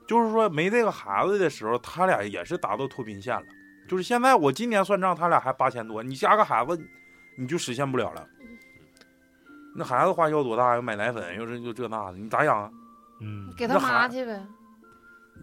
[0.08, 3.43] 就是说没这个孩子的时候，他俩也是达到脱贫线了。
[3.88, 6.80] 就是现在我今年算账，他俩还八千多，你加个孩子，
[7.38, 8.28] 你就实现不了了。
[9.76, 10.76] 那孩子花销多大？
[10.76, 12.70] 又买奶粉，又是又这那的，你咋养啊？
[13.22, 14.41] 嗯，给他妈去呗。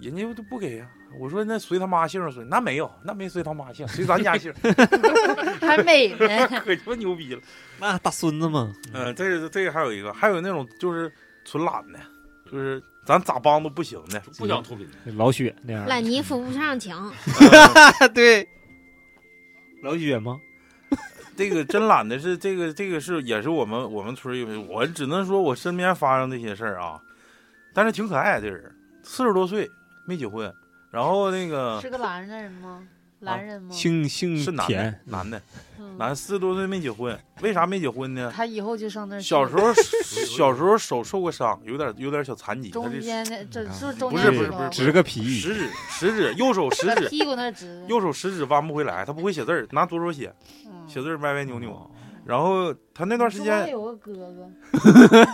[0.01, 0.91] 人家都不给呀、
[1.21, 4.53] 我说那随他妈姓儿随，那没有，那没随他妈姓，随咱家姓，
[5.63, 6.49] 还美呢。
[6.65, 7.41] 可鸡巴牛逼了。
[7.79, 11.11] 那大孙子嘛，嗯，这个这个还有一个，还有那种就是
[11.45, 12.01] 纯懒的，
[12.51, 14.21] 就是咱咋帮都不行的。
[14.39, 15.87] 不想脱贫，老雪那样。
[15.87, 17.13] 烂泥扶不上墙，
[18.15, 18.49] 对，
[19.83, 20.41] 老雪吗？
[21.37, 27.01] 这个真懒的是这个这个是也是我们我们村有，我只能说我身边发生这些事儿啊，
[27.75, 29.69] 但是挺可爱这人，四十多岁
[30.07, 30.55] 没结婚，
[30.93, 32.87] 然后那个是个蓝人吗？
[33.25, 33.71] 蓝人吗？
[33.75, 35.43] 姓姓是男的，男的
[35.79, 38.33] 嗯男四十多岁没结婚，为啥没结婚呢？
[38.35, 47.85] 他以后就上那儿小时候小时候手受过伤，有点有点小残疾，他中这间的这是中不是不是不是直个皮，食指食指右手食指屁股那直。
[47.89, 50.35] 右手食指弯不回来，他不会写字儿，拿左手写，
[50.67, 51.91] 嗯写字歪歪扭扭。
[52.27, 54.49] 然后他那段时间间，有个哥哥，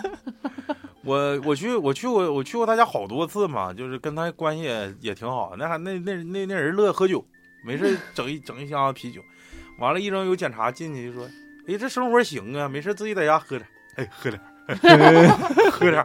[1.05, 5.55] 我我去我去过我去过他家好多次嘛，就是跟他关系也也挺好。
[5.57, 7.25] 那还那那那那人乐喝酒，
[7.63, 9.23] 没事整一整一箱子啤酒，
[9.79, 11.29] 完了，一整有检查进去就说
[11.69, 14.41] ：“哎，这生活行啊，没事自己在家喝点，哎，喝点，
[15.71, 16.05] 喝点，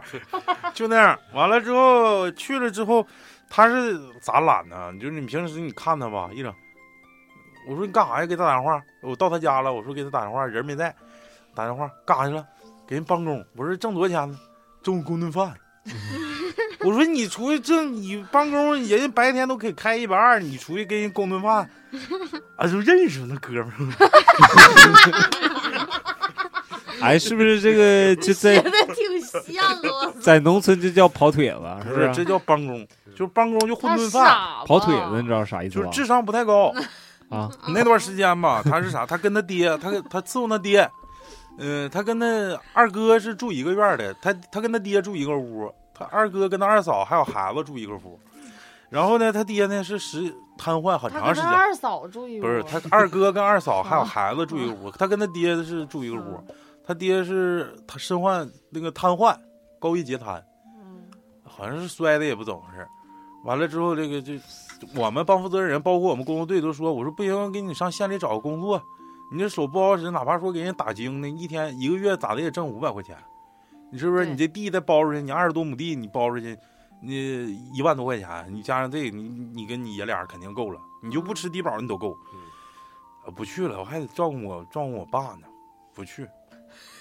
[0.74, 1.18] 就那样。
[1.32, 3.06] 完了之后去了之后，
[3.48, 4.92] 他是咋懒呢？
[5.00, 6.54] 就是你平时你看他吧，一整，
[7.68, 8.26] 我说你干啥呀？
[8.26, 10.94] 给他打电话，我到他家了，我说给他打电话，人没在，
[11.54, 12.46] 打电话干啥去了？
[12.86, 13.44] 给人帮工。
[13.56, 14.38] 我说挣多少钱呢？
[14.82, 15.54] 中午公顿饭。
[16.86, 21.68] 我说你出去挣，你帮工，人家白天都可以开一百二，你出去跟人供顿饭，
[22.54, 23.76] 啊，就认识那哥们儿。
[27.02, 30.12] 哎，是不是这个就在的挺像啊！
[30.22, 32.24] 在农村就叫跑腿子，是不不是，这是？
[32.24, 35.86] 叫帮工，就是帮工就混他顿饭，傻跑腿吧子，你知道啥意思吗？
[35.86, 36.72] 就是智商不太高。
[37.28, 39.04] 啊，那段时间吧，他是啥？
[39.04, 40.88] 他跟他爹，他他伺候他爹，
[41.58, 42.26] 嗯、他跟他
[42.72, 45.68] 二哥是住一个院儿的，他他跟他爹住一个屋，
[45.98, 48.20] 他二哥跟他二嫂还有孩子住一个屋，
[48.90, 56.38] 然后呢，他爹呢是实瘫痪很长时间，跟他二嫂住一屋，不是 他二哥跟二嫂还有孩子住一个屋，他跟他爹是住一个屋，
[56.84, 59.34] 他爹是他身患那个瘫痪，
[59.80, 60.44] 高位截瘫，
[60.78, 61.02] 嗯。
[61.44, 62.86] 好像是摔的也不怎么回事。
[63.44, 64.34] 完了之后，这个就
[64.94, 68.82] 我们帮负责人，包括我们工作队都说，我说不行，给你上县里找个工作，
[69.32, 73.16] 你这手不好使，哪怕说给人打精呢，一天一个月咋的也挣五百块钱，
[73.92, 74.26] 你是不是？
[74.26, 76.56] 你这地再包出去，你二十多亩地你包出去，
[77.02, 82.16] 你一万多块钱，你加上这个，你你跟你爷俩肯定够了，你就不吃低保你都够。
[83.34, 85.48] 不去了，我还得照顾我照顾我爸呢，
[85.92, 86.24] 不去，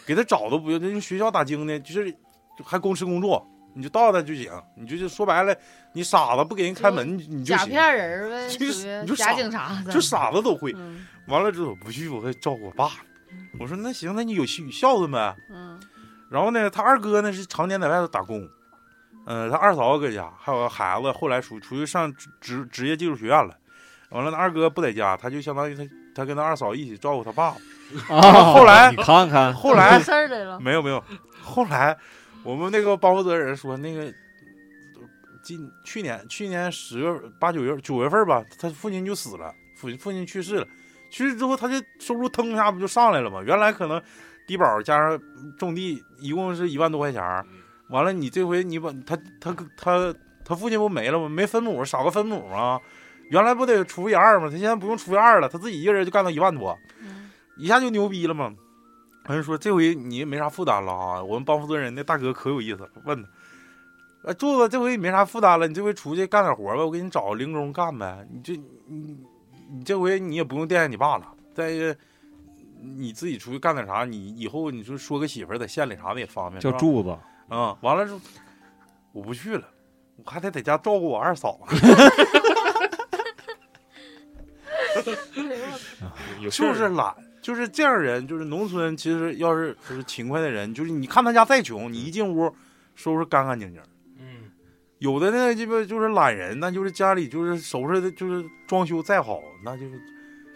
[0.07, 2.15] 给他找都不用，就学校打精呢，就是
[2.63, 3.39] 还公吃公住，
[3.75, 5.55] 你就到那就行，你就就说白了，
[5.93, 10.73] 你傻子不给人开门，你你就行，假骗人呗，就是你就傻假警察，就傻子都会。
[10.75, 12.91] 嗯完了之后不去，我还照顾我爸。
[13.59, 15.35] 我说那行，那你有孝孝顺呗。
[15.49, 15.79] 嗯
[16.35, 18.45] 然后呢，他二哥呢是常年在外头打工，
[19.25, 23.55] 呃，他二嫂搁家，还有个孩子，后来出出去上职职职业技术学院了。
[24.09, 25.83] 完了，那二哥不在家，他就相当于他
[26.13, 27.55] 他跟他二嫂一起照顾他爸。
[28.09, 31.01] 啊，后来你看看，后来出事儿来了，没有没有，
[31.41, 31.97] 后来
[32.43, 34.13] 我们那个帮负责人说，那个
[35.41, 40.67] 今去年去年十月八九月九月份吧，他父亲就死了，父父亲去世了，
[41.09, 43.41] 去世之后他就收入腾一下不就上来了吗？
[43.41, 44.01] 原来可能
[44.47, 45.19] 低保加上
[45.57, 47.45] 种地一共是一万多块钱儿，
[47.89, 51.27] 完了你这回你把他他他他父亲不没了吗？
[51.27, 52.79] 没分母，少个分母啊。
[53.31, 54.47] 原来不得除以二吗？
[54.51, 58.53] 他现在不用除以二了，他自己一个人就干到一万多，嗯一下就牛逼了嘛。
[59.27, 63.29] 完了说这回你没啥负担了啊，我们帮负责人那大哥可有意思了，问他，
[64.25, 68.27] 呃，柱子这回你没啥负担了，你这回出去干点活吧，我给你找个零工干呗。
[68.31, 68.55] 你这
[68.87, 69.17] 你
[69.71, 71.25] 你这回你也不用惦记你爸了，
[71.55, 71.97] 再一个
[72.97, 76.61] 你自己出去干点啥，你以后你说说个媳妇儿在县里啥的也方便。
[76.61, 77.17] 叫柱子，
[77.49, 78.21] 啊、完了之后
[79.11, 79.67] 我不去了，
[80.17, 81.59] 我还得在家照顾我二嫂
[86.41, 92.53] 就是懒，就是这样人，就是农村，其实要是就是勤快的人，就是你看他家再穷，你一进屋
[92.95, 93.81] 收拾干干净净，
[94.99, 100.01] 有的呢，鸡巴就是懒人，那就是家里就是收拾的，就是装修再好，那就是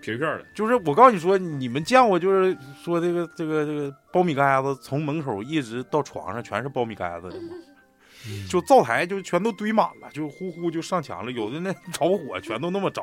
[0.01, 7.49] 皮片的，就是我告诉你说，你们见过就是说这个这个这个苞米杆子从门口一直到床上全是苞米杆子的吗？
[8.49, 13.01] 就灶台就全都堆满了，就呼呼就上墙了，有的那着火全都那么着。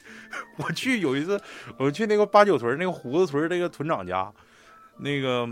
[0.56, 1.38] 我去有一次，
[1.76, 4.32] 我去那个八九屯那个胡子屯那个屯长家，
[4.98, 5.46] 那个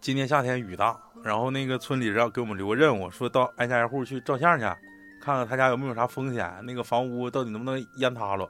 [0.00, 4.64] 今年夏天雨大，然后那个村里让给我们留个任务，说到挨家挨户去照相去，
[5.20, 8.48] 看看他家有没有啥风险，那个房屋到底能不能淹塌了。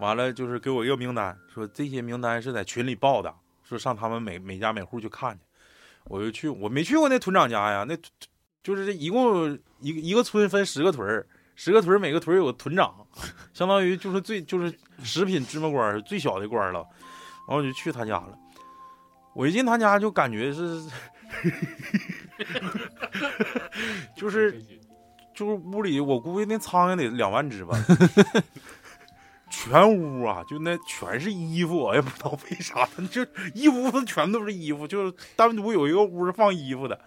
[0.00, 3.32] 完了就是给我一个名单，说这些名单是在群里报的，
[3.62, 5.40] 说上他们每每家每户去看去。
[6.04, 7.94] 我就去，我没去过那屯长家呀，那
[8.62, 13.06] 就是这一共一一个村分十个屯儿，十个屯儿每个屯儿有个屯长，
[13.52, 16.80] 相当于就是最就是食品芝麻官最小的官了。
[17.46, 18.38] 然后我就去他家了，
[19.34, 20.82] 我一进他家就感觉是，
[24.16, 24.60] 就是
[25.34, 27.76] 就是屋里我估计那苍蝇得两万只吧。
[29.50, 36.98] 全屋啊，就那全是衣服， 我也不知道为啥，就一屋子全都是衣服，就是单独有一个屋是放衣服的，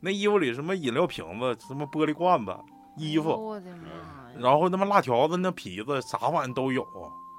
[0.00, 2.54] 那衣服里什么饮料瓶子、什么玻璃罐子、
[2.96, 4.32] 衣服，我的妈呀！
[4.38, 6.86] 然后他妈辣条子、那皮子啥玩意都有，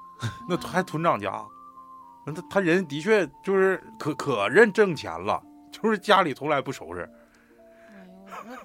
[0.48, 1.44] 那还屯长家，
[2.24, 7.08] 那他他人的确就是可可认挣钱了，就是家里从来不收拾，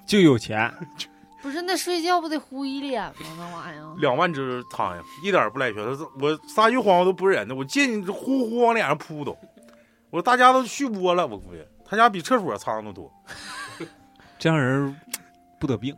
[0.06, 0.72] 就有钱，
[1.42, 3.14] 不是那睡觉不得呼一脸吗？
[3.38, 5.84] 那玩意儿，两万只苍蝇，一点儿不赖全。
[6.20, 9.32] 我撒句谎我都不是人的，我进去呼呼往脸上扑都。
[10.10, 13.12] 我说大家都续播了，我估计他家比厕所苍蝇都多。
[14.38, 14.94] 这样人
[15.58, 15.96] 不得病。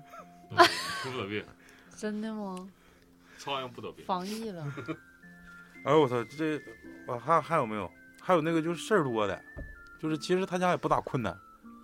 [0.51, 1.45] 不得病，
[1.97, 2.69] 真的吗？
[3.39, 4.05] 苍蝇不得病。
[4.05, 4.65] 防疫了，
[5.85, 6.61] 哎呦我操，这
[7.07, 7.91] 我还还有没有？
[8.21, 9.43] 还有那个就是事儿多的，
[10.01, 11.37] 就是其实他家也不咋困难，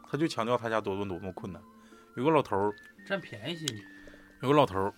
[0.08, 1.60] 他就强调他家多多多么困难。
[2.14, 2.74] 有个老头儿，
[3.08, 3.82] 占便宜心理。
[4.42, 4.92] 有个老头儿，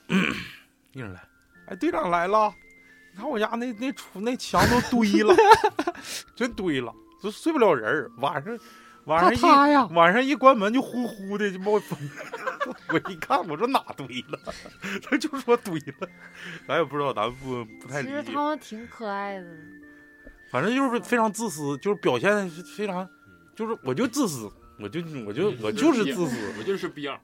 [0.93, 1.23] 一人来，
[1.67, 2.53] 哎，队长来了，
[3.13, 5.35] 你看我家那那出那墙都堆了，
[6.35, 6.93] 真堆了，
[7.23, 8.11] 都睡不了人儿。
[8.19, 8.59] 晚上
[9.05, 11.97] 晚上一呀晚上一关门就呼呼的就冒风。
[12.93, 14.39] 我一看，我说哪堆了？
[15.09, 16.09] 他就说堆了，
[16.67, 18.49] 咱也不知道，咱不不太理解其实他。
[18.49, 19.47] 们挺可爱的。
[20.51, 23.09] 反正就是非常自私，就是表现是非常，
[23.55, 24.51] 就是我就自私，
[24.81, 27.19] 我就我就我就是自私我就是逼样。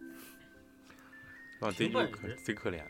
[1.61, 2.83] 啊，贼挺可事贼可怜。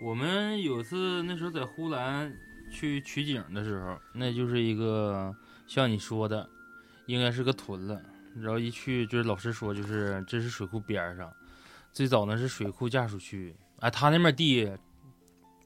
[0.00, 2.32] 我们有一次那时候在呼兰
[2.70, 5.34] 去取景的时候，那就是一个
[5.66, 6.48] 像你说的，
[7.06, 8.00] 应该是个屯子。
[8.36, 11.32] 然后一去就是老师说，就是这是水库边上，
[11.92, 13.54] 最早呢是水库下属区。
[13.80, 14.70] 哎，他那边地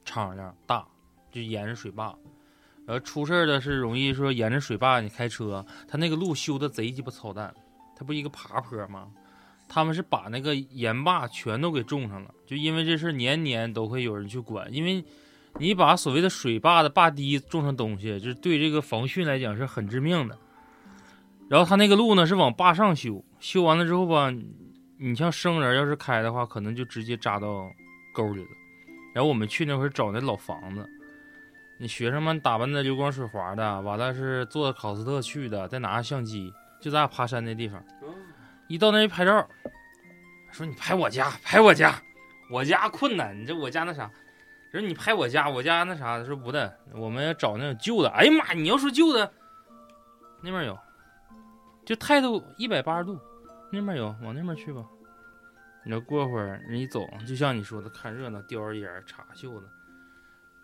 [0.03, 0.85] 敞亮大，
[1.31, 2.13] 就沿着水坝。
[2.85, 7.53] 然后出事儿的是容易说沿着水坝你开车，他那个路修的贼鸡巴操蛋，
[7.95, 9.11] 他不一个爬坡吗？
[9.69, 15.03] 他们是把那个盐坝全都给种上了，就因为这事年年都会有人去管，因为
[15.59, 20.37] 你把所谓的水坝的坝堤种上东西，就是对这个防汛来讲是很致命的。
[21.49, 24.33] 然后他那个路呢是往坝上修，修完了之后吧，
[24.99, 27.69] 你像生人要是开的话，可能就直接扎到
[28.13, 28.49] 沟里了。
[29.13, 30.85] 然后我们去那会儿找那老房子，
[31.79, 36.51] 你学生们打扮的流光水滑的，完了是坐考斯特去的，再拿着相机，
[36.81, 37.83] 就咱俩爬山那地方。
[38.67, 39.47] 一到那一拍照，
[40.51, 42.01] 说你拍我家，拍我家，
[42.49, 44.11] 我家困难，你这我家那啥，
[44.71, 48.09] 说你拍我家，我家那啥，说不的，我们要找那种旧的。
[48.09, 49.31] 哎呀妈，你要说旧的，
[50.41, 50.77] 那边有，
[51.85, 53.17] 就态度一百八十度，
[53.71, 54.83] 那边有，往那边去吧。
[55.85, 59.69] 你要过会儿人一走，就像你说的，看热闹，叼着烟插袖子，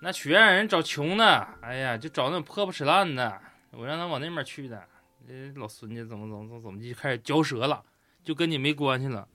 [0.02, 3.42] 那全让人找穷的，哎呀，就找那种破破烂烂的，
[3.72, 4.84] 我让他往那边去的。
[5.26, 7.82] 这老孙家怎么怎么怎么怎么就开始嚼舌了。
[8.24, 9.28] 就跟你没关系了。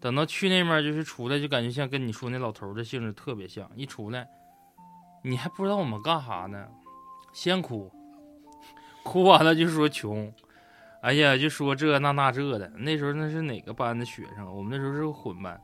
[0.00, 3.70] 等到去那边就是出来，就感觉像跟你说那老头的性质特别像。
[3.76, 4.26] 一出来，
[5.22, 6.66] 你还不知道我们干啥呢，
[7.32, 7.88] 先哭，
[9.04, 10.32] 哭完了就说穷，
[11.02, 12.68] 哎呀，就说这那那这的。
[12.78, 14.52] 那时候那是哪个班的学生？
[14.52, 15.60] 我们那时候是个混班。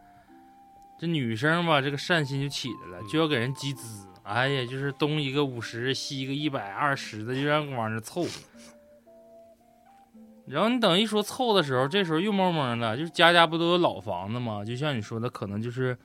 [1.01, 4.07] 这女生吧，这个善心就起来了，就要给人集资。
[4.23, 8.25] 哎呀，就是东一个五十，西一个一百二十的，就让往那凑。
[10.51, 14.65] 然后你等一说凑的时候，这时候又懵懵的，就是家家不都有老房子吗？
[14.65, 15.97] 就像你说的，可能就是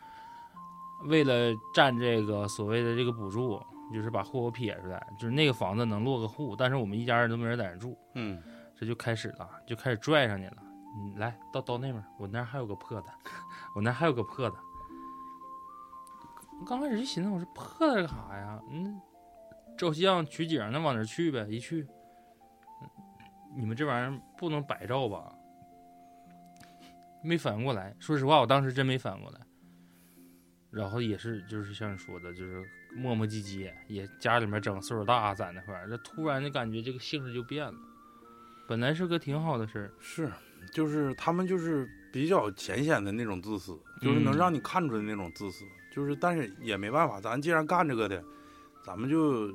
[1.05, 3.61] 为了占这个所谓的这个补助，
[3.93, 8.41] 就是把户口撇出来，就是那个房子能落个户，但是我们一家人都没人在那住，嗯，
[8.79, 10.57] 这就开始了，就开始拽上你了。
[11.03, 13.07] 你来到到那边，我那儿还有个破的，
[13.75, 14.55] 我那儿还有个破的。
[16.67, 18.59] 刚开始就寻思，我说破的干啥呀？
[18.69, 19.01] 嗯，
[19.77, 21.47] 照相取景，那往那去呗？
[21.49, 21.87] 一去。
[23.55, 25.33] 你们这玩意儿不能白照吧？
[27.23, 27.95] 没反应过来。
[27.99, 29.39] 说实话，我当时真没反应过来。
[30.71, 32.63] 然后也是，就是像你说的，就是
[32.95, 37.75] 磨磨唧唧，也家里面整岁数大在那块儿，这突然就感觉这个性质就变了。
[38.67, 40.31] 本来是个挺好的事儿，是，
[40.71, 48.23] 就是他们就是比较浅显的那种自私，就是能嗯让你看出来那种自私，就是但是也没办法，咱既然干这个的，
[48.83, 49.53] 咱们就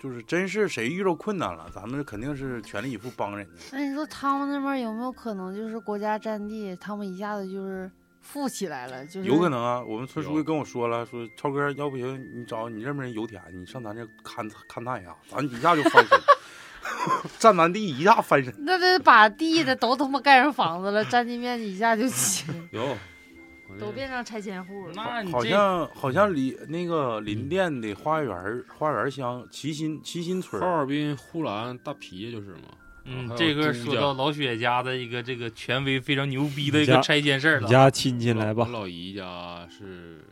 [0.00, 3.52] 就是真是谁遇到困难了，咱们肯定是全力以赴帮人家。
[3.72, 7.90] 那你说他们那边有没有可能就是国家占地，他们一下子就是
[8.20, 9.04] 富起来了？
[9.06, 16.18] 就是有可能啊，我们村书记跟我说了，说超哥，要不行你找你认不认识油田，你上咱这勘勘探一下，咱一下就翻身，
[17.38, 18.54] 占咱地一下翻身。
[18.58, 22.96] 那得把地的都他妈盖上房子了，占地面积一下就起， 有，
[23.78, 24.92] 都变成拆迁户了。
[24.94, 32.68] 那你这像好像离那个林甸的花园儿花园乡齐心齐心村，哈尔滨呼兰大皮就是嘛。
[33.04, 37.66] 嗯这个说到老雪家的一个这个权威非常牛逼的一个拆迁事儿了。
[37.66, 40.22] 你家亲戚来吧我，老姨家是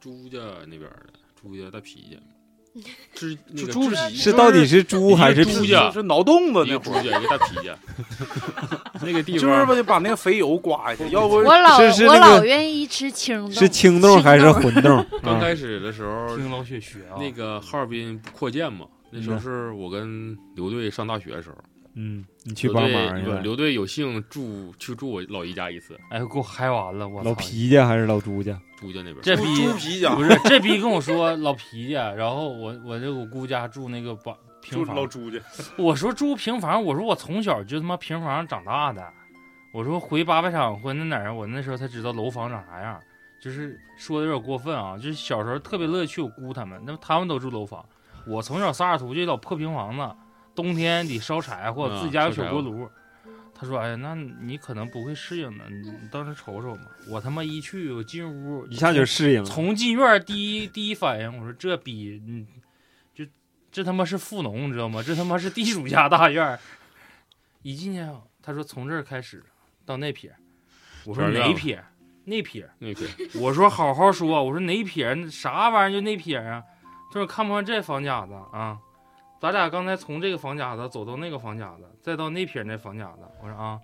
[0.00, 2.16] 朱家那边的，朱家大皮家。
[3.14, 5.54] 是那个猪皮是到底是猪还是皮？
[5.54, 7.76] 猪家是挠洞子那会儿，个猪家，一个大皮家。
[9.02, 14.96] 那个地方就是不就把那个肥油刮下去，要不我老是是我那个老愿意吃青豆，是青豆还是混豆？
[14.96, 21.56] 啊刚开始的时候，听老雪学啊，那个哈尔滨扩建嘛，那时候是我跟刘队上大学的时候，
[21.94, 23.40] 嗯，你去帮忙去了。
[23.40, 28.60] 刘队有幸住去住我老姨家一次，哎，给我嗨完了，我老皮家还是老朱家？
[28.76, 29.16] 朱家那边。
[29.22, 30.14] 这逼猪皮家。
[30.14, 35.38] 不是这逼跟我说老皮家，然后我我这我姑家住那个把平房，老朱家，
[35.78, 39.06] 我说住平房，我说我从小就他妈平房长大的，
[39.72, 43.00] 我说回八百场或那哪儿，我那时候才知道楼房长啥样，
[43.40, 47.84] 就是说的有点过分啊，就是小时候特别乐意去我姑他们，那他们都住楼房，
[48.26, 50.16] 我从小萨尔图就老破平房子，
[50.54, 52.88] 冬天得烧柴火，嗯自己家有小锅炉。
[53.56, 59.44] 他说：“哎呀，那你可能不会适应的，你你当时瞅瞅嘛。”我他妈一去，我进屋一下就适应了。
[59.44, 62.46] 从进院第一第一反应，我说这逼，嗯，
[63.14, 63.24] 就
[63.70, 65.00] 这他妈是富农，你知道吗？
[65.02, 66.58] 这他妈是地主家大院。
[67.62, 69.42] 一进去啊，他说从这儿开始
[69.86, 70.34] 到那撇，
[71.04, 71.82] 我说哪撇？
[72.24, 72.68] 那撇。
[72.80, 75.30] 那撇我说好好说，我说哪撇儿？
[75.30, 76.62] 啥玩意儿就那撇啊？
[77.12, 78.78] 他说看不上这房架子啊？
[79.44, 83.18] 咱俩刚才从这个房夹子走到那个房夹子，再到那撇那房夹子。
[83.42, 83.78] 我说啊，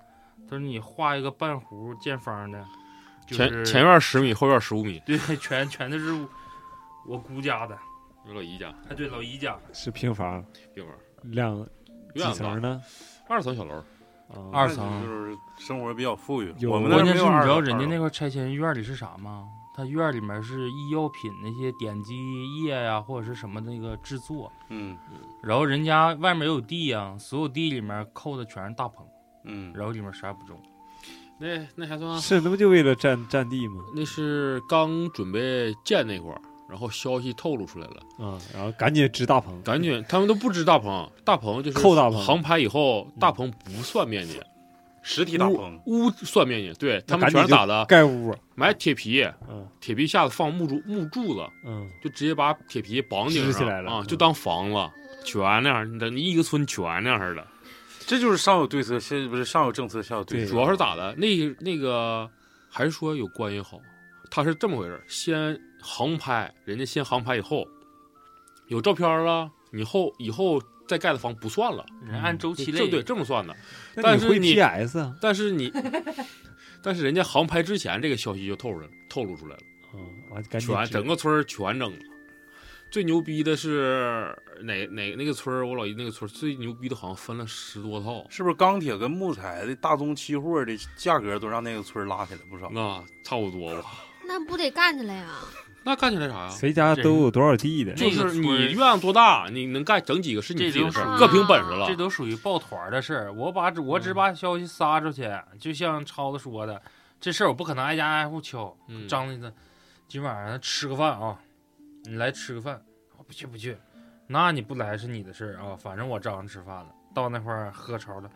[0.49, 2.65] 他说你画一个半弧见方的，
[3.27, 6.15] 就是前前院十米，后院十五米，对，全全都是
[7.07, 7.79] 我姑家的，
[8.27, 9.55] 我老姨家哎，对，老姨家。
[9.75, 10.43] 是平房，
[10.75, 10.95] 平房，
[11.25, 11.63] 两
[12.15, 12.81] 几层呢？
[13.29, 13.75] 二层小楼，
[14.31, 16.55] 啊，二层就是生活比较富裕。
[16.67, 19.47] 我们关键是你知道人家那块拆迁院里是啥吗？
[19.81, 24.97] 他院里面是医药品那些点滴液呀、或者是什么那个制作，嗯
[25.43, 29.07] 然后人家外面有地呀、所有地里面扣的全是大棚，
[29.45, 30.61] 嗯，然后里面啥也不种。
[31.39, 33.83] 那那还算是那不就为了占占地吗？
[33.97, 44.39] 那是刚准备建那块儿，然后消息透露出来了，嗯，然后赶紧支大棚，赶紧他们都不支大棚，大棚就是扣大棚航拍以后，大棚不算面积，
[45.03, 47.85] 实体大棚，屋算面积，对他们全是咋的？
[47.87, 48.35] 盖屋。
[48.55, 54.91] 买铁皮，嗯铁皮下头放木柱木柱子，嗯，就直接把铁皮绑顶上支起来了啊，嗯就当房子，
[55.25, 57.47] 全那样，你一个村全那样式的。
[58.07, 60.53] 这就是上有对策，下不是上有政策，下有对对策。
[60.53, 61.15] 主要是咋的？
[61.17, 62.29] 那那个
[62.69, 63.81] 还是说有关系好，
[64.31, 67.67] 他是这么回事儿先航拍，人家先航拍以后
[68.67, 70.61] 有照片了，以后以后
[70.91, 73.55] 再盖的房不算了，人按周期类，这对这么算的。
[73.95, 75.17] 那你会但是你 PS 啊？
[75.21, 75.73] 但是你，
[76.83, 79.63] 但是人家航拍之前这个消息就透出来了，透露出来了，
[79.95, 81.99] 嗯，完赶紧全整个村全整了。
[82.91, 85.65] 最牛逼的是哪哪那个村儿？
[85.65, 88.27] 我老姨那个村儿最牛逼的，好像分了十多套。
[88.29, 92.69] 是不是钢铁跟木材的大宗期货的价格都让那个村儿拉起来不少？
[92.73, 93.93] 那差不多吧？
[94.27, 95.29] 那不得干起来呀？
[95.83, 96.49] 那干起来啥呀？
[96.51, 97.95] 谁家都有多少地的？
[97.95, 101.97] 就是你院子多大，你能干整几个是你自己的事儿，这都是各凭本事了这。
[101.97, 103.33] 都属于抱团儿的事儿。
[103.33, 106.81] 我把我只把消息撒出去，就像超子说的，
[107.21, 108.77] 这事儿我不可能挨家挨户敲。
[108.89, 109.53] 嗯张那个
[110.07, 111.39] 今晚上吃个饭啊，
[112.05, 112.83] 你来吃个饭，
[113.17, 113.77] 我不去不去，
[114.27, 116.87] 那你不来是你的事儿啊，反正我照样吃饭了。
[117.15, 118.31] 到那块儿喝潮了，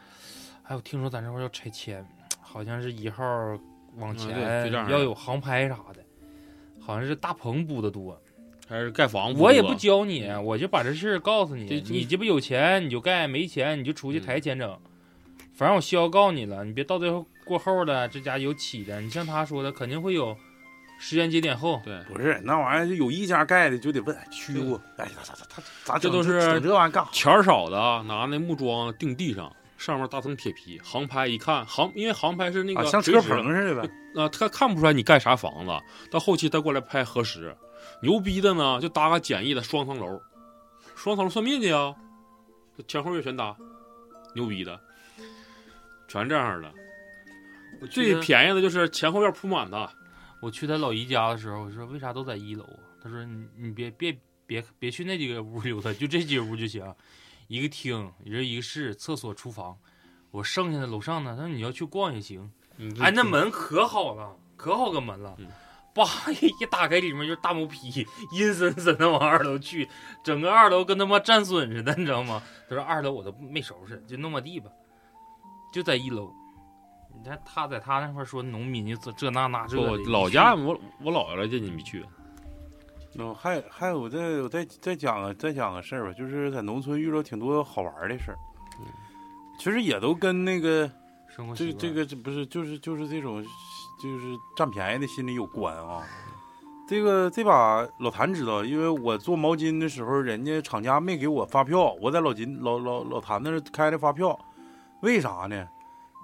[0.65, 2.05] 哎，我听说咱这块儿要拆迁，
[2.41, 3.25] 好像是一号
[3.97, 6.04] 往前要有航拍啥的，
[6.85, 8.21] 好像是大棚补的多。
[8.67, 9.35] 还是盖房？
[9.35, 11.65] 我也不教你，我就把这事儿告诉你。
[11.91, 14.79] 你鸡巴有钱你就盖，没钱你就出去嗯抬钱整。
[15.55, 19.03] 反正我需要告你了，你别到最后过后了这家有起的。
[19.03, 20.35] 你像他说的，肯定会有
[20.99, 21.79] 时间节点后。
[21.85, 27.11] 对，不是那玩意儿，就有一家盖的就得问虚过，哎，咋咋咋咋咋这都是整这玩意儿干啥？
[27.13, 29.55] 钱少的拿那木桩钉地上，
[29.85, 33.91] 上面搭层铁皮，航拍一看航，因为航拍是那啊，像车棚似的呗。
[34.17, 35.73] 啊，他看不出来你盖啥房子，
[36.11, 37.55] 到后期他过来拍核实，
[38.01, 40.19] 牛逼的呢就搭个简易的双层楼，
[40.97, 41.95] 双层楼算面积啊，
[42.89, 43.55] 前后院全搭，
[44.35, 44.81] 牛逼的，
[46.09, 46.73] 全这样的。
[47.91, 48.19] 最。
[48.21, 49.91] 便宜的就是前后院铺满的，
[50.41, 52.81] 我去他老姨家的时候，我说为啥都在一楼啊？
[53.03, 54.17] 他说你你别别
[54.47, 56.83] 别别去那几个屋溜达，就这几个屋就行，
[57.49, 59.77] 一个厅，一人一个室，厕所、厨房。
[60.31, 62.51] 我剩下的楼上呢，他说你要去逛也行。
[63.01, 65.47] 哎，那门可好了，可好个门了嗯，
[65.95, 66.05] 叭
[66.41, 69.89] 一一打开，里面就是大毛坯，阴森森的往二楼去，
[70.25, 72.43] 整个二楼跟他妈战损似的，你知道吗？
[72.69, 74.71] 他说二楼我都没收拾，就那么地吧，
[75.73, 76.33] 就在一楼。
[77.17, 82.05] 你看他在他那块儿说农民就这这那那这，我老家我我姥姥来接你没去，
[83.17, 88.39] 嗯，还还有我再我再再讲个再讲个事儿吧，就是在农村遇到挺多好玩儿的事儿，
[89.59, 90.91] 其实也都跟那个
[91.55, 93.45] 这这个这不是就是就是这种
[94.03, 96.03] 就是占便宜的心理有关啊。
[96.87, 104.39] 这个这把老谭知道，因为我做毛巾的时候，人家厂家没给我发票，我在老金老老老谭那儿开的发票，
[105.01, 105.67] 为啥呢？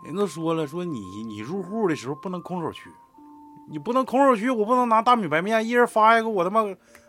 [0.04, 2.90] 人都说了，说你你入户的时候不能空手去，
[3.70, 6.64] 你不能空手去，我不能拿大米白面一人发一个，我他妈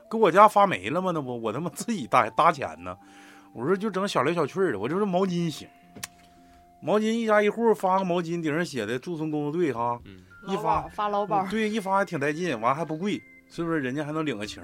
[0.10, 1.12] 给我家发没了吗？
[1.14, 2.96] 那不我他妈自己搭搭钱呢。
[3.54, 5.68] 我说就整小来小去的，我就是毛巾行，
[6.82, 13.80] 毛巾一家一户发个毛巾，顶上写的驻村工作队哈，嗯，一发老包发劳保，对，一发还挺带劲，完还不贵，是不是？
[13.80, 14.64] 人家还能领个情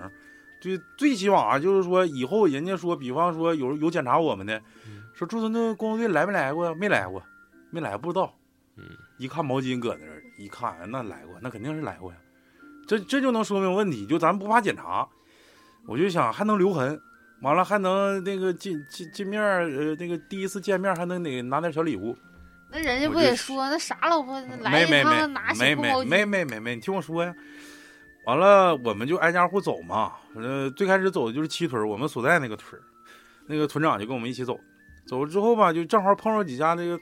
[0.62, 0.80] 最。
[0.98, 6.74] 最起码就是说，以后人家说，比方说有有检查我们的，嗯说驻村的工作队来没来过呀？
[6.80, 7.22] 没来过，
[7.72, 8.34] 没来不知道。
[8.78, 8.84] 嗯，
[9.18, 12.18] 一看毛巾搁那儿，一看那来过，那肯定是来过呀。
[12.88, 15.08] 这这就能说明问题，就咱不怕检查。
[15.88, 17.00] 我就想还能留痕，
[17.42, 22.16] 完了还能那个见见见面儿，呃，那个第一次见面还能得拿点小礼物。
[22.70, 27.34] 那人家不也说那啥老婆来一没没没趟拿起没没没没没没，你听我说呀。
[28.26, 30.12] 完了，我们就挨家户走嘛。
[30.36, 32.82] 呃，最开始走的就是七屯，我们所在那个屯，
[33.48, 34.60] 那个屯长就跟我们一起走。
[35.08, 37.00] 走了之后吧，就正好碰着几家那个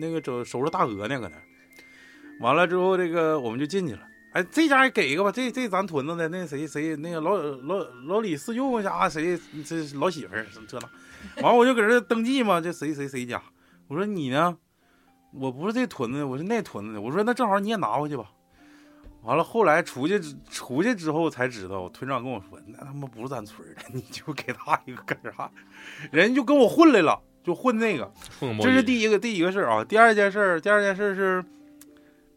[0.00, 1.42] 那个整收拾大鹅呢，搁那儿。
[2.40, 4.00] 完了之后，这个我们就进去了。
[4.32, 11.42] 哎，这家也给一个吧，这这咱屯子的那谁谁那个老老老李四舅家谁这老媳妇儿这那。
[11.42, 13.42] 完了我就搁这登记嘛，这谁谁谁家。
[13.86, 14.56] 我说你呢？
[15.34, 17.00] 我不是这屯子的，我是那屯子的。
[17.00, 18.30] 我说那正好你也拿回去吧。
[19.22, 20.18] 完了，后来出去
[20.48, 25.50] 出去之后才知道，屯长跟我说，那他妈不是咱村儿的，你就给他一个干啥？
[26.10, 28.10] 人就跟我混来了，就混那个。
[28.40, 29.84] 这是第一个第一个事儿啊。
[29.84, 31.44] 第二件事儿，第二件事儿是，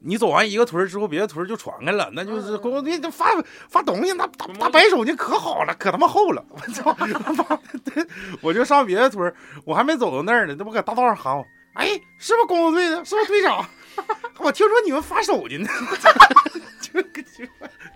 [0.03, 3.27] 你走完一个屯儿之后，别的屯儿就传开了，那就是工作队就发
[3.69, 6.43] 发东西，那大大白手巾可好了，可他妈厚了。
[6.49, 6.91] 我操！
[6.93, 7.43] 他妈
[7.85, 8.07] 的，
[8.41, 11.87] 我就上别的屯儿，我还没走到那儿呢，那不搁大道上喊我，哎，
[12.17, 13.05] 是不是工作队的？
[13.05, 13.63] 是不是队长？
[14.39, 15.69] 我听说你们发手巾呢，
[16.81, 17.45] 就就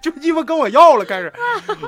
[0.11, 1.33] 就鸡巴跟我要了，开始。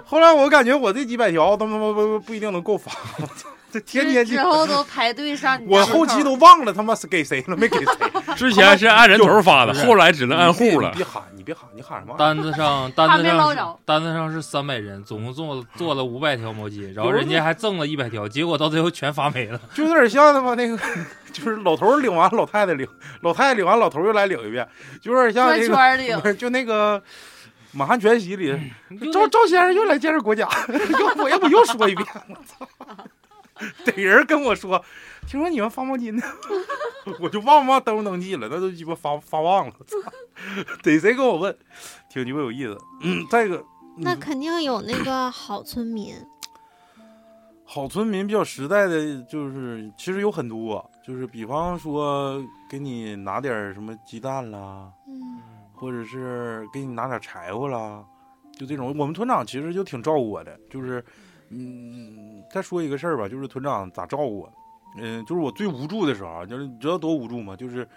[0.06, 2.92] 后来我感觉我这几百条，他妈不不不一定能够发，
[3.22, 5.86] 我操这天天就之后都排队上你我。
[5.86, 7.94] 后期都忘了他妈是给谁了，没给谁。
[8.36, 10.92] 之前是按人头发的，后来只能按户了。
[10.96, 12.16] 别喊，你别喊，你喊什么？
[12.18, 19.60] 单子上 单子上是单子上是三百人，总共做做了五百条毛巾， 然后人家还赠了一百条，结果到最后全发没了。
[19.74, 20.78] 就有点像他妈那个，
[21.34, 22.88] 就是老头儿领完，老太太领，
[23.22, 24.68] 老太太领完，老头儿又来领一遍，
[25.02, 27.00] 就有点像那圈儿领个，不是就那个
[27.72, 28.58] 《满汉全席》里，
[29.12, 32.68] 赵赵先生又来建设国家，要我要不又说一遍，我操！
[33.86, 34.84] 得人跟我说，
[35.28, 36.22] 听说你们发毛巾呢，
[37.20, 39.98] 我就忘不忘登不登记了，那都鸡巴发发忘了，操！
[40.84, 41.58] 得谁跟我问，
[42.10, 42.78] 挺鸡巴有意思。
[43.02, 43.64] 嗯，再一个，
[43.98, 46.16] 那肯定有那个好村民，
[47.66, 55.42] 好村民比较实在的，就是其实有很多，就是比方说给你拿点什么鸡蛋啦，嗯，
[55.74, 58.04] 或者是给你拿点柴火啦，
[58.54, 58.96] 就这种。
[58.98, 61.04] 我们村长其实就挺照顾我的，就是，
[61.50, 64.54] 嗯，再说一个事儿吧，就是团长咋照顾我，
[64.98, 67.56] 嗯、就是我最无助的时候啊，就是你知道多无助吗？
[67.56, 67.88] 就是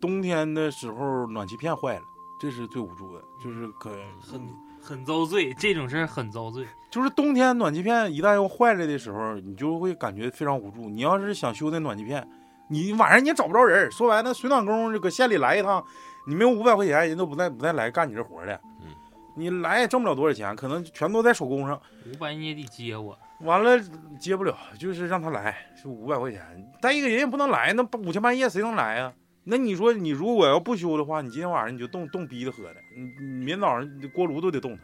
[0.00, 2.02] 冬天的时候暖气片坏了，
[2.40, 3.90] 这是最无助的，就是可
[4.20, 4.40] 很
[4.80, 6.66] 很遭罪，这种事儿很遭罪。
[6.90, 10.88] 就是冬天暖气片一旦要坏了的时候，你就会感觉非常无助。
[10.88, 12.26] 你要是想修那暖气片，
[12.68, 13.90] 你晚上你也找不着人。
[13.90, 15.84] 说白了，水暖工就搁县里来一趟，
[16.26, 18.60] 你没有五百块钱，人都不带不带来干你这活儿的。
[18.82, 18.88] 嗯，
[19.34, 21.78] 你来也挣不了多少钱，可能全都在手工上。
[22.06, 23.78] 五百你也得接我，完了
[24.18, 26.42] 接不了，就是让他来，就五百块钱。
[26.80, 29.12] 再一个人也不能来，那五天半夜谁能来呀、
[29.44, 34.82] 那你说你如果要不修的话，你今天晚上你就冻冻逼的喝的，你你明早上你锅炉都得冻他。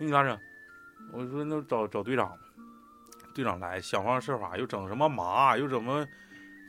[0.00, 0.38] 那你咋整？
[1.12, 2.32] 我说那找找队长，
[3.34, 6.06] 队长来想方设法又整什么麻，又怎么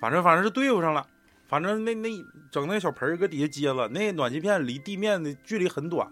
[0.01, 1.05] 反正反正是对付上了，
[1.47, 2.09] 反正那那
[2.51, 6.07] 整那小盆儿搁底下接了，那暖气片离地面的距离很短，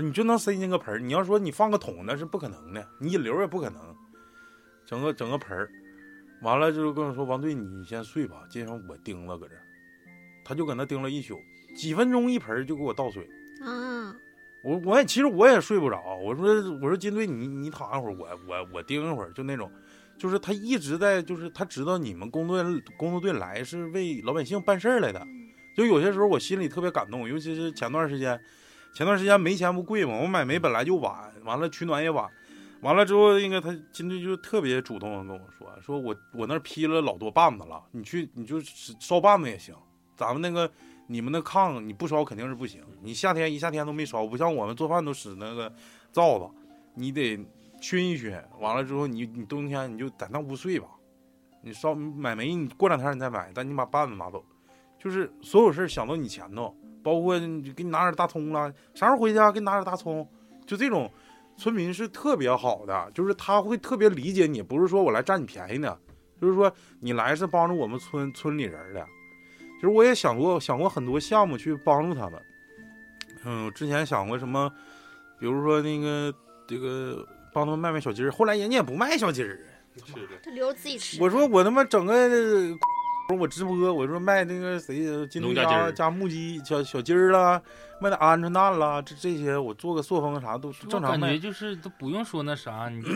[0.00, 0.98] 你就能塞进个盆儿。
[0.98, 3.80] 你要说你放个桶那是不可能的，你引流也不可能，
[4.86, 5.70] 整个整个盆儿，
[6.42, 9.62] 完了就跟我说王队你先睡吧，今天我盯了搁这儿，
[10.44, 11.38] 他就搁那盯了一宿，
[11.76, 13.28] 几分钟一盆儿就给我倒水。
[13.62, 14.16] 啊，
[14.64, 16.46] 我我也其实我也睡不着，我说
[16.80, 19.70] 我说金队你你躺一会儿，我我我盯一会儿，就那种，
[20.18, 22.64] 就是他一直在就是他知道你们工作
[22.96, 25.24] 工作队来是为老百姓办事儿来的，
[25.76, 28.40] 就有些时候我心里特别感动，尤其是前段时间，
[28.92, 32.28] 前段时间煤钱不贵嘛，我买煤本来就晚，完了取暖也晚，
[32.80, 38.60] 完了之后那个他金队就特别主动跟我说，说我我那儿批了老多棒子了，你去你就
[39.00, 39.74] 烧棒子也行，
[40.16, 40.70] 咱们那个。
[41.08, 45.70] 你们那炕你不烧肯定是不行，你夏天一夏天都没烧，不像我们做饭都使那个
[46.10, 46.48] 灶子，
[46.94, 47.38] 你得
[47.82, 50.86] 熏一熏，完了之后你你冬天你就在那屋睡吧，
[51.60, 54.42] 你烧买煤你过两天你再买，但你把棒子拿走，
[54.98, 60.28] 就是所有事想到你前头，包括给你拿点大葱了，啥时候回家给你拿点大葱，
[60.66, 61.10] 就这种
[61.56, 65.98] 村民是特别好的，就是他会特别理解你，不是说我来占你便宜的，
[66.40, 69.04] 就是说你来是帮助我们村村里人的。
[69.76, 72.42] 其实我也想过想过很多项目去帮助他们，
[73.44, 74.72] 嗯，之前想过什么，
[75.40, 76.32] 比如说那个
[76.68, 79.58] 这个帮他们卖卖小鸡儿，后来人家也不卖小鸡儿，
[80.06, 81.20] 是的，他留着自己吃。
[81.20, 82.14] 我说我他妈整个
[83.28, 87.60] 我直播，我说卖那个谁金龙家加木鸡小小鸡儿啦，
[87.98, 91.38] 卖点鹌鹑蛋啦，这这些我做个塑封啥都正常卖感觉。
[91.38, 93.08] 就是都不用说那啥，你就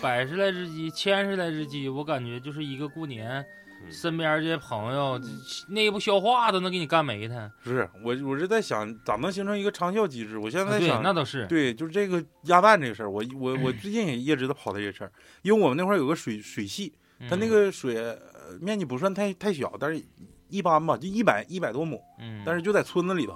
[0.00, 3.44] 百十来只鸡，千十来只鸡，我感觉就是一个过年，
[3.84, 5.20] 嗯身边这些朋友
[5.68, 7.50] 内部消化都能给你干没它。
[7.64, 10.38] 不是我我是在想咋能形成一个长效机制？
[10.38, 11.44] 我现在想那倒是。
[11.46, 15.10] 对，就是这个鸭蛋这个事儿，我我我最近也一直在跑这个事儿，
[15.42, 16.94] 因为我们那块儿有个水水系，
[17.28, 18.16] 它那嗯个水、呃
[18.60, 20.02] 面积不算太太小，但是
[20.48, 23.34] 一般吧，就一百一百多亩，嗯，但是就在村子里头，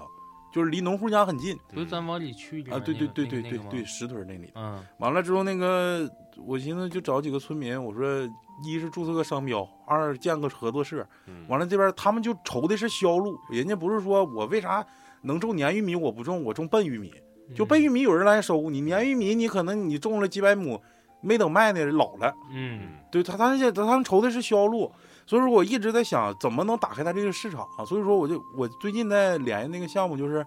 [0.53, 2.79] 就是离农户家很近不是咱往里去啊。
[2.79, 4.51] 对对对对对对，石屯那里。
[4.55, 8.29] 嗯完了之后，那个我寻思就找几个村民，我说
[8.65, 11.07] 一是注册个商标，二建个合作社。
[11.27, 14.87] 嗯完了这边他们就愁的是销路，人家不是说我为啥
[15.23, 17.13] 能种黏玉米我不种，我种笨玉米。
[17.53, 20.81] 就笨玉米有人来收，你黏玉米你可能你种了几百亩，
[21.21, 22.35] 没等卖呢老了。
[22.51, 24.91] 嗯对他，他现他们愁的是销路，
[25.27, 30.47] 所以说我一直在想怎么能打开他这个市场、所以说我就我最近在联系那个项目，就是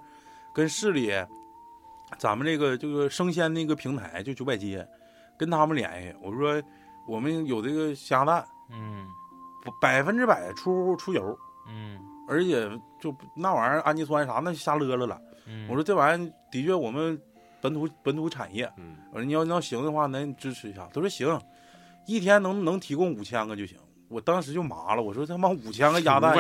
[0.54, 1.12] 跟市里
[2.18, 4.88] 咱们这个这个生鲜那个平台，就九百街，
[5.38, 6.16] 跟他们联系。
[6.22, 6.62] 我说
[7.06, 9.06] 我们有这个虾蛋，嗯
[9.82, 11.38] 百分之百出出油，
[11.68, 12.70] 嗯而且
[13.02, 15.20] 就那玩意儿氨基酸啥那瞎勒了了。
[15.46, 17.22] 嗯，我说这玩意儿的确我们
[17.64, 20.86] 本土本土产业，嗯我说你要你要行的话，咱支持一下。
[20.94, 21.40] 他说行，
[22.06, 23.78] 一天能能提供五千个就行。
[24.10, 26.38] 我当时就麻了，我说他妈五千个鸭蛋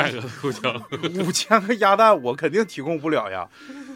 [1.26, 3.50] 五， 千个鸭蛋我肯定提供不了呀。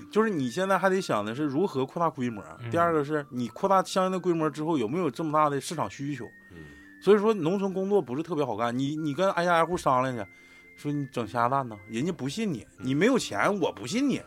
[0.10, 6.26] 就是你现在还得想的是如何扩大规模，嗯第二个是你扩大相应的规模之后有没有这么大的市场需求。
[6.52, 6.64] 嗯
[7.00, 10.26] 所以说农村工作不是特别好干，你你跟挨家挨户商量去，
[10.78, 14.20] 说你整虾蛋呢，人家不信你，你没有钱，我不信你，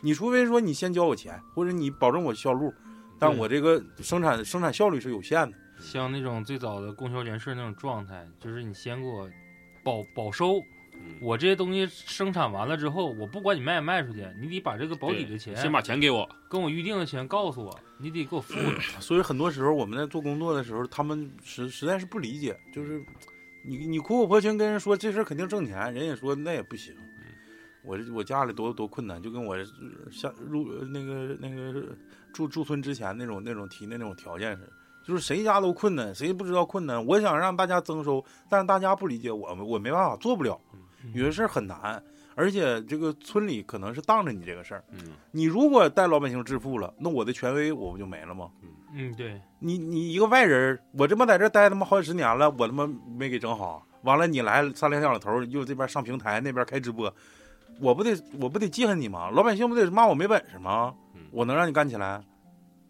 [0.00, 2.72] 你除非说你先交我钱，或者你保证我销路，
[3.18, 5.56] 但我这个生产生产效率是有限的。
[5.78, 9.28] 像那种最早的供销联社那种状态，就是你先给我
[9.82, 10.58] 保保收，
[10.92, 18.54] 嗯我这些东西生产完了之后，我不管你卖不卖出去，你得把这个保底的钱，先把钱给我，跟我预定的钱告诉我，你得给我付。
[19.00, 23.02] 所以很多时候我们在做工作的时候，他们实实在是不理解，就是
[23.62, 26.94] 你你苦口婆心跟人说这事儿肯定挣钱，人也说那也不行。
[27.84, 29.64] 我这我家里多多困难，就跟我呃
[30.10, 31.84] 下入呃那个那个
[32.32, 34.68] 住驻村之前那种那种提的那种条件似的，
[35.04, 37.04] 就是谁家都困难，谁不知道困难。
[37.04, 40.60] 我想让大家增收，但是大家不理解我，我没办法做不了，
[41.14, 42.02] 有些事儿很难，
[42.34, 44.98] 而且这个村里可能是当着你这个事儿，嗯
[45.30, 48.50] 你如果带老百姓致富了，那我的权威我不就没了吗？
[48.92, 52.86] 嗯，对，你你一个外人，我这么在这待他妈好几十年了，我他妈
[53.16, 53.86] 没给整好。
[54.02, 57.12] 完了，你来三两两头儿，又这边上平台，那边开直播，
[57.80, 59.30] 我不得我不得记恨你吗？
[59.30, 61.22] 老百姓不得骂我没本事吗嗯？
[61.30, 62.22] 我能让你干起来？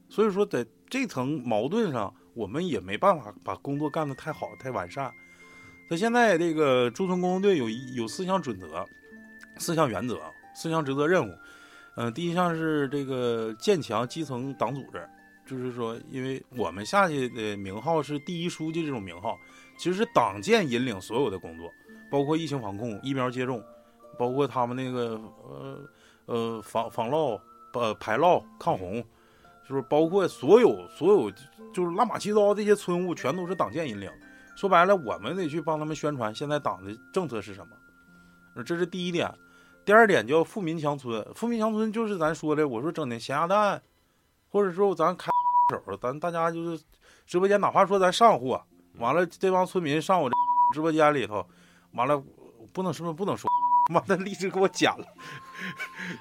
[0.09, 5.11] 所以说，在这层矛盾上，我们也没办法把工作干得太好、太完善。
[5.89, 8.85] 那现在这个驻村工作队有一有四项准则、
[9.59, 10.21] 四项原则、
[10.55, 11.33] 四项职责任务。
[11.97, 15.07] 嗯、第一项是这个建强基层党组织，
[15.47, 19.37] 就是说，因为我们下去的名号是第一书记这种名号，
[19.77, 21.71] 其实是党建引领所有的工作，
[22.11, 23.63] 包括疫情防控、疫苗接种，
[24.21, 25.19] 包括他们那个
[25.49, 25.79] 呃
[26.27, 27.41] 呃防防涝、
[27.73, 29.03] 呃排涝、抗洪，
[29.67, 31.31] 就是包括所有所有
[31.73, 34.11] 就是乱码七糟这些村务，全都是党建引领。
[34.55, 37.75] 说白了，我们得去帮他们宣传现在党的政策是什么，
[38.57, 39.33] 呃这是第一点。
[39.87, 43.81] 第二点叫富民强村，富民强村就是咱说的，我说整的咸鸭蛋，
[44.51, 45.31] 或者说咱开
[45.71, 46.85] 手，咱大家就是
[47.27, 48.63] 直播间，哪怕说咱上货，
[48.99, 50.35] 完了这帮村民上我这
[50.75, 51.45] 直播间里头，
[51.93, 52.23] 完了
[52.75, 53.49] 不能是不是不能说，
[53.91, 55.05] 妈的荔枝给我剪了，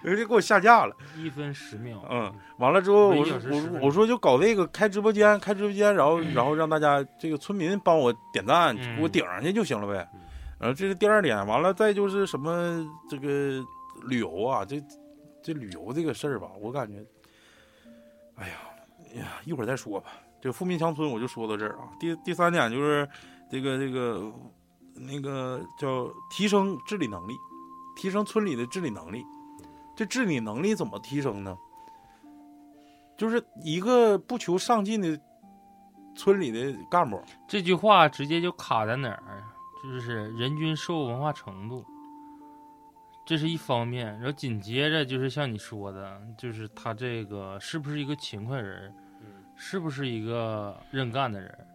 [0.02, 0.96] 人家给我下架了。
[1.16, 10.22] 一分十秒，嗯，完了之后，我说每小时10分钟我说我说就搞这个开直播间，开直播间，然后然后让大家这个村民帮我点赞，嗯给我顶上去就行了呗嗯。
[10.60, 13.64] 然后这是第二点，完了再就是什么这个
[14.08, 14.84] 旅游啊，这
[15.42, 17.06] 这旅游这个事儿吧，我感觉，
[18.36, 18.54] 哎呀
[19.14, 20.10] 哎呀，一会儿再说吧。
[20.42, 21.90] 这富民乡村我就说到这儿啊。
[22.00, 23.08] 第第三点就是
[23.52, 24.32] 这个这个
[24.94, 27.34] 那个叫提升治理能力，
[28.00, 29.26] 提升村里的治理能力。
[29.96, 31.58] 这治理能力怎么提升呢？
[33.18, 35.20] 就是一个不求上进的
[36.16, 39.44] 村里的干部，这句话直接就卡在哪儿？
[39.84, 41.86] 就是人均受文化程度，
[43.26, 44.08] 这是一方面。
[44.20, 48.96] 然后紧接着就是像你说的，就是他这个是不是一个勤快人，
[49.56, 51.68] 是不是一个认干的人？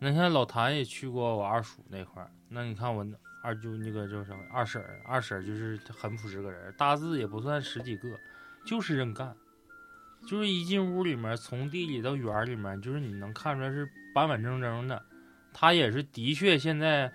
[0.00, 3.06] 那你看老谭也去过我二叔那块儿，那你看我
[3.44, 8.08] 二舅那个叫什么二婶，二婶就是很朴实个人，大字也不算十几个，
[8.64, 9.36] 就是认干。
[10.26, 15.04] 就是一进屋里面，从地里到园里面，就是你能看出来是板板正正的。
[15.52, 17.12] 他也是的确现在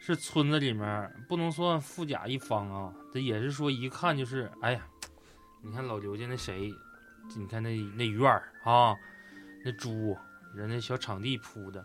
[0.00, 4.86] 是村子里面不能算富甲一方啊，这也是说一看就是，哎呀，
[5.60, 6.72] 你看老刘家那谁，
[7.36, 8.94] 你看那那院儿啊，
[9.64, 10.16] 那猪，
[10.54, 11.84] 人那小场地铺的，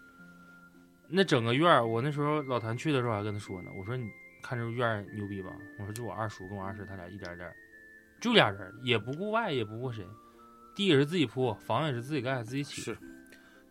[1.12, 4.10] 那整个院儿，我那时候老谭去的时候还跟他说呢，我说你
[4.42, 5.52] 看这院儿牛逼吧？
[5.78, 7.56] 我说就我二叔跟我二婶他俩一点点儿，
[8.22, 10.06] 就俩人，也不顾外，也不顾谁，
[10.76, 12.82] 地也是自己铺，房也是自己盖，自己起。
[12.82, 12.98] 是，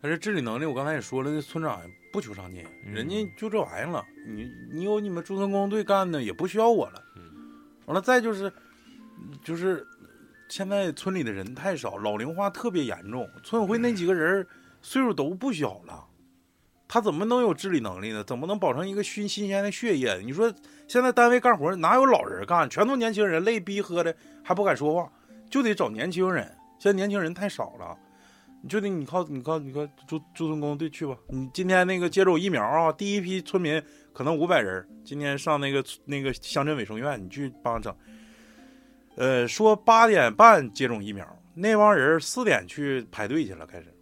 [0.00, 1.80] 但是治理能力，我刚才也说了，那村长
[2.12, 4.04] 不求上进，嗯人家就这玩意儿了。
[4.26, 7.02] 你你有你们驻村工队干的，也不需要我了。
[7.16, 7.22] 嗯
[7.86, 8.52] 完了，再就是
[9.42, 9.86] 就是
[10.48, 14.46] 现在村里的人太少，老龄化特别严重，村委会那几个人
[14.82, 16.06] 岁数都不小了。
[16.92, 18.24] 他怎么能有治理能力呢？
[18.24, 20.20] 怎么能保证一个新新鲜的血液？
[20.24, 20.52] 你说
[20.88, 22.68] 现在单位干活哪有老人干？
[22.68, 24.12] 全都年轻人，累逼喝的
[24.42, 25.08] 还不敢说话，
[25.48, 26.44] 就得找年轻人。
[26.80, 27.96] 现在年轻人太少了，
[28.60, 31.16] 你就得你靠你靠你靠朱朱村工队去吧。
[31.28, 33.80] 你今天那个接种疫苗啊，第一批村民
[34.12, 37.94] 可能五百人，今天上那个那个乡镇卫生院，你去帮整。
[39.14, 43.94] 呃，说八点半接种疫苗，那帮人四点去排队去了，开始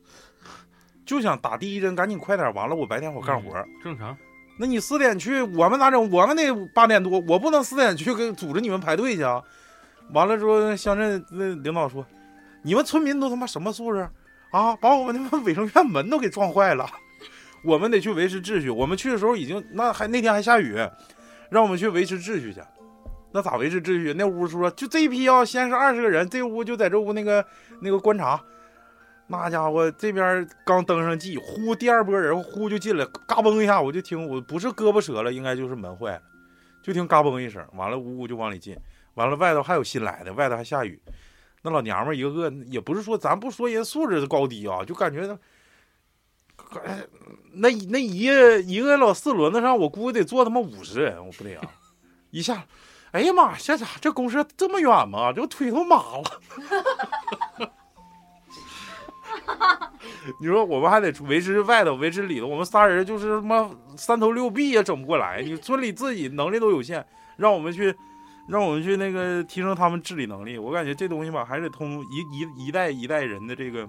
[1.08, 3.50] 就想打第一针，赶紧快点，完了我白天我干活。
[3.82, 4.14] 正常。
[4.58, 6.10] 那你四点去，我们咋整？
[6.10, 9.42] 我们得八点多，我不能四点去给组织你们排队去啊！
[10.12, 12.04] 完了之后，乡镇那领导说
[12.62, 14.06] ：“你们村民都他妈什么素质
[14.50, 14.76] 啊？
[14.76, 16.86] 把我们他妈卫生院门都给撞坏了！
[17.64, 18.68] 我们得去维持秩序。
[18.68, 20.76] 我们去的时候已经那还那天还下雨，
[21.48, 22.60] 让我们去维持秩序去。
[23.32, 24.12] 那咋维持秩序？
[24.12, 27.42] 那屋说就这一批啊，先是二十个人，这屋就在这屋那个
[27.80, 28.38] 那个观察。
[29.30, 36.22] 那家伙这边刚登上记，呼，第二波人呼就进来，嘎嘣一下，我就听我不是胳膊折了，应该就是门坏了，
[36.82, 38.74] 就听嘎嘣一声，完了呜呜就往里进，
[39.14, 40.98] 完了外头还有新来的，外头还下雨，
[41.60, 47.06] 那老娘们一个个也不是说咱不说人素质高低啊，就感觉那，哎，
[47.52, 51.70] 那那一个一个老四轮子上，我估计得坐他妈五十人，我不得啊，
[52.30, 52.64] 一下，
[53.10, 55.34] 哎呀妈，这咋这公社这么远吗？
[55.34, 57.72] 这我腿都麻了。
[60.40, 65.42] 你说我们还得维持外头，维持里头，我们仨人就是他妈三头六臂也整不过来。
[65.42, 67.04] 你村里自己能力都有限，
[67.36, 67.94] 让我们去，
[68.48, 70.58] 让我们去那个提升他们治理能力。
[70.58, 73.88] 我感觉这东西吧，还是通一一一代一代人的这个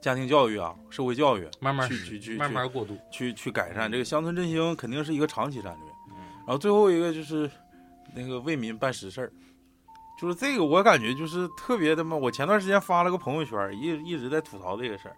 [0.00, 2.96] 家庭教育啊，社会教育，慢慢去去去慢慢过渡。
[3.10, 5.84] 去去改善这个乡村振兴，肯定是一个长期战略。
[6.10, 7.50] 嗯然后最后一个就是
[8.14, 9.32] 那个为民办实事儿，
[10.16, 15.16] 就是这个我感觉就是特别他妈，我前段时间发了个朋友圈，一一直在吐槽这个事儿。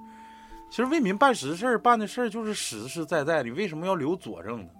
[0.70, 4.70] 其实为民办实事儿办的事儿就是实实在在，你为什么要留佐证呢？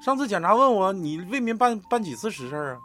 [0.00, 2.80] 上次检查问我你为民办办几次实事儿啊？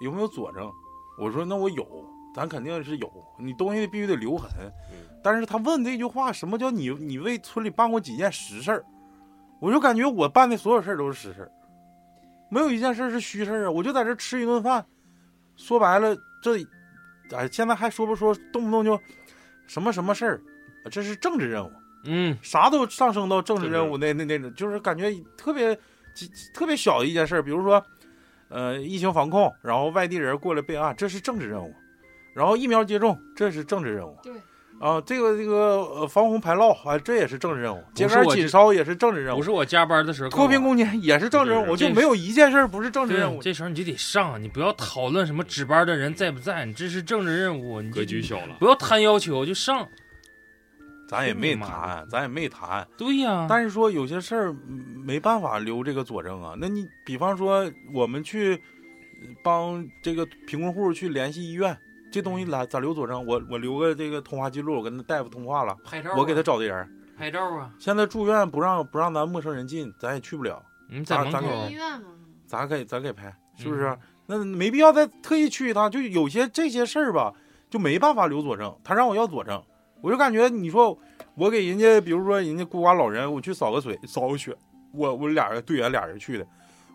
[0.00, 0.70] 有没有佐证？
[1.18, 1.86] 我说那我有，
[2.34, 4.50] 咱肯定是有，你东西必须得留痕。
[5.22, 8.84] 但是他问这句话，什么叫你你为村里办过几件实事儿？
[9.60, 11.52] 我就感觉我办的所有事儿都是实事儿，
[12.50, 13.70] 没有一件事儿是虚事儿啊！
[13.70, 14.84] 我就在这吃一顿饭，
[15.62, 16.56] 说白了，这，
[17.30, 19.00] 哎，现在还说不说，动不动就
[19.68, 20.42] 什么什么事儿，
[20.90, 21.72] 这是政治任务，
[22.04, 25.78] 嗯，啥都上升到政治任务那那那种，就是感觉特别
[26.52, 27.80] 特别小的一件事，比如说，
[28.48, 31.72] 呃，疫情防控，然后外地人过来备案，这是政治任务，
[32.34, 34.32] 然后疫苗接种，这是政治任务，对，
[34.82, 43.40] 啊，这个这个呃防洪排涝啊，这也是政治任务，秸秆紧烧也是政治任务，不是我加班的时候脱贫攻坚也是政治任务，这就没有一件事儿不是政治任务。
[43.40, 48.56] 这时候你就得上，你不要讨论什么值班的人在不在，你这是政治任务，你格局小了。
[48.58, 49.86] 不要贪要求就上。
[51.08, 56.54] 咱也没谈，咱也没谈，对呀，但是说有些事儿嗯没办法留这个佐证啊。
[56.58, 58.54] 那你比方说我们去
[59.20, 61.76] 呃帮这个贫困户去联系医院，
[62.12, 63.24] 这东西咋咋留佐证？
[63.26, 66.88] 我我留个这个通话记录，我跟那大夫通话了，拍照啊，我给他找的人。
[67.16, 72.08] 拍照啊，现在住院不让不让咱陌生人进，咱也去不了，你在门咱口医院吗，
[72.46, 73.98] 咱给咱给拍，是不嗯是？
[74.26, 75.90] 那没必要再特意去一趟。
[75.90, 77.32] 就有些这些事儿吧，
[77.70, 78.74] 就没办法留佐证。
[78.84, 79.62] 他让我要佐证，
[80.00, 80.96] 我就感觉你说
[81.34, 84.56] 我给人家，比如说人家孤寡老人，我去扫个水、扫个血，
[84.92, 86.46] 我我俩人队员俩人去的，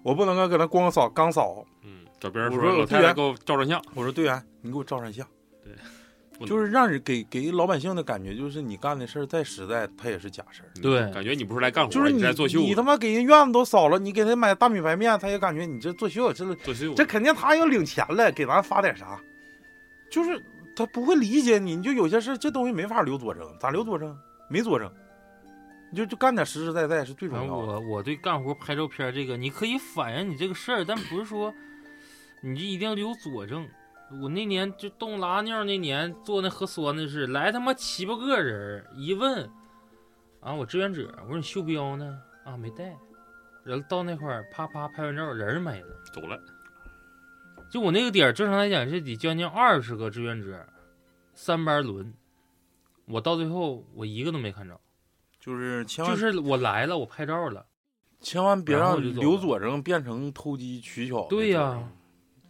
[0.04, 1.64] 我不能够搁那光扫刚扫。
[1.84, 5.26] 嗯，找别人我说老说队员太太给我照张相，我说队员，你给我照张相。
[5.64, 5.74] 对
[6.46, 10.70] 就是让人给给老百姓的感觉，就是你干的事儿再实在，它也是假事儿。
[10.80, 19.20] 对感觉你不是来干活，就是你你在作秀，你他妈给人院子都扫了，你给他买大米白面，他也感觉你这作秀，这作秀，这肯定他要领钱了，给咱发点啥，
[20.12, 20.40] 就是
[20.76, 24.16] 他不会理解你，你就有些事这东西没法留佐证，咋留佐证？
[24.48, 24.88] 没佐证，
[25.92, 27.80] 你就就干点实实在在是最重要的。
[27.80, 31.52] 我我对干活拍照片这个，你可以反映你这个事儿，但不是说
[32.42, 33.68] 你这一定要留佐证。
[34.22, 39.50] 我那年就冻拉尿那年做那核酸的是来他妈七八个人儿，一问
[40.40, 42.18] 啊我志愿者，我说你袖标呢？
[42.46, 42.96] 啊没带，
[43.66, 45.88] 人到那块儿啪啪拍完照人没了。
[46.14, 46.40] 走了。
[47.70, 50.66] 就我那个点儿，正常来讲是得将近二十个志愿者，
[51.34, 52.14] 三班轮。
[53.08, 54.80] 我到最后我一个都没看着，
[55.38, 57.66] 就是千万就是我来了，我拍照了。
[58.22, 61.84] 千万别让留佐证变成偷机取巧对呀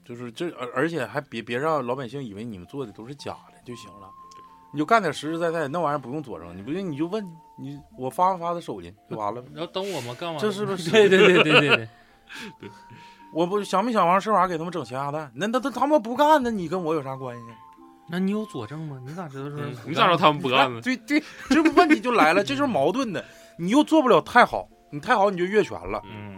[0.07, 4.09] 就是这，而而且还别别让老百姓以为你们做的都是假的就行了，
[4.71, 7.23] 你就干点实实在在，那玩意儿不用佐证，你不信你就问
[7.57, 9.49] 你我发没发的手机就完了呗。
[9.53, 12.69] 然后等我们干完了，这是不 是对对对对对 对，
[13.33, 17.43] 我不想没想完事儿，给他们整咸鸭蛋，那那他他们不干，那你跟我有啥关系？
[18.09, 19.01] 那你有佐证吗？
[19.05, 20.79] 你咋知道说嗯你咋知道他们不干呢？
[20.83, 23.23] 对对，这不问题就来了，这就是矛盾的。
[23.57, 26.36] 你又做不了太好，你太好你就越权了，嗯，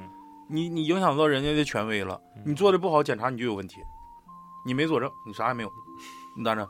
[0.49, 3.77] 你你影响到人家的权威了，你做的不好，检查你就有问题，
[4.65, 5.71] 你没佐证，你啥也没有，
[6.35, 6.67] 你咋整？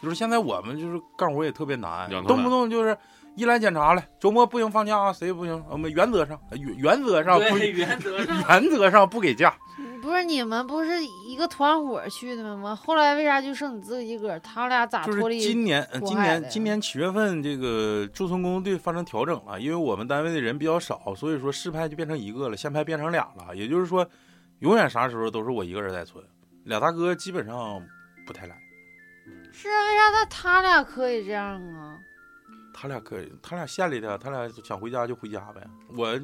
[0.00, 2.96] 就是现在我们就是干活也特别难动不动就是
[3.36, 8.36] 一来检查了，周末不行放假啊，谁也不行，我们原则上原原则上不对，原则上。
[8.48, 9.54] 原则上不给假，
[10.02, 10.90] 不是你们不是
[11.24, 12.74] 一个团伙去的吗？
[12.74, 14.40] 后来为啥就剩你自己一个儿？
[14.40, 15.38] 他俩咋就是脱离？
[15.38, 23.54] 今年，呃今年今年七月份，这个驻村工作队发生调整了，因为我们单位的人比较少，所以说市派就变成一个了，县派变成俩了。
[23.54, 24.04] 也就是说，
[24.58, 26.22] 永远啥时候都是我一个人在村，
[26.64, 27.80] 俩大哥基本上
[28.26, 28.56] 不太来。
[29.52, 31.96] 是啊，为啥他他俩可以这样啊？
[32.74, 35.62] 他俩可以，他俩县里的，他俩想回家就回家呗。
[35.96, 36.18] 我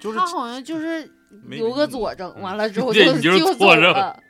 [0.00, 4.22] 就是他好像就是没留个佐证，完了之后 对你就是就错认走了。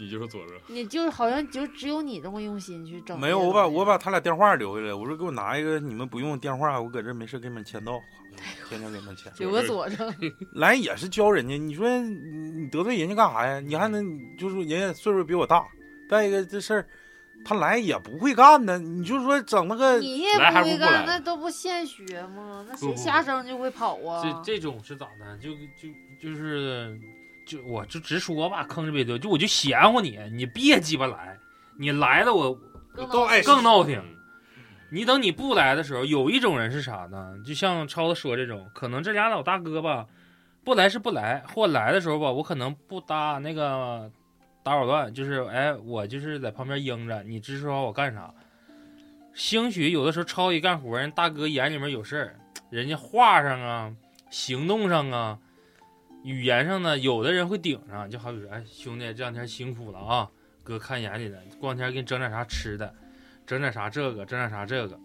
[0.00, 3.18] 你就是佐证，你就好像就只有你这么用心去整。
[3.18, 8.00] 没有，我把我把他俩电话留下来，我说给我拿一个你们不用电话，我搁这没事给你们签到，
[8.70, 9.32] 天天给你们签。
[9.38, 10.14] 留个佐证。
[10.54, 13.58] 来也是教人家，你说你你得罪人家干啥呀？
[13.58, 14.06] 你还能
[14.38, 15.66] 就是人家岁数比我大，
[16.08, 16.86] 再一个这事儿
[17.44, 22.64] 他来也不会干呢，你就说整那个你也来不会干，那都不现学吗？
[22.68, 24.22] 那谁瞎生就会跑啊？
[24.22, 25.36] 这这种是咋的？
[25.38, 26.98] 就就就是
[27.46, 31.38] 就我就直说吧，坑是别多，就我就嫌乎你，你别鸡巴来，
[31.78, 32.58] 你来了我
[33.28, 34.02] 爱更闹挺。
[34.90, 37.34] 你等你不来的时候，有一种人是啥呢？
[37.44, 40.06] 就像超子说这种，可能这俩老大哥吧，
[40.64, 44.10] 不来是不来，或来的时候吧，我可能不搭那个
[44.62, 48.32] 打扰乱，就是哎，我就是在旁边应着，你支持好我干啥。
[49.34, 52.36] 兴许有的时候超一干活，人大哥眼里面有事儿，
[52.70, 53.94] 人家话上啊、
[54.30, 55.38] 行动上啊、
[56.24, 60.28] 语言上呢，有的人会顶上，就好比说，哎，兄弟这两天辛苦了啊，
[60.62, 62.94] 哥看眼里了，过两天给你整点啥吃的。
[63.46, 65.00] 整点啥这个，整点啥这个，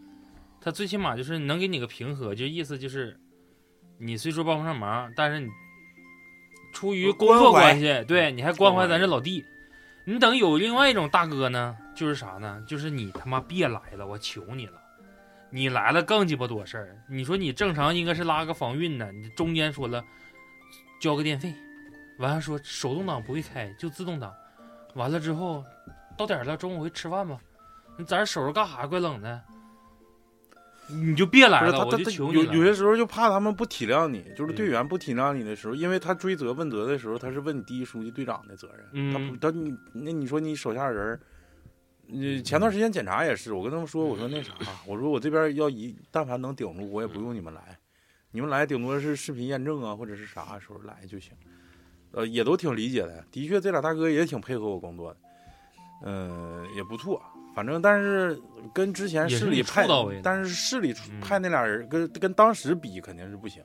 [0.59, 3.17] 他最起码就是能给你个平和，就意思就是，
[3.97, 5.49] 你虽说帮不上忙，但是你
[6.73, 9.45] 出于工作关系，对你还关怀咱这老弟。
[10.05, 12.61] 你等有另外一种大哥呢，就是啥呢？
[12.67, 14.73] 就是你他妈别来了，我求你了，
[15.49, 16.97] 你来了更鸡巴多事儿。
[17.09, 20.03] 你说你正常应该是拉个防运呢，你中间说了
[21.03, 21.53] 交个电费，
[22.17, 24.33] 完了说手动挡不会开，就自动挡，
[24.93, 25.61] 完了之后
[26.17, 27.37] 到点了，中午回吃饭吧。
[27.97, 28.87] 你在这守着干啥？
[28.87, 29.41] 怪冷的，
[30.87, 31.85] 你就别来了。
[32.31, 41.19] 有有些时候就怕他们不体谅你，就是队员不体谅你的时候，因为他追责问责的时候，他是问你第一书记队长的责任，嗯他不他你那你说你手下人儿
[42.07, 44.53] 呃，前段时间检查也是，我跟他们说，我说那啥，
[44.87, 47.77] 我说我这边要一但凡能顶住，我也不用你们来，
[48.33, 51.31] 你们来顶多是视频验证啊，或者是啥时候来就行。
[52.11, 55.17] 呃，也都挺理解的，的确这俩大哥也挺配合我工作的，
[56.05, 57.21] 嗯、也不错。
[57.55, 58.39] 反正但是
[58.73, 59.87] 跟之前市里派
[60.23, 63.63] 但是市里嗯派那俩人跟跟当时比肯定是不行。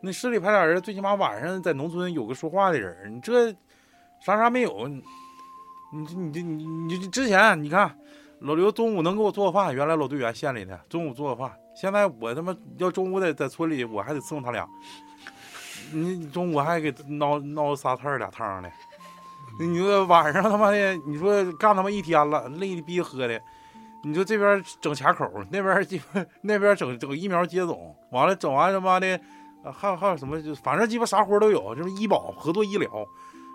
[0.00, 3.50] 那市里派俩人，最起码晚上在农村有个说话的人，你这
[4.24, 5.02] 啥啥没有，你
[5.92, 7.98] 你你这你你你之前你看
[8.40, 14.66] 老刘中午能给我做饭，原来老队员县里的中午做个饭，现在我他妈要中午在在村里，我还得伺候他俩。
[15.92, 18.70] 你中午还给闹闹仨菜俩汤的，
[19.58, 23.40] 你说晚上他妈的，你说干他妈一天了，累的逼喝的，
[24.04, 26.00] 你说这边整卡口，那边鸡
[26.42, 29.18] 那边整整疫苗接种，完了整完他妈的，
[29.72, 32.88] 还还有什么，就反正鸡巴啥活都有，就是医保合作医疗，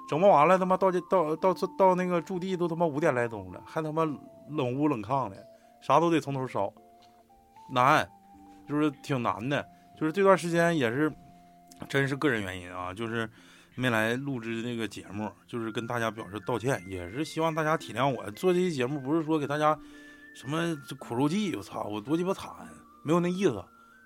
[0.10, 4.04] 整不完了他妈到这到到到那个驻地都他妈五点来钟了，还他妈
[4.50, 5.38] 冷屋冷炕的，
[5.82, 6.72] 啥都得从头烧，
[7.72, 8.08] 难，
[8.68, 9.66] 就是挺难的，
[9.98, 11.12] 就是这段时间也是，
[11.88, 13.30] 真是个人原因啊，就是
[13.76, 19.78] 没来录制那个节目，就是跟大家表示道歉，也是希望大家体谅我做这期节目，不是说给大家
[20.36, 22.52] 什么苦肉计，我操，我多鸡巴惨，
[23.04, 23.64] 没有那意思。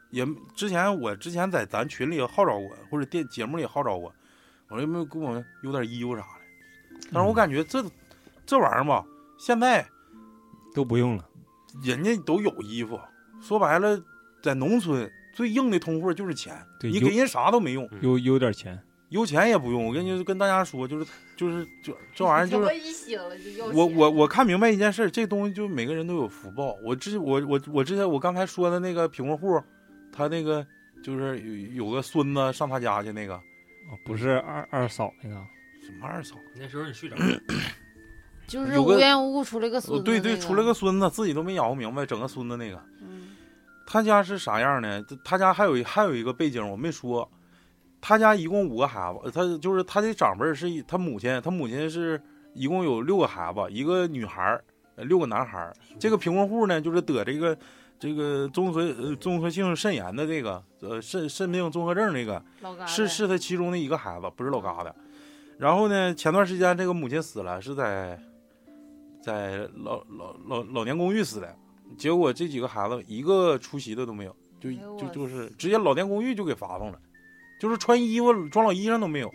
[0.09, 0.25] 也
[0.55, 4.13] 之前我之前在咱群里号召过，或者电节目里号召过，
[4.69, 7.07] 我说有没有给我们邮点衣服啥的？
[7.11, 7.83] 但是我感觉这
[8.45, 9.05] 这玩意儿吧，
[9.37, 9.85] 现在
[10.73, 11.25] 都不用了。
[11.83, 12.99] 人家都有衣服，
[13.41, 14.01] 说白了，
[14.41, 19.85] 在农村最硬的通货就是钱，对你给人啥都没用，有有点钱，有钱也不用。
[19.85, 22.67] 我跟你跟大家说，就是就是就 这玩意儿就是。
[23.73, 26.75] 我我我看明白一件事，这东西就每个人都有福报。
[26.83, 29.61] 我之我我我之前我刚才说的那个贫困户，
[30.11, 30.65] 他那个
[31.03, 33.39] 就是有有个孙子上他家去那个
[33.89, 35.35] 哦不是二二嫂那个，
[35.85, 37.23] 什么二嫂，那时候你睡着了，
[38.47, 42.81] 就是有个无缘无故出来个孙子、呃对对，出来个孙子，自己都没养活明白，整个孙子那个。
[43.01, 43.35] 嗯
[43.89, 45.01] 他家是啥样呢？
[45.23, 47.31] 他家还有还有一个背景我没说，
[48.01, 52.21] 他家一共五个孩子，他就是他的长辈是他母亲，他母亲是
[52.53, 54.61] 一共有六个孩子，一个女孩儿，
[54.97, 55.73] 呃六个男孩儿。
[55.97, 57.57] 这个贫困户呢，就是得这个
[57.99, 62.41] 这个综合呃综合性肾炎的这个呃肾肾病综合症这个，
[62.85, 64.91] 是是他其中的一个孩子，不是老疙瘩。
[65.57, 68.19] 然后呢，前段时间这个母亲死了，是在
[69.21, 71.55] 在老老老老年公寓死的。
[71.97, 76.99] 结果这几个孩子一个出席的都没有，就就就是直接老年公寓就给发放了，
[77.59, 79.33] 就是穿衣服装老衣裳都没有。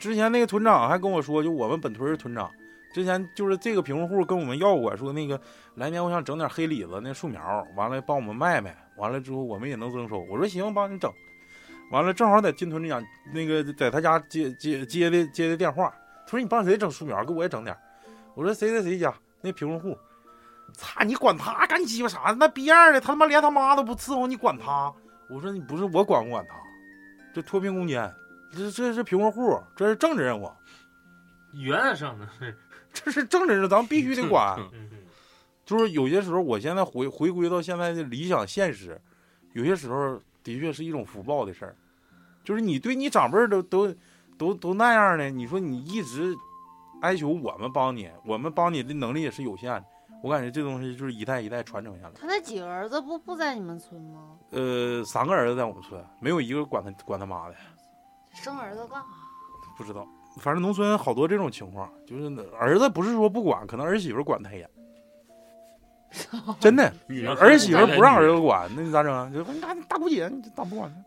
[0.00, 2.50] 之前那个屯长还跟我说，就我们本屯儿屯长，
[2.96, 5.38] 之前就是这个贫困户跟我们要过，说那个
[5.74, 10.20] 来年我想整点黑李子那树苗，完了帮我们卖卖，完了之后我们也能增收。
[10.30, 11.12] 我说行，帮你整。
[11.90, 13.04] 完了正好在金屯里讲，
[13.34, 15.94] 那个在他家接接接的接的电话，
[16.24, 17.76] 他说你帮谁整树苗，给我也整点。
[18.34, 19.12] 我说谁谁谁家
[19.42, 19.94] 那贫困户，
[20.72, 22.34] 操你管他干鸡巴啥？
[22.38, 24.90] 那逼样的，他他妈连他妈都不伺候，你管他？
[25.28, 26.54] 我说你不是我管不管他，
[27.34, 28.10] 这脱贫攻坚，
[28.52, 30.50] 这这是贫困户，这是政治任务，
[31.52, 32.56] 原则上呢是，
[33.04, 34.58] 这是政治咱们必须得管。
[34.72, 34.90] 嗯
[35.66, 39.00] 就是有些时候，我现在回回归到现在的理想现实，
[39.52, 41.74] 有些时候的确是一种福报的事儿。
[42.44, 43.92] 就是你对你长辈儿都都
[44.38, 46.32] 都都那样的，你说你一直
[47.02, 49.84] 哀求我们帮你，我们帮你的能力也是有限的。
[50.22, 52.12] 我感觉这东西就是一代一代传承下来。
[52.14, 54.38] 他那几个儿子不不在你们村吗？
[54.50, 57.56] 呃，三个儿子在我们村，没有一个管他管他妈的，
[58.32, 59.06] 生儿子干啥？
[59.76, 60.06] 不知道。
[60.38, 62.24] 反正农村好多这种情况，就是
[62.58, 64.68] 儿子不是说不管，可能儿媳妇管太严。
[66.60, 66.92] 真的，
[67.40, 69.30] 儿媳妇不让儿子管，那你咋整啊？
[69.32, 71.04] 就你看大姑姐，你咋不管呢？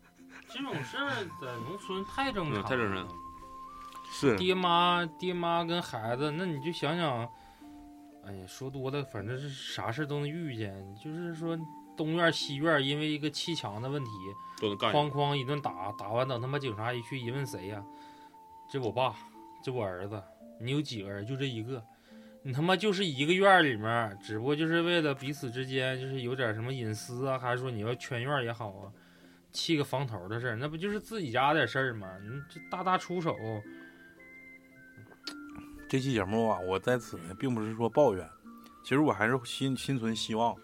[0.48, 1.10] 这种事儿
[1.40, 3.08] 在农村太正常了，嗯太正常了
[4.12, 7.26] 是爹妈爹妈跟孩子，那你就想想，
[8.26, 10.74] 哎呀，说多了，反正是啥事都能遇见。
[11.02, 11.58] 就是说
[11.96, 14.10] 东院西院因为一个砌墙的问题，
[14.60, 14.92] 都能干。
[14.92, 17.82] 哐哐一顿打，打完等他妈警察一去，一问谁呀、
[18.72, 19.14] 这我爸，
[19.62, 20.18] 这我儿子。
[20.58, 21.26] 你有几个人？
[21.26, 21.84] 就这一个。
[22.42, 28.90] 你他妈就是一个院里面，只不过就是为了彼此之间就是有点什么隐私啊，还是说你要圈院也好啊，
[29.50, 32.08] 砌个房头的事儿，那不就是自己家点事儿吗？
[32.22, 33.36] 你这大打出手，
[35.86, 38.26] 这期节目啊，我在此呢，并不是说抱怨，
[38.82, 40.56] 其实我还是心心存希望，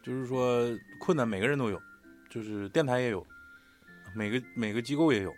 [0.00, 0.64] 就是说
[1.00, 1.82] 困难每个人都有，
[2.30, 3.26] 就是电台也有，
[4.14, 5.34] 每个每个机构也有，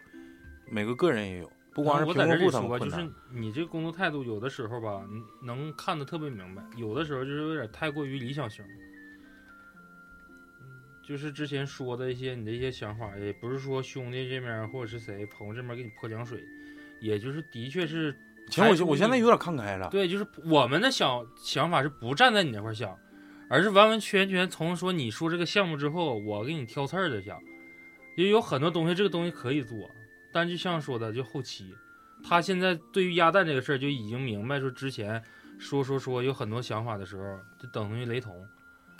[0.70, 5.04] 每个个人也有，不光是我在这里说吧，就是你这工作态度，有的时候吧，
[5.42, 8.64] 能看得特别明白，有的时候就是有点太过于理想型。
[8.64, 8.80] 嗯
[11.06, 16.42] 就是之前说的一些你的一些想法，也不是说兄弟这边或者是谁朋友这边给你泼凉水，
[16.98, 18.16] 也就是的确是
[18.48, 19.90] 其实我现我现在有点看开了。
[19.90, 22.98] 对，就是我们的想想法是不站在你那块儿想，
[23.50, 27.38] 而是完完全全从说你说这个项目之后，我给你挑刺儿的想。
[28.16, 29.90] 也有很多东西，这个东西可以做，
[30.34, 31.72] 但就像说的，就后期，
[32.24, 35.22] 他现在对于鸭蛋这个事儿就已经明白，说之前
[35.60, 38.34] 说说说有很多想法的时候，就等同于雷同。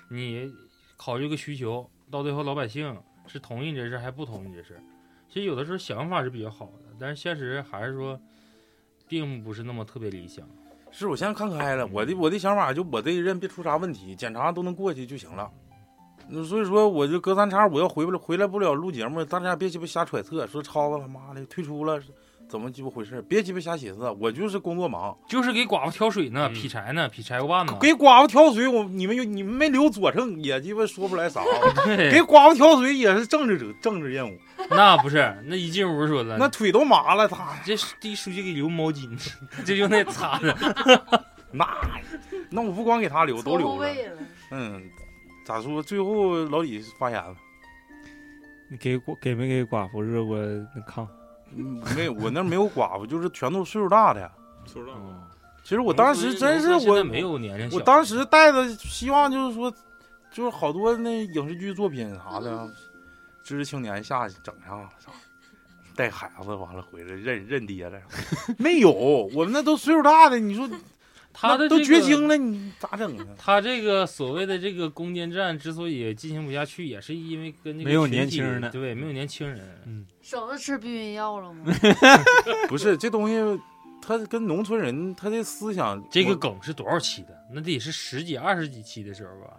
[0.09, 0.55] 你
[0.97, 2.97] 考虑个需求，到最后老百姓
[3.27, 4.81] 是同意你这事儿还不同意你这事儿。
[5.28, 8.20] 其实有的时候想法是比较好的，但是现实还是说，
[9.09, 10.48] 并不是那么特别理想。
[10.93, 15.51] 是我现在看开了，我的我的想法就我这一任别出啥问题，检查都能过去就行了。
[16.29, 22.01] 那所以说，我就隔三差五要回不了，回来不了录节目，大家别鸡巴瞎揣测，说超子他妈的退出了，
[22.49, 23.21] 怎么鸡巴回事？
[23.23, 27.77] 别鸡巴瞎寻思，我就是工作忙，就是给寡妇挑水呢，劈柴呢，劈柴火棒呢。
[27.81, 31.43] 给寡妇挑水，我你们有你们没留佐证，也鸡巴说不出来啥。
[31.85, 34.39] 对给寡妇挑水也是政治者政治任务，
[34.71, 39.09] 那不是，那一进屋说的，那腿都麻了，他这第书记给留毛巾，
[39.65, 40.57] 这就那擦着。
[41.53, 41.67] 那
[42.51, 43.77] 那我不光给他留，都留了。
[43.77, 44.13] 位了。
[44.51, 44.83] 嗯，
[45.45, 45.83] 咋说？
[45.83, 47.37] 最后老李发言了。
[48.69, 51.07] 你给给没给寡妇热过那炕？
[51.57, 54.31] 嗯没有，我那没有寡妇，就是全都岁数大的。
[54.65, 55.23] 岁数大哦，
[55.62, 59.71] 其实我当时真是我，没有年龄小，我当时带的希望就是说，
[60.33, 62.69] 就是好多那影视剧作品啥的，
[63.45, 65.12] 知识青年下去整上啥，
[65.95, 68.01] 带孩子完了回来认认爹了，
[68.59, 68.91] 没有，
[69.35, 70.69] 我们那都岁数大的，你说
[71.35, 73.27] 他的这个绝经了，你咋整啊？
[73.36, 79.61] 他这个所谓的这个攻坚战之所以进行不下去，也是因为跟那个没有年轻人的对，没有年轻人。
[79.85, 81.65] 嗯，省得吃避孕药了吗？
[82.69, 83.61] 不是这东西，
[84.01, 87.36] 他跟农村人他的思想，这个梗是多少期的？
[87.52, 89.56] 那得是十几、二十几期的时候吧？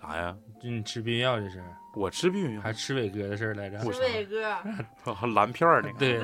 [0.00, 0.36] 啥呀？
[0.60, 3.80] 就你吃避孕药这事儿，我吃避孕药还吃伟哥的事儿来着？
[3.84, 4.52] 我是伟哥，
[5.14, 5.98] 还蓝片儿那个。
[5.98, 6.20] 对，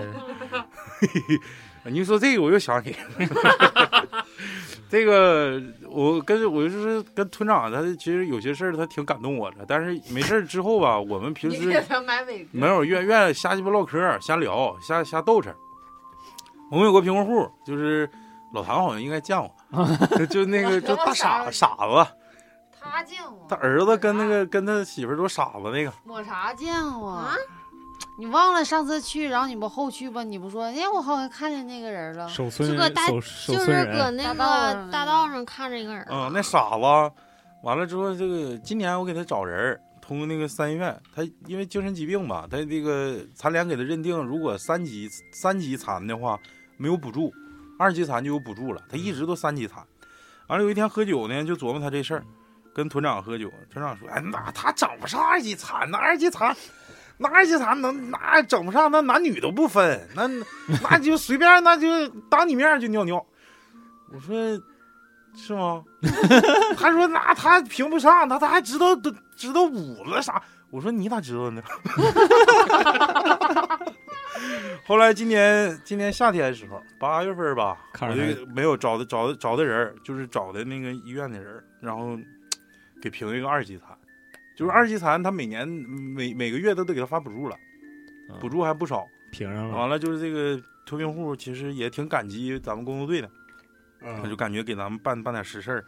[1.90, 2.94] 你说这个我又想起
[4.90, 5.60] 这个，
[5.90, 11.58] 我跟我就是跟村长，他其实有些事儿他挺感动我的，但是没事儿之后吧， 我们平时
[12.50, 15.54] 没有愿愿意瞎鸡巴唠嗑、瞎聊、瞎瞎逗扯。
[16.70, 18.08] 我们有个贫困户，就是
[18.52, 19.86] 老唐好像应该见过，
[20.30, 22.10] 就那个就大傻傻子，
[22.80, 27.10] 他见过，他儿子跟那个跟他媳妇儿都傻子那个，抹茶见过。
[27.10, 27.34] 啊。
[28.18, 30.24] 你忘了上次去，然后你不后去吧？
[30.24, 32.28] 你不说，哎，我好像看见那个人了。
[32.28, 37.12] 守村这个大就是，搁那个大道上看着一个人，嗯，那傻子，
[37.62, 46.36] 完了之后，这个今年我给他找人，通过那个三医院，他因为精神疾病吧，他这个残联给他认定，如果三级三级残的话
[46.76, 47.32] 没有补助，
[47.78, 48.82] 二级残就有补助了。
[48.90, 49.80] 他一直都三级残，
[50.48, 52.24] 完了有一天喝酒呢，就琢磨他这事儿，
[52.74, 56.52] 跟团长喝酒，团长说：“哎，那他整不上二级残，那二级残。”
[57.18, 60.28] 那二级残能那整不上，那男女都不分，那
[60.82, 63.24] 那就随便，那就当你面就尿尿。
[64.12, 64.60] 我说
[65.34, 65.84] 是吗？
[66.78, 70.40] 他说那他评不上，他他还知道都知道五了啥。
[70.70, 71.62] 我说你咋知道呢？
[74.86, 82.16] 后来今年今年夏天的时候，八月份吧，我就没有找的找的找的人，就是找的那个医院的人，然后
[83.02, 83.88] 给评一个二级残，
[84.58, 87.56] 就是二级残，他每年每每个月都得给他发补助了，
[88.28, 89.06] 嗯补助还不少。
[89.30, 93.30] 评上了，完了就是这个脱贫户，其实也挺感激咱们工作队的。
[94.00, 95.84] 嗯他就感觉给咱们办办点实事儿，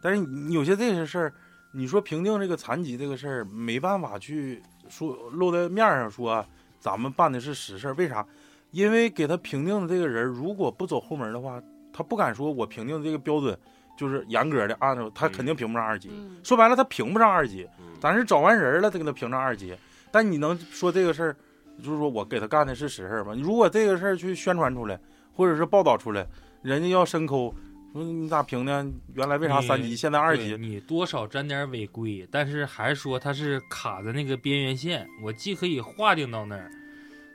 [0.00, 1.34] 但是你有些这些事儿，
[1.72, 6.42] 你说评定这个残疾这个事儿，没办法去说露在面上说
[6.80, 8.26] 咱们办的是实事儿，为啥？
[8.70, 13.58] 因为给他评定的这个人，如果不走后门的话，他不敢说我评定的这个标准
[13.96, 16.10] 就是严格的按照，他肯定评不上二级。
[16.12, 19.74] 嗯，说白了，他评不上二级，嗯咱是找完人了，他给他评上二级。
[20.10, 21.36] 但你能说这个事儿，
[21.78, 23.34] 就是说我给他干的是实事儿吗？
[23.36, 24.98] 如果这个事儿去宣传出来，
[25.32, 26.26] 或者是报道出来，
[26.62, 27.54] 人家要深抠，
[27.92, 28.86] 说你咋评的？
[29.14, 30.56] 原来为啥三级，现在二级？
[30.56, 36.70] 你多少沾点违规，但是还说他是卡在那个边缘线，我既可以划定到那儿，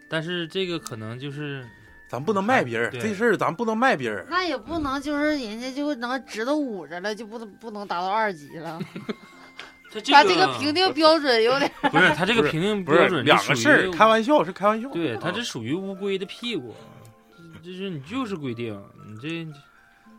[0.10, 1.68] 但是这个可能就是
[2.10, 4.26] 咱不能卖别人，这事儿咱不能卖别人。
[4.30, 8.80] 那也不能就是人家就能知道捂着了，就不能不能达到二级了。
[9.91, 14.90] 他他这个评定标准有点，不是他这个评定标准两个事儿，开玩玩笑是开玩笑。
[14.90, 16.76] 对他啊这属于乌龟的屁股，
[17.64, 19.48] 这就是你就是规定你这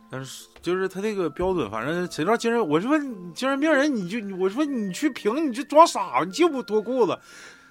[0.09, 2.67] 但是就是他这个标准，反正谁知道精神？
[2.67, 7.17] 我说精神病人，你就我说你去评，你就装傻，你就不脱裤子，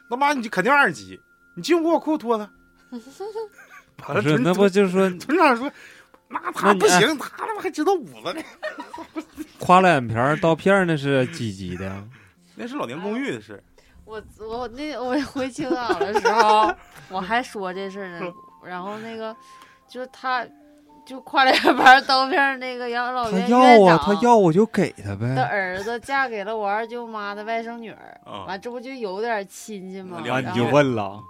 [0.09, 1.21] 他妈你就肯定二级，
[1.55, 2.51] 你净给我裤脱了。
[4.09, 5.71] 完了，不是那不就是说村长说，
[6.29, 8.43] 那他不行，他他妈还知道五子呢，
[9.59, 12.03] 夸了眼皮儿刀片儿那是几级的？
[12.57, 13.63] 那是老年公寓的事。
[14.05, 16.73] 我我那我回青岛的时候，
[17.09, 18.27] 我还说这事儿呢。
[18.65, 19.35] 然后那个
[19.89, 20.45] 就是他
[21.07, 25.41] 就跨列牌刀片那个养老他院院要啊，长他要我就给他的呗。
[25.43, 30.21] 儿子嫁给了我二舅妈的外甥女儿，啊完这不就有点亲戚吗？
[30.25, 31.23] 两啊，你就问了，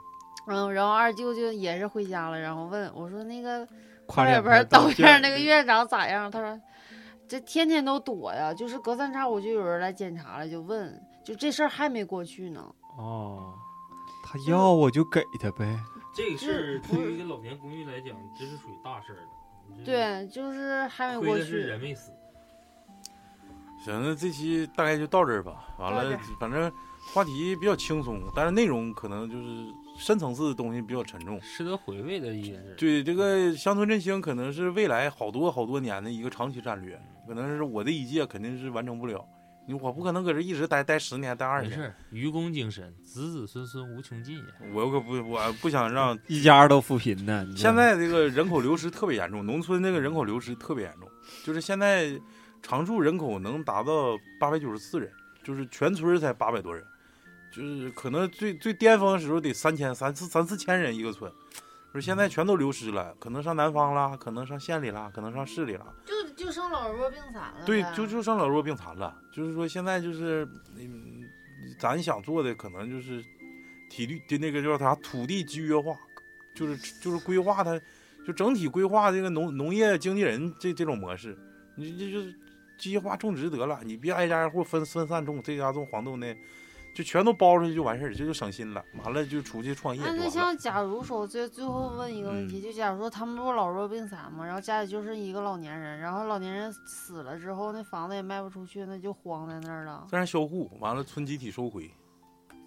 [0.51, 3.66] 嗯，然后二舅就也是回家了，然后问我说那个
[4.06, 6.31] 跨列牌列牌刀刀片片那个院长咋样？
[6.31, 6.60] 他说
[7.28, 12.62] 这天天都躲呀，就是隔三差五就有人来检查了，就问，就这事儿还没过去呢。
[12.98, 13.55] 哦，
[14.24, 15.78] 他要我就给他呗。
[16.12, 19.85] 这个事儿对于一个老年公寓来讲，这是属于大事儿了。
[19.85, 21.59] 对，就是还没过亏的是去。
[21.59, 22.10] 人没死。
[23.85, 25.68] 行，那这期大概就到这儿吧。
[25.78, 26.70] 完了反正
[27.14, 31.39] 话题比较轻松，但是内容可能就是深层次的东西比较沉重。
[31.40, 32.74] 值得回味的一件事。
[32.78, 36.98] 对这个乡村振兴，可能是未来好多好多年的一个长期战略，
[37.28, 39.22] 可能是我这一届肯定是完成不了。
[39.66, 41.78] 你我不可能搁这一直待待十年，待二十年。
[41.78, 44.44] 没事，愚公精神，子子孙孙无穷尽呀。
[44.74, 47.47] 我可不，我不想让 一家都扶贫呢。
[47.55, 51.06] 现在这个人口流失特别严重，农村这个人口流失特别严重，
[51.44, 52.10] 就是现在
[52.62, 55.09] 常住人口能达到八百九十四人，
[55.44, 56.82] 就是全村才八百多人，
[57.51, 61.31] 就是可能最最巅峰的时候得三千三四三四千人一个村，
[61.93, 67.64] 不是现在全都流失了，可能上南方了，可能上县里了，可能上市里了，就就剩老弱病残了。
[67.66, 69.16] 对，就就剩老弱病残了。
[69.32, 71.22] 就是说现在就是，嗯，
[71.78, 73.22] 咱想做的可能就是
[73.90, 75.97] 体力的那个叫啥土地集约化，
[76.55, 77.78] 就是就是规划它，
[78.24, 81.36] 就整体规划这个农农业经纪人这这种模式，
[81.77, 82.32] 你这就是
[82.78, 86.32] 机械化种植得了，你别挨家挨户分分散种，这家种黄豆那，
[86.94, 88.84] 就全都包出去就完事儿，这就省心了。
[89.02, 90.28] 完了就出去创业那那。
[90.28, 101.90] 像假如说最最后问一个问题，嗯就假如说他们不是老弱病残嘛，然后家里就剩一个老年人，然后老年人死了之后，那房子也卖不出去，那就荒在那儿了，自然销户，完了村集体收回，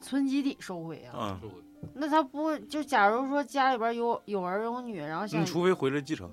[0.01, 1.39] 村集体收回啊。
[1.43, 1.51] 嗯，
[1.93, 6.31] 那他不就假如说家里边有有儿有女，然后想你除非回来继承。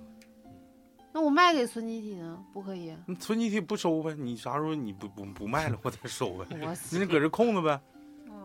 [1.13, 2.39] 那我卖给村集体呢？
[2.53, 2.91] 不可以。
[2.91, 6.47] 啊村集体不收呗，你啥时候你不不不卖了，我再收呗。
[6.63, 7.81] 我 你搁这空着呗。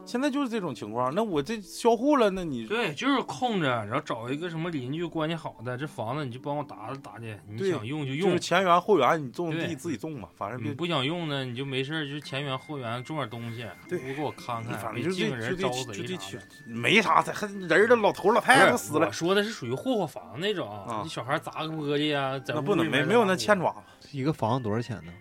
[0.06, 16.38] 现在就是这种情况，那我这销户了，那你对，就是空着，然后找一个什么邻居关系好的，这房子你就帮我打打打去，你想用就用就是，前园后园，你种地对自己种嘛，反正你不想用呢，你就没事儿就前园后园种点东西，对屋给我看看，反正就这就这人招贼就这啥。
[16.68, 23.72] 没啥，咱还人儿的老头老太太都死了我，说的是属于霍霍房那种，啊你小孩砸个簸箕呀，在那不能没没有那欠爪
[24.02, 25.12] 子，一个房子多少钱呢？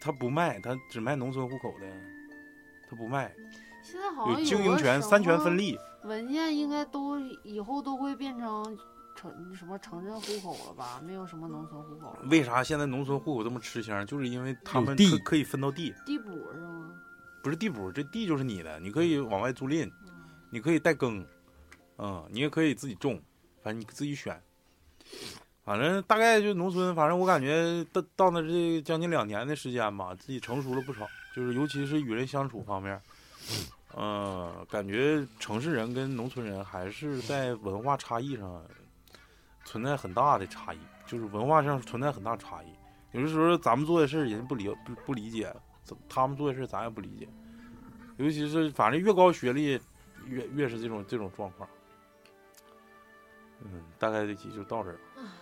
[0.00, 1.86] 他不卖，他只卖农村户口的，
[2.90, 3.32] 他不卖，
[3.92, 5.78] 现在好有像经营权，三权分立。
[6.04, 8.64] 文件应该都以后都会变成
[9.14, 10.98] 城什么城镇户口了吧？
[11.04, 12.20] 没有什么农村户口了。
[12.30, 14.06] 为啥现在农村户口这么吃香？
[14.06, 16.90] 就是因为他们地可可以分到地，地补是吗？
[17.42, 19.90] 不是地补，这地就是你的，你可以往外租赁，
[20.48, 21.22] 你可以代耕，
[21.98, 23.20] 嗯，你也可以自己种，
[23.62, 24.40] 反正你自己选。
[25.64, 31.06] 反正大概就农村，反正我感觉到到那这将近两年的时间吧，自己成熟了不少，
[31.36, 32.98] 就是尤其是与人相处方面，
[33.96, 38.64] 嗯、感觉城市人跟农村人还是在文化差异上
[39.64, 42.66] 存在很大的差异，就是文化上存在很大差异。
[43.12, 45.54] 有的时候咱们做的事儿人家不理不不理解，
[46.08, 47.28] 他们做的事儿咱也不理解，
[48.16, 49.78] 尤其是反正越高学历，
[50.26, 51.68] 越越是这种这种状况。
[53.60, 54.98] 嗯，大概这期就到这儿，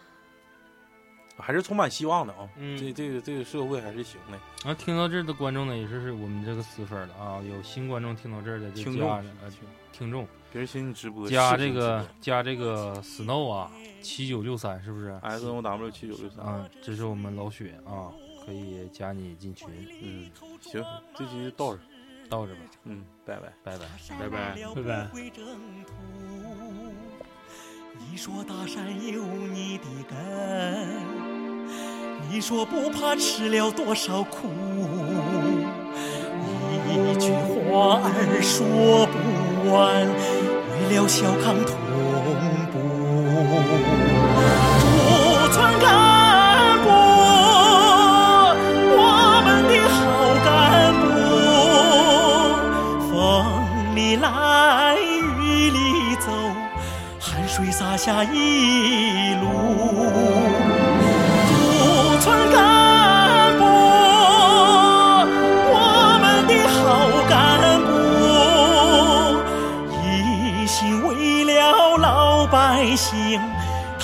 [1.40, 2.48] 还是充满希望的啊！
[2.56, 4.38] 嗯这这个这个社会还是行的。
[4.64, 9.50] 然后听到这儿的观众呢，也是是我们这个死粉儿的啊，有新观众听到这儿的就听众加呃
[9.92, 13.70] 听众别人寻你直播加这个加这个 Snow 啊，
[14.02, 16.44] 七九六三是不是？S N O W 七九六三。
[16.44, 18.10] 啊，这是我们老雪啊，
[18.44, 19.68] 可以加你进群，
[20.02, 20.30] 嗯，
[20.60, 20.84] 行，
[21.14, 21.80] 这期就到这儿。
[22.28, 23.52] 到这吧，嗯，拜拜。
[23.64, 23.84] 拜拜。
[24.18, 24.56] 拜拜。
[24.74, 25.08] 拜拜。
[27.98, 31.29] 你说大山有你的根，
[32.32, 34.52] 你说不怕吃了多少苦，
[36.88, 39.18] 一句话儿说不
[39.68, 40.06] 完，
[40.70, 41.74] 为了小康同
[42.70, 42.78] 步。
[44.78, 44.84] 驻
[45.50, 46.88] 村干部，
[48.94, 49.02] 我
[49.44, 49.98] 们的好
[50.46, 50.48] 干
[51.02, 51.10] 部，
[53.10, 53.12] 风
[53.96, 55.42] 里来雨
[55.72, 56.30] 里走。
[57.18, 59.29] 汗水洒下一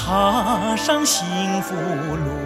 [0.06, 2.45] 踏上幸福路。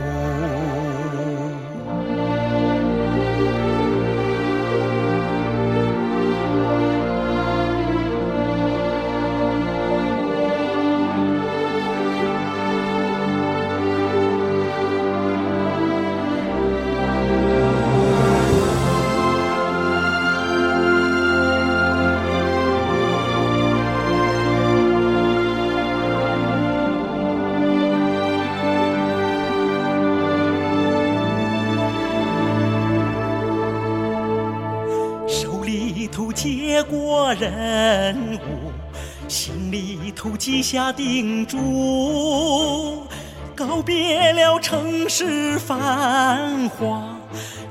[40.51, 43.07] 里头记下叮嘱，
[43.55, 47.17] 告别了城市繁华，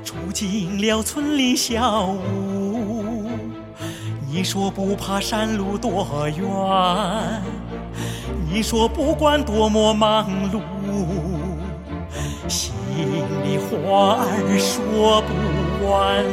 [0.02, 3.28] 住进了村里小屋。
[4.30, 7.42] 你说不怕山路多远，
[8.50, 10.62] 你说不管多么忙碌，
[12.48, 12.72] 心
[13.44, 15.34] 里话儿说不
[15.86, 16.24] 完，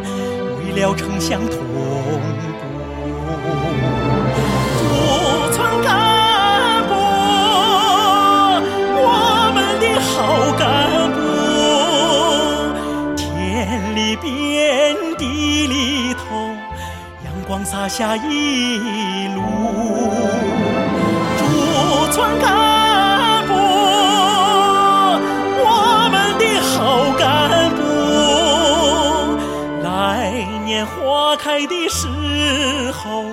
[0.60, 2.22] 为了城乡同步。
[4.80, 4.84] 驻
[5.52, 5.84] 村
[10.18, 11.20] 好干部，
[13.16, 16.56] 天里边地里头，
[17.24, 19.44] 阳光洒下一路。
[21.38, 21.44] 驻
[22.12, 23.54] 村干部，
[25.64, 26.76] 我们的好
[27.20, 27.80] 干部，
[29.84, 32.08] 来年花开的时
[32.92, 33.26] 候，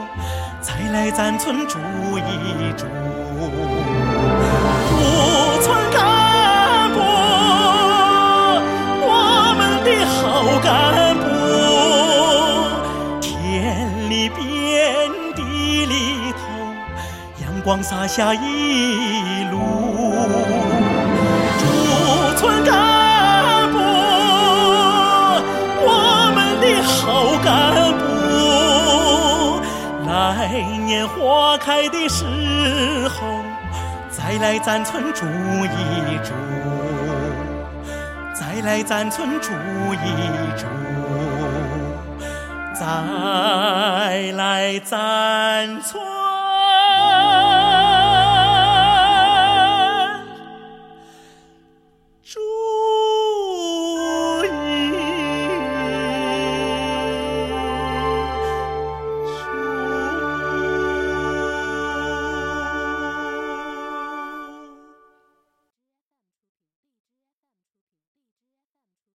[0.60, 1.78] 再来咱村住
[2.18, 2.20] 一
[2.76, 2.84] 住。
[10.06, 11.24] 好干部，
[13.20, 16.38] 天里边地里头，
[17.42, 19.58] 阳光洒下一路。
[21.58, 21.64] 驻
[22.36, 22.72] 村干
[23.72, 23.78] 部，
[25.86, 25.88] 我
[26.34, 26.92] 们的好
[27.42, 27.46] 干
[27.98, 28.02] 部，
[30.08, 30.12] 来
[30.84, 32.24] 年花开的时
[33.08, 33.16] 候，
[34.10, 36.32] 再来咱村住一住，
[38.64, 39.52] 来咱村住
[39.92, 39.96] 一
[40.56, 40.66] 住，
[42.74, 46.03] 再来咱村。